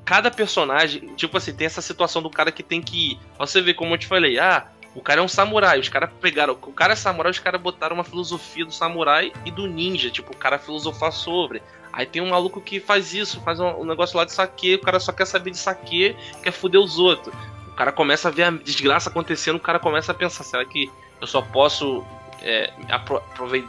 cada 0.04 0.30
personagem, 0.30 1.14
tipo 1.14 1.36
assim, 1.36 1.54
tem 1.54 1.66
essa 1.66 1.80
situação 1.80 2.20
do 2.20 2.28
cara 2.28 2.50
que 2.50 2.62
tem 2.62 2.82
que 2.82 3.12
ir. 3.12 3.18
Você 3.38 3.62
vê 3.62 3.72
como 3.72 3.94
eu 3.94 3.98
te 3.98 4.08
falei, 4.08 4.38
ah, 4.40 4.66
o 4.94 5.00
cara 5.00 5.20
é 5.20 5.24
um 5.24 5.28
samurai, 5.28 5.78
os 5.78 5.88
caras 5.88 6.10
pegaram. 6.20 6.54
O 6.54 6.72
cara 6.72 6.94
é 6.94 6.96
samurai, 6.96 7.30
os 7.30 7.38
caras 7.38 7.60
botaram 7.60 7.94
uma 7.94 8.02
filosofia 8.02 8.64
do 8.64 8.72
samurai 8.72 9.32
e 9.44 9.50
do 9.50 9.68
ninja, 9.68 10.10
tipo, 10.10 10.32
o 10.32 10.36
cara 10.36 10.58
filosofar 10.58 11.12
sobre. 11.12 11.62
Aí 11.92 12.06
tem 12.06 12.20
um 12.20 12.30
maluco 12.30 12.60
que 12.60 12.80
faz 12.80 13.14
isso, 13.14 13.40
faz 13.42 13.60
um, 13.60 13.68
um 13.68 13.84
negócio 13.84 14.16
lá 14.16 14.24
de 14.24 14.32
saque, 14.32 14.74
o 14.74 14.80
cara 14.80 14.98
só 14.98 15.12
quer 15.12 15.26
saber 15.26 15.50
de 15.52 15.58
saque, 15.58 16.16
quer 16.42 16.50
fuder 16.52 16.80
os 16.80 16.98
outros. 16.98 17.34
Cara 17.80 17.92
começa 17.92 18.28
a 18.28 18.30
ver 18.30 18.42
a 18.42 18.50
desgraça 18.50 19.08
acontecendo, 19.08 19.56
o 19.56 19.58
cara 19.58 19.78
começa 19.78 20.12
a 20.12 20.14
pensar, 20.14 20.44
será 20.44 20.62
que 20.66 20.90
eu 21.18 21.26
só 21.26 21.40
posso 21.40 22.04
é, 22.42 22.70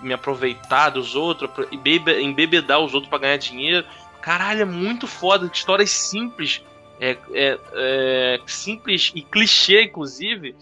me 0.01 0.13
aproveitar 0.13 0.89
dos 0.89 1.15
outros, 1.15 1.49
embebedar 1.71 2.81
os 2.81 2.93
outros 2.93 3.09
para 3.09 3.19
ganhar 3.19 3.37
dinheiro? 3.37 3.87
Caralho, 4.21 4.63
é 4.63 4.65
muito 4.65 5.07
foda. 5.07 5.49
Histórias 5.53 5.91
simples. 5.91 6.61
É, 6.99 7.11
é, 7.33 7.59
é, 7.73 8.39
simples 8.45 9.13
e 9.15 9.21
clichê, 9.21 9.83
inclusive. 9.83 10.57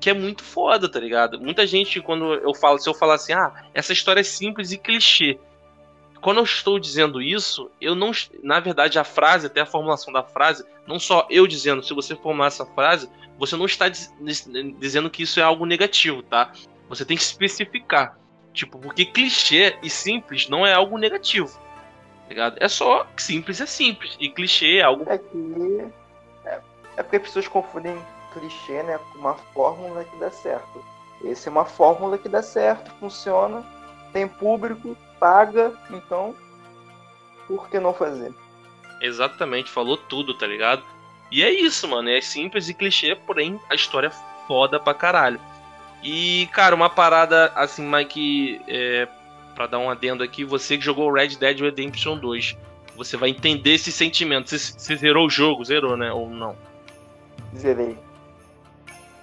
Que 0.00 0.10
é 0.10 0.14
muito 0.14 0.44
foda, 0.44 0.88
tá 0.88 1.00
ligado? 1.00 1.40
Muita 1.40 1.66
gente, 1.66 2.00
quando 2.00 2.32
eu 2.32 2.54
falo, 2.54 2.78
se 2.78 2.88
eu 2.88 2.94
falar 2.94 3.14
assim, 3.14 3.32
ah, 3.32 3.52
essa 3.74 3.92
história 3.92 4.20
é 4.20 4.22
simples 4.22 4.70
e 4.70 4.78
clichê. 4.78 5.36
Quando 6.24 6.38
eu 6.38 6.44
estou 6.44 6.78
dizendo 6.78 7.20
isso, 7.20 7.70
eu 7.78 7.94
não. 7.94 8.10
Na 8.42 8.58
verdade, 8.58 8.98
a 8.98 9.04
frase, 9.04 9.46
até 9.46 9.60
a 9.60 9.66
formulação 9.66 10.10
da 10.10 10.22
frase, 10.22 10.64
não 10.86 10.98
só 10.98 11.26
eu 11.28 11.46
dizendo, 11.46 11.82
se 11.82 11.92
você 11.92 12.16
formular 12.16 12.46
essa 12.46 12.64
frase, 12.64 13.10
você 13.38 13.54
não 13.58 13.66
está 13.66 13.90
diz, 13.90 14.10
dizendo 14.78 15.10
que 15.10 15.22
isso 15.22 15.38
é 15.38 15.42
algo 15.42 15.66
negativo, 15.66 16.22
tá? 16.22 16.50
Você 16.88 17.04
tem 17.04 17.14
que 17.14 17.22
especificar. 17.22 18.18
Tipo, 18.54 18.78
porque 18.78 19.04
clichê 19.04 19.76
e 19.82 19.90
simples 19.90 20.48
não 20.48 20.66
é 20.66 20.72
algo 20.72 20.96
negativo. 20.96 21.48
Tá 22.22 22.28
ligado? 22.30 22.56
É 22.58 22.68
só 22.68 23.06
simples 23.18 23.60
é 23.60 23.66
simples. 23.66 24.16
E 24.18 24.30
clichê 24.30 24.78
é 24.78 24.82
algo. 24.82 25.04
É 25.06 25.18
que. 25.18 25.92
É, 26.46 26.60
é 26.96 27.02
porque 27.02 27.16
as 27.16 27.22
pessoas 27.22 27.48
confundem 27.48 27.98
clichê, 28.32 28.82
né, 28.82 28.98
com 29.12 29.18
uma 29.18 29.34
fórmula 29.52 30.02
que 30.02 30.16
dá 30.16 30.30
certo. 30.30 30.82
Essa 31.22 31.50
é 31.50 31.52
uma 31.52 31.66
fórmula 31.66 32.16
que 32.16 32.30
dá 32.30 32.42
certo, 32.42 32.90
funciona, 32.98 33.62
tem 34.10 34.26
público, 34.26 34.96
paga, 35.18 35.72
então 35.90 36.34
por 37.46 37.68
que 37.68 37.78
não 37.78 37.92
fazer? 37.92 38.32
Exatamente, 39.00 39.70
falou 39.70 39.96
tudo, 39.96 40.34
tá 40.34 40.46
ligado? 40.46 40.82
E 41.30 41.42
é 41.42 41.50
isso, 41.50 41.88
mano. 41.88 42.08
É 42.08 42.20
simples 42.20 42.68
e 42.68 42.74
clichê, 42.74 43.14
porém 43.14 43.60
a 43.68 43.74
história 43.74 44.08
é 44.08 44.46
foda 44.46 44.78
pra 44.78 44.94
caralho. 44.94 45.40
E, 46.02 46.48
cara, 46.52 46.74
uma 46.74 46.90
parada 46.90 47.46
assim, 47.54 47.82
Mike, 47.82 48.60
é, 48.68 49.08
pra 49.54 49.66
dar 49.66 49.78
um 49.78 49.90
adendo 49.90 50.22
aqui, 50.22 50.44
você 50.44 50.76
que 50.76 50.84
jogou 50.84 51.12
Red 51.12 51.36
Dead 51.36 51.60
Redemption 51.60 52.18
2, 52.18 52.56
você 52.96 53.16
vai 53.16 53.30
entender 53.30 53.74
esse 53.74 53.90
sentimento. 53.90 54.50
Você, 54.50 54.58
você 54.58 54.96
zerou 54.96 55.26
o 55.26 55.30
jogo? 55.30 55.64
Zerou, 55.64 55.96
né? 55.96 56.12
Ou 56.12 56.28
não? 56.28 56.56
Zerei. 57.56 57.98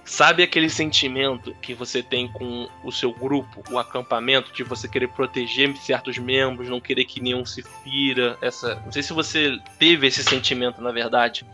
Sabe 0.04 0.42
aquele 0.42 0.68
sentimento 0.68 1.54
que 1.62 1.74
você 1.74 2.02
tem 2.02 2.30
com 2.30 2.68
o 2.82 2.90
seu 2.90 3.12
grupo, 3.12 3.62
o 3.70 3.78
acampamento, 3.78 4.52
de 4.52 4.64
você 4.64 4.88
querer 4.88 5.08
proteger 5.08 5.74
certos 5.76 6.18
membros, 6.18 6.68
não 6.68 6.80
querer 6.80 7.04
que 7.04 7.20
nenhum 7.20 7.46
se 7.46 7.62
fira? 7.62 8.36
Essa, 8.42 8.74
não 8.84 8.90
sei 8.90 9.02
se 9.02 9.12
você 9.12 9.56
teve 9.78 10.08
esse 10.08 10.24
sentimento, 10.24 10.82
na 10.82 10.90
verdade, 10.90 11.46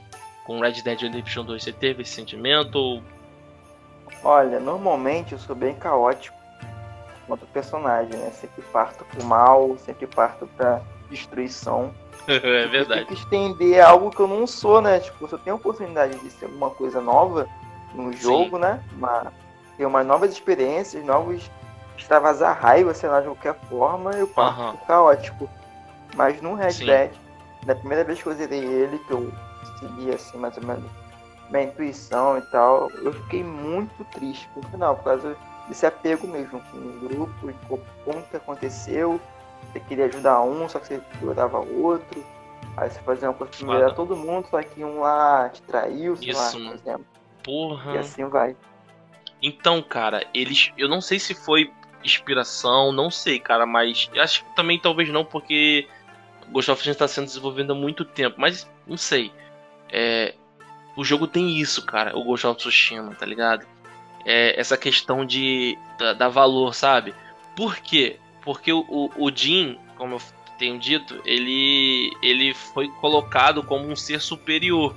com 0.45 0.61
Red 0.61 0.81
Dead 0.83 1.01
Redemption 1.03 1.45
2. 1.45 1.63
Você 1.63 1.73
teve 1.73 2.03
esse 2.03 2.13
sentimento? 2.13 2.77
Ou... 2.77 3.03
Olha, 4.25 4.59
normalmente 4.59 5.33
eu 5.33 5.39
sou 5.39 5.55
bem 5.55 5.75
caótico 5.75 6.39
quanto 7.27 7.47
personagem, 7.47 8.19
né? 8.19 8.31
Sempre 8.31 8.63
parto 8.73 9.05
pro 9.05 9.23
mal, 9.23 9.77
sempre 9.77 10.07
parto 10.07 10.49
pra 10.57 10.81
destruição. 11.11 11.93
é 12.27 12.67
verdade. 12.67 13.03
Eu 13.03 13.07
tenho 13.07 13.07
que 13.07 13.15
estender 13.15 13.81
algo 13.85 14.11
que 14.11 14.21
eu 14.21 14.27
não 14.27 14.47
sou, 14.47 14.81
né? 14.81 15.01
Tipo, 15.01 15.29
se 15.29 15.35
eu 15.35 15.39
tenho 15.39 15.55
a 15.57 15.59
oportunidade 15.59 16.19
de 16.19 16.31
ser 16.31 16.47
alguma 16.47 16.71
coisa 16.71 17.01
nova, 17.01 17.47
no 17.95 18.13
jogo, 18.13 18.57
Sim. 18.57 18.63
né? 18.63 18.83
Uma, 18.93 19.33
ter 19.77 19.87
umas 19.87 20.07
novas 20.07 20.33
experiências, 20.33 21.05
novos 21.05 21.51
extravasar 21.97 22.59
raiva, 22.59 22.95
sei 22.95 23.09
lá, 23.09 23.21
de 23.21 23.27
qualquer 23.27 23.55
forma, 23.69 24.13
eu 24.13 24.27
parto 24.29 24.61
uhum. 24.61 24.77
caótico. 24.87 25.51
Mas 26.15 26.41
no 26.41 26.55
Red 26.55 26.73
Sim. 26.73 26.87
Dead, 26.87 27.11
na 27.67 27.75
primeira 27.75 28.05
vez 28.05 28.23
que 28.23 28.29
eu 28.29 28.35
zerei 28.35 28.65
ele, 28.65 28.99
que 29.01 29.11
eu 29.11 29.33
segui 29.79 30.13
assim 30.13 30.39
mais 30.39 30.57
ou 30.57 30.65
menos 30.65 30.85
minha 31.51 31.65
intuição 31.65 32.39
e 32.39 32.43
tal, 32.43 32.91
eu 33.03 33.13
fiquei 33.13 33.43
muito 33.43 34.05
triste 34.13 34.49
no 34.55 34.63
final, 34.69 34.97
por 34.97 35.05
causa 35.05 35.37
desse 35.67 35.87
apego 35.87 36.27
mesmo 36.27 36.61
com 36.71 36.77
o 36.77 37.09
grupo, 37.09 37.51
e 37.51 37.55
como 38.05 38.23
que 38.23 38.37
aconteceu, 38.37 39.21
você 39.73 39.81
queria 39.81 40.07
ajudar 40.07 40.41
um, 40.43 40.69
só 40.69 40.79
que 40.79 40.89
você 40.89 41.03
ajudava 41.17 41.59
outro. 41.59 42.25
Aí 42.77 42.91
você 42.91 43.01
fazia 43.01 43.29
uma 43.29 43.35
coisa 43.35 43.53
melhorar 43.61 43.95
todo 43.95 44.17
mundo, 44.17 44.47
só 44.49 44.63
que 44.63 44.85
um 44.85 45.01
lá 45.01 45.49
te 45.49 45.63
traiu, 45.63 46.17
sei 46.17 46.31
Isso, 46.31 46.59
lá, 46.59 46.71
por 46.71 46.75
exemplo. 46.75 47.07
Porra. 47.43 47.95
E 47.95 47.99
assim 47.99 48.25
vai. 48.27 48.57
Então, 49.43 49.83
cara, 49.83 50.27
eles. 50.35 50.73
Eu 50.77 50.89
não 50.89 51.01
sei 51.01 51.19
se 51.19 51.35
foi 51.35 51.73
inspiração, 52.05 52.93
não 52.93 53.11
sei, 53.11 53.39
cara, 53.39 53.67
mas 53.67 54.11
acho 54.19 54.45
que 54.45 54.55
também 54.55 54.79
talvez 54.79 55.09
não, 55.09 55.25
porque 55.25 55.87
Ghost 56.51 56.71
of 56.71 56.79
Tsushima 56.79 56.93
está 56.93 57.09
sendo 57.09 57.27
desenvolvido 57.27 57.73
há 57.73 57.77
muito 57.77 58.05
tempo, 58.05 58.37
mas 58.39 58.69
não 58.87 58.97
sei. 58.97 59.33
É, 59.91 60.35
o 60.97 61.05
jogo 61.05 61.27
tem 61.27 61.59
isso, 61.59 61.85
cara, 61.85 62.17
o 62.17 62.25
Ghost 62.25 62.47
of 62.47 62.59
Tsushima, 62.59 63.15
tá 63.15 63.27
ligado? 63.27 63.67
É, 64.25 64.59
essa 64.59 64.77
questão 64.77 65.25
de 65.25 65.77
dar 66.17 66.29
valor, 66.29 66.75
sabe? 66.75 67.15
Por 67.57 67.77
quê? 67.79 68.19
Porque 68.43 68.73
o, 68.73 68.85
o, 68.89 69.27
o 69.27 69.31
Jin, 69.35 69.79
como 69.97 70.17
eu 70.17 70.23
tenho 70.59 70.79
dito, 70.79 71.21
ele, 71.25 72.13
ele 72.23 72.53
foi 72.55 72.89
colocado 73.01 73.63
como 73.63 73.89
um 73.89 73.97
ser 73.97 74.21
superior 74.21 74.95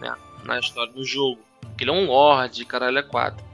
né, 0.00 0.14
na 0.44 0.58
história 0.58 0.92
do 0.92 1.04
jogo. 1.04 1.40
Que 1.78 1.84
ele 1.84 1.92
é 1.92 1.94
um 1.94 2.06
lord, 2.06 2.64
caralho, 2.64 2.98
é 2.98 3.02
quatro. 3.02 3.46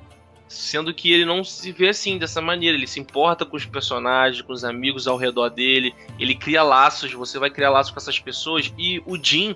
Sendo 0.49 0.95
que 0.95 1.13
ele 1.13 1.27
não 1.27 1.45
se 1.45 1.71
vê 1.73 1.91
assim, 1.91 2.17
dessa 2.17 2.41
maneira. 2.41 2.77
Ele 2.77 2.87
se 2.87 2.99
importa 2.99 3.45
com 3.45 3.57
os 3.57 3.67
personagens, 3.67 4.41
com 4.41 4.53
os 4.53 4.65
amigos 4.65 5.07
ao 5.07 5.19
redor 5.19 5.51
dele. 5.51 5.95
Ele 6.19 6.35
cria 6.35 6.63
laços, 6.63 7.13
você 7.13 7.39
vai 7.39 7.51
criar 7.51 7.71
laços 7.71 7.93
com 7.93 7.99
essas 8.01 8.19
pessoas. 8.19 8.73
E 8.79 9.03
o 9.05 9.23
Jin, 9.23 9.55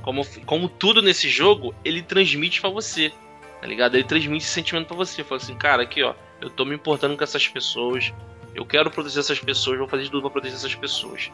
como, 0.00 0.26
como 0.46 0.68
tudo 0.68 1.02
nesse 1.02 1.28
jogo, 1.28 1.74
ele 1.84 2.02
transmite 2.02 2.60
para 2.60 2.70
você. 2.70 3.12
Tá 3.60 3.66
ligado? 3.66 3.94
Ele 3.96 4.04
transmite 4.04 4.44
esse 4.44 4.54
sentimento 4.54 4.86
para 4.86 4.96
você. 4.96 5.22
Fala 5.22 5.40
assim, 5.40 5.54
cara, 5.54 5.82
aqui 5.82 6.02
ó, 6.02 6.14
eu 6.40 6.48
tô 6.48 6.64
me 6.64 6.74
importando 6.74 7.16
com 7.16 7.24
essas 7.24 7.46
pessoas. 7.46 8.12
Eu 8.54 8.64
quero 8.64 8.90
proteger 8.90 9.20
essas 9.20 9.38
pessoas, 9.38 9.78
vou 9.78 9.88
fazer 9.88 10.04
de 10.04 10.10
tudo 10.10 10.22
pra 10.22 10.30
proteger 10.30 10.56
essas 10.56 10.74
pessoas. 10.74 11.30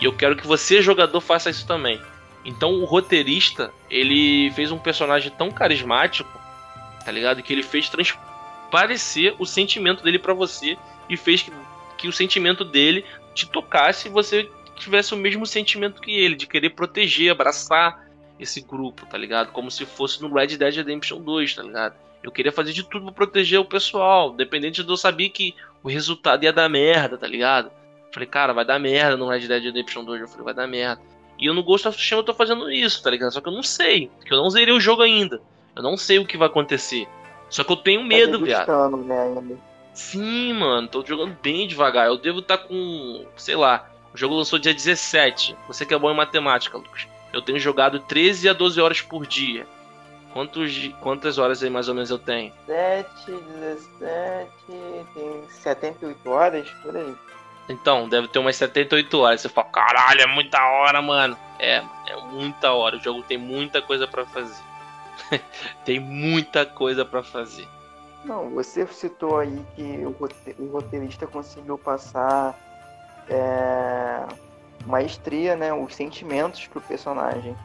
E 0.00 0.04
eu 0.04 0.12
quero 0.12 0.36
que 0.36 0.46
você, 0.46 0.80
jogador, 0.80 1.20
faça 1.20 1.50
isso 1.50 1.66
também. 1.66 2.00
Então 2.46 2.80
o 2.80 2.84
roteirista, 2.84 3.72
ele 3.90 4.52
fez 4.52 4.70
um 4.70 4.78
personagem 4.78 5.32
tão 5.32 5.50
carismático, 5.50 6.30
tá 7.04 7.10
ligado? 7.10 7.42
Que 7.42 7.52
ele 7.52 7.62
fez 7.64 7.88
transparecer 7.88 9.34
o 9.40 9.44
sentimento 9.44 10.04
dele 10.04 10.18
para 10.18 10.32
você 10.32 10.78
e 11.10 11.16
fez 11.16 11.42
que, 11.42 11.52
que 11.98 12.06
o 12.06 12.12
sentimento 12.12 12.64
dele 12.64 13.04
te 13.34 13.46
tocasse 13.48 14.06
e 14.06 14.10
você 14.10 14.48
tivesse 14.76 15.12
o 15.12 15.16
mesmo 15.16 15.44
sentimento 15.44 16.00
que 16.00 16.12
ele, 16.12 16.36
de 16.36 16.46
querer 16.46 16.70
proteger, 16.70 17.32
abraçar 17.32 18.06
esse 18.38 18.60
grupo, 18.60 19.06
tá 19.06 19.18
ligado? 19.18 19.50
Como 19.50 19.70
se 19.70 19.84
fosse 19.84 20.22
no 20.22 20.32
Red 20.32 20.56
Dead 20.56 20.76
Redemption 20.76 21.20
2, 21.20 21.54
tá 21.54 21.62
ligado? 21.64 21.96
Eu 22.22 22.30
queria 22.30 22.52
fazer 22.52 22.72
de 22.72 22.84
tudo 22.84 23.06
para 23.06 23.14
proteger 23.14 23.58
o 23.58 23.64
pessoal, 23.64 24.32
dependente 24.32 24.84
de 24.84 24.88
eu 24.88 24.96
saber 24.96 25.30
que 25.30 25.54
o 25.82 25.88
resultado 25.88 26.44
ia 26.44 26.52
dar 26.52 26.68
merda, 26.68 27.18
tá 27.18 27.26
ligado? 27.26 27.72
Falei, 28.12 28.28
cara, 28.28 28.52
vai 28.52 28.64
dar 28.64 28.78
merda 28.78 29.16
no 29.16 29.28
Red 29.28 29.48
Dead 29.48 29.64
Redemption 29.64 30.04
2. 30.04 30.20
Eu 30.20 30.28
falei, 30.28 30.44
vai 30.44 30.54
dar 30.54 30.66
merda. 30.66 31.02
E 31.38 31.46
eu 31.46 31.54
no 31.54 31.62
Ghost 31.62 31.86
of 31.86 31.96
Tsushima 31.96 32.20
eu 32.20 32.24
tô 32.24 32.34
fazendo 32.34 32.70
isso, 32.70 33.02
tá 33.02 33.10
ligado? 33.10 33.32
Só 33.32 33.40
que 33.40 33.48
eu 33.48 33.52
não 33.52 33.62
sei, 33.62 34.10
porque 34.16 34.32
eu 34.32 34.38
não 34.38 34.50
zerei 34.50 34.74
o 34.74 34.80
jogo 34.80 35.02
ainda. 35.02 35.40
Eu 35.74 35.82
não 35.82 35.96
sei 35.96 36.18
o 36.18 36.26
que 36.26 36.38
vai 36.38 36.48
acontecer. 36.48 37.06
Só 37.50 37.62
que 37.62 37.72
eu 37.72 37.76
tenho 37.76 38.00
tá 38.00 38.06
medo, 38.06 38.44
viado. 38.44 38.96
Né. 38.96 39.56
Sim, 39.92 40.54
mano, 40.54 40.88
tô 40.88 41.04
jogando 41.04 41.36
bem 41.42 41.66
devagar. 41.66 42.06
Eu 42.06 42.16
devo 42.16 42.40
estar 42.40 42.58
tá 42.58 42.64
com, 42.64 43.26
sei 43.36 43.56
lá, 43.56 43.90
o 44.14 44.16
jogo 44.16 44.34
lançou 44.34 44.58
dia 44.58 44.74
17. 44.74 45.56
Você 45.68 45.84
que 45.84 45.94
é 45.94 45.98
bom 45.98 46.10
em 46.10 46.16
matemática, 46.16 46.76
Lucas. 46.76 47.06
Eu 47.32 47.42
tenho 47.42 47.58
jogado 47.58 48.00
13 48.00 48.48
a 48.48 48.52
12 48.52 48.80
horas 48.80 49.00
por 49.00 49.26
dia. 49.26 49.66
Quantos, 50.32 50.90
quantas 51.00 51.38
horas 51.38 51.62
aí 51.62 51.70
mais 51.70 51.88
ou 51.88 51.94
menos 51.94 52.10
eu 52.10 52.18
tenho? 52.18 52.52
7, 52.66 53.08
17, 53.98 54.50
tem 55.14 55.42
78 55.48 56.30
horas 56.30 56.68
por 56.82 56.96
aí. 56.96 57.14
Então, 57.68 58.08
deve 58.08 58.28
ter 58.28 58.38
umas 58.38 58.56
78 58.56 59.18
horas. 59.18 59.40
Você 59.40 59.48
fala, 59.48 59.68
caralho, 59.68 60.20
é 60.20 60.26
muita 60.26 60.64
hora, 60.64 61.02
mano. 61.02 61.36
É, 61.58 61.82
é 62.06 62.16
muita 62.30 62.72
hora. 62.72 62.96
O 62.96 63.00
jogo 63.00 63.22
tem 63.22 63.36
muita 63.36 63.82
coisa 63.82 64.06
para 64.06 64.24
fazer. 64.26 64.62
tem 65.84 65.98
muita 65.98 66.64
coisa 66.64 67.04
para 67.04 67.22
fazer. 67.22 67.66
Não, 68.24 68.50
você 68.50 68.86
citou 68.86 69.38
aí 69.38 69.64
que 69.74 70.04
o 70.58 70.72
roteirista 70.72 71.26
conseguiu 71.26 71.78
passar 71.78 72.54
é, 73.28 74.26
maestria, 74.84 75.56
né? 75.56 75.72
Os 75.72 75.94
sentimentos 75.94 76.66
pro 76.66 76.80
personagem 76.80 77.56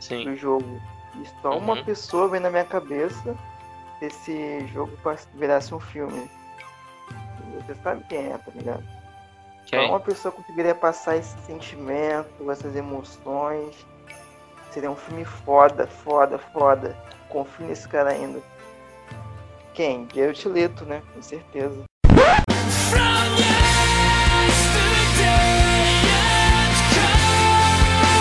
Sim. 0.00 0.24
do 0.24 0.36
jogo. 0.36 0.80
E 1.20 1.40
só 1.40 1.52
uhum. 1.52 1.58
uma 1.58 1.82
pessoa 1.82 2.28
vem 2.28 2.40
na 2.40 2.50
minha 2.50 2.64
cabeça 2.64 3.36
se 3.98 4.06
esse 4.06 4.66
jogo 4.68 4.92
virasse 5.34 5.74
um 5.74 5.80
filme. 5.80 6.30
Você 7.54 7.74
sabe 7.76 8.04
quem 8.08 8.26
é, 8.32 8.38
tá 8.38 8.52
ligado? 8.54 8.95
Okay. 9.66 9.80
Então, 9.80 9.90
uma 9.90 10.00
pessoa 10.00 10.30
conseguiria 10.30 10.76
passar 10.76 11.16
esse 11.16 11.36
sentimento, 11.44 12.50
essas 12.50 12.76
emoções. 12.76 13.74
Seria 14.70 14.90
um 14.90 14.94
filme 14.94 15.24
foda, 15.24 15.88
foda, 15.88 16.38
foda. 16.38 16.96
Confio 17.28 17.66
nesse 17.66 17.88
cara 17.88 18.10
ainda. 18.10 18.40
Quem? 19.74 20.06
Geralt 20.14 20.44
Leto, 20.46 20.84
né? 20.84 21.02
Com 21.12 21.20
certeza. 21.20 21.82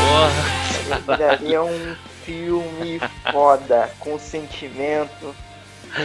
Porra! 0.01 1.17
Seria 1.37 1.63
um 1.63 1.95
filme 2.23 2.99
foda, 3.31 3.91
com 3.99 4.17
sentimento. 4.17 5.35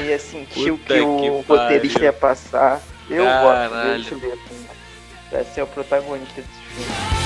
Ia 0.06 0.18
sentir 0.18 0.70
Puta 0.72 1.02
o 1.02 1.16
que, 1.16 1.22
que 1.22 1.30
o 1.30 1.40
roteirista 1.40 2.02
ia 2.02 2.12
passar. 2.12 2.80
Eu 3.08 3.24
Caralho. 3.24 3.70
gosto 3.70 4.14
de 4.14 4.20
Geralt 4.20 4.22
Leto. 4.22 4.79
Pra 5.30 5.44
ser 5.44 5.62
o 5.62 5.66
protagonista 5.66 6.42
desse 6.42 6.60
filme. 6.74 7.19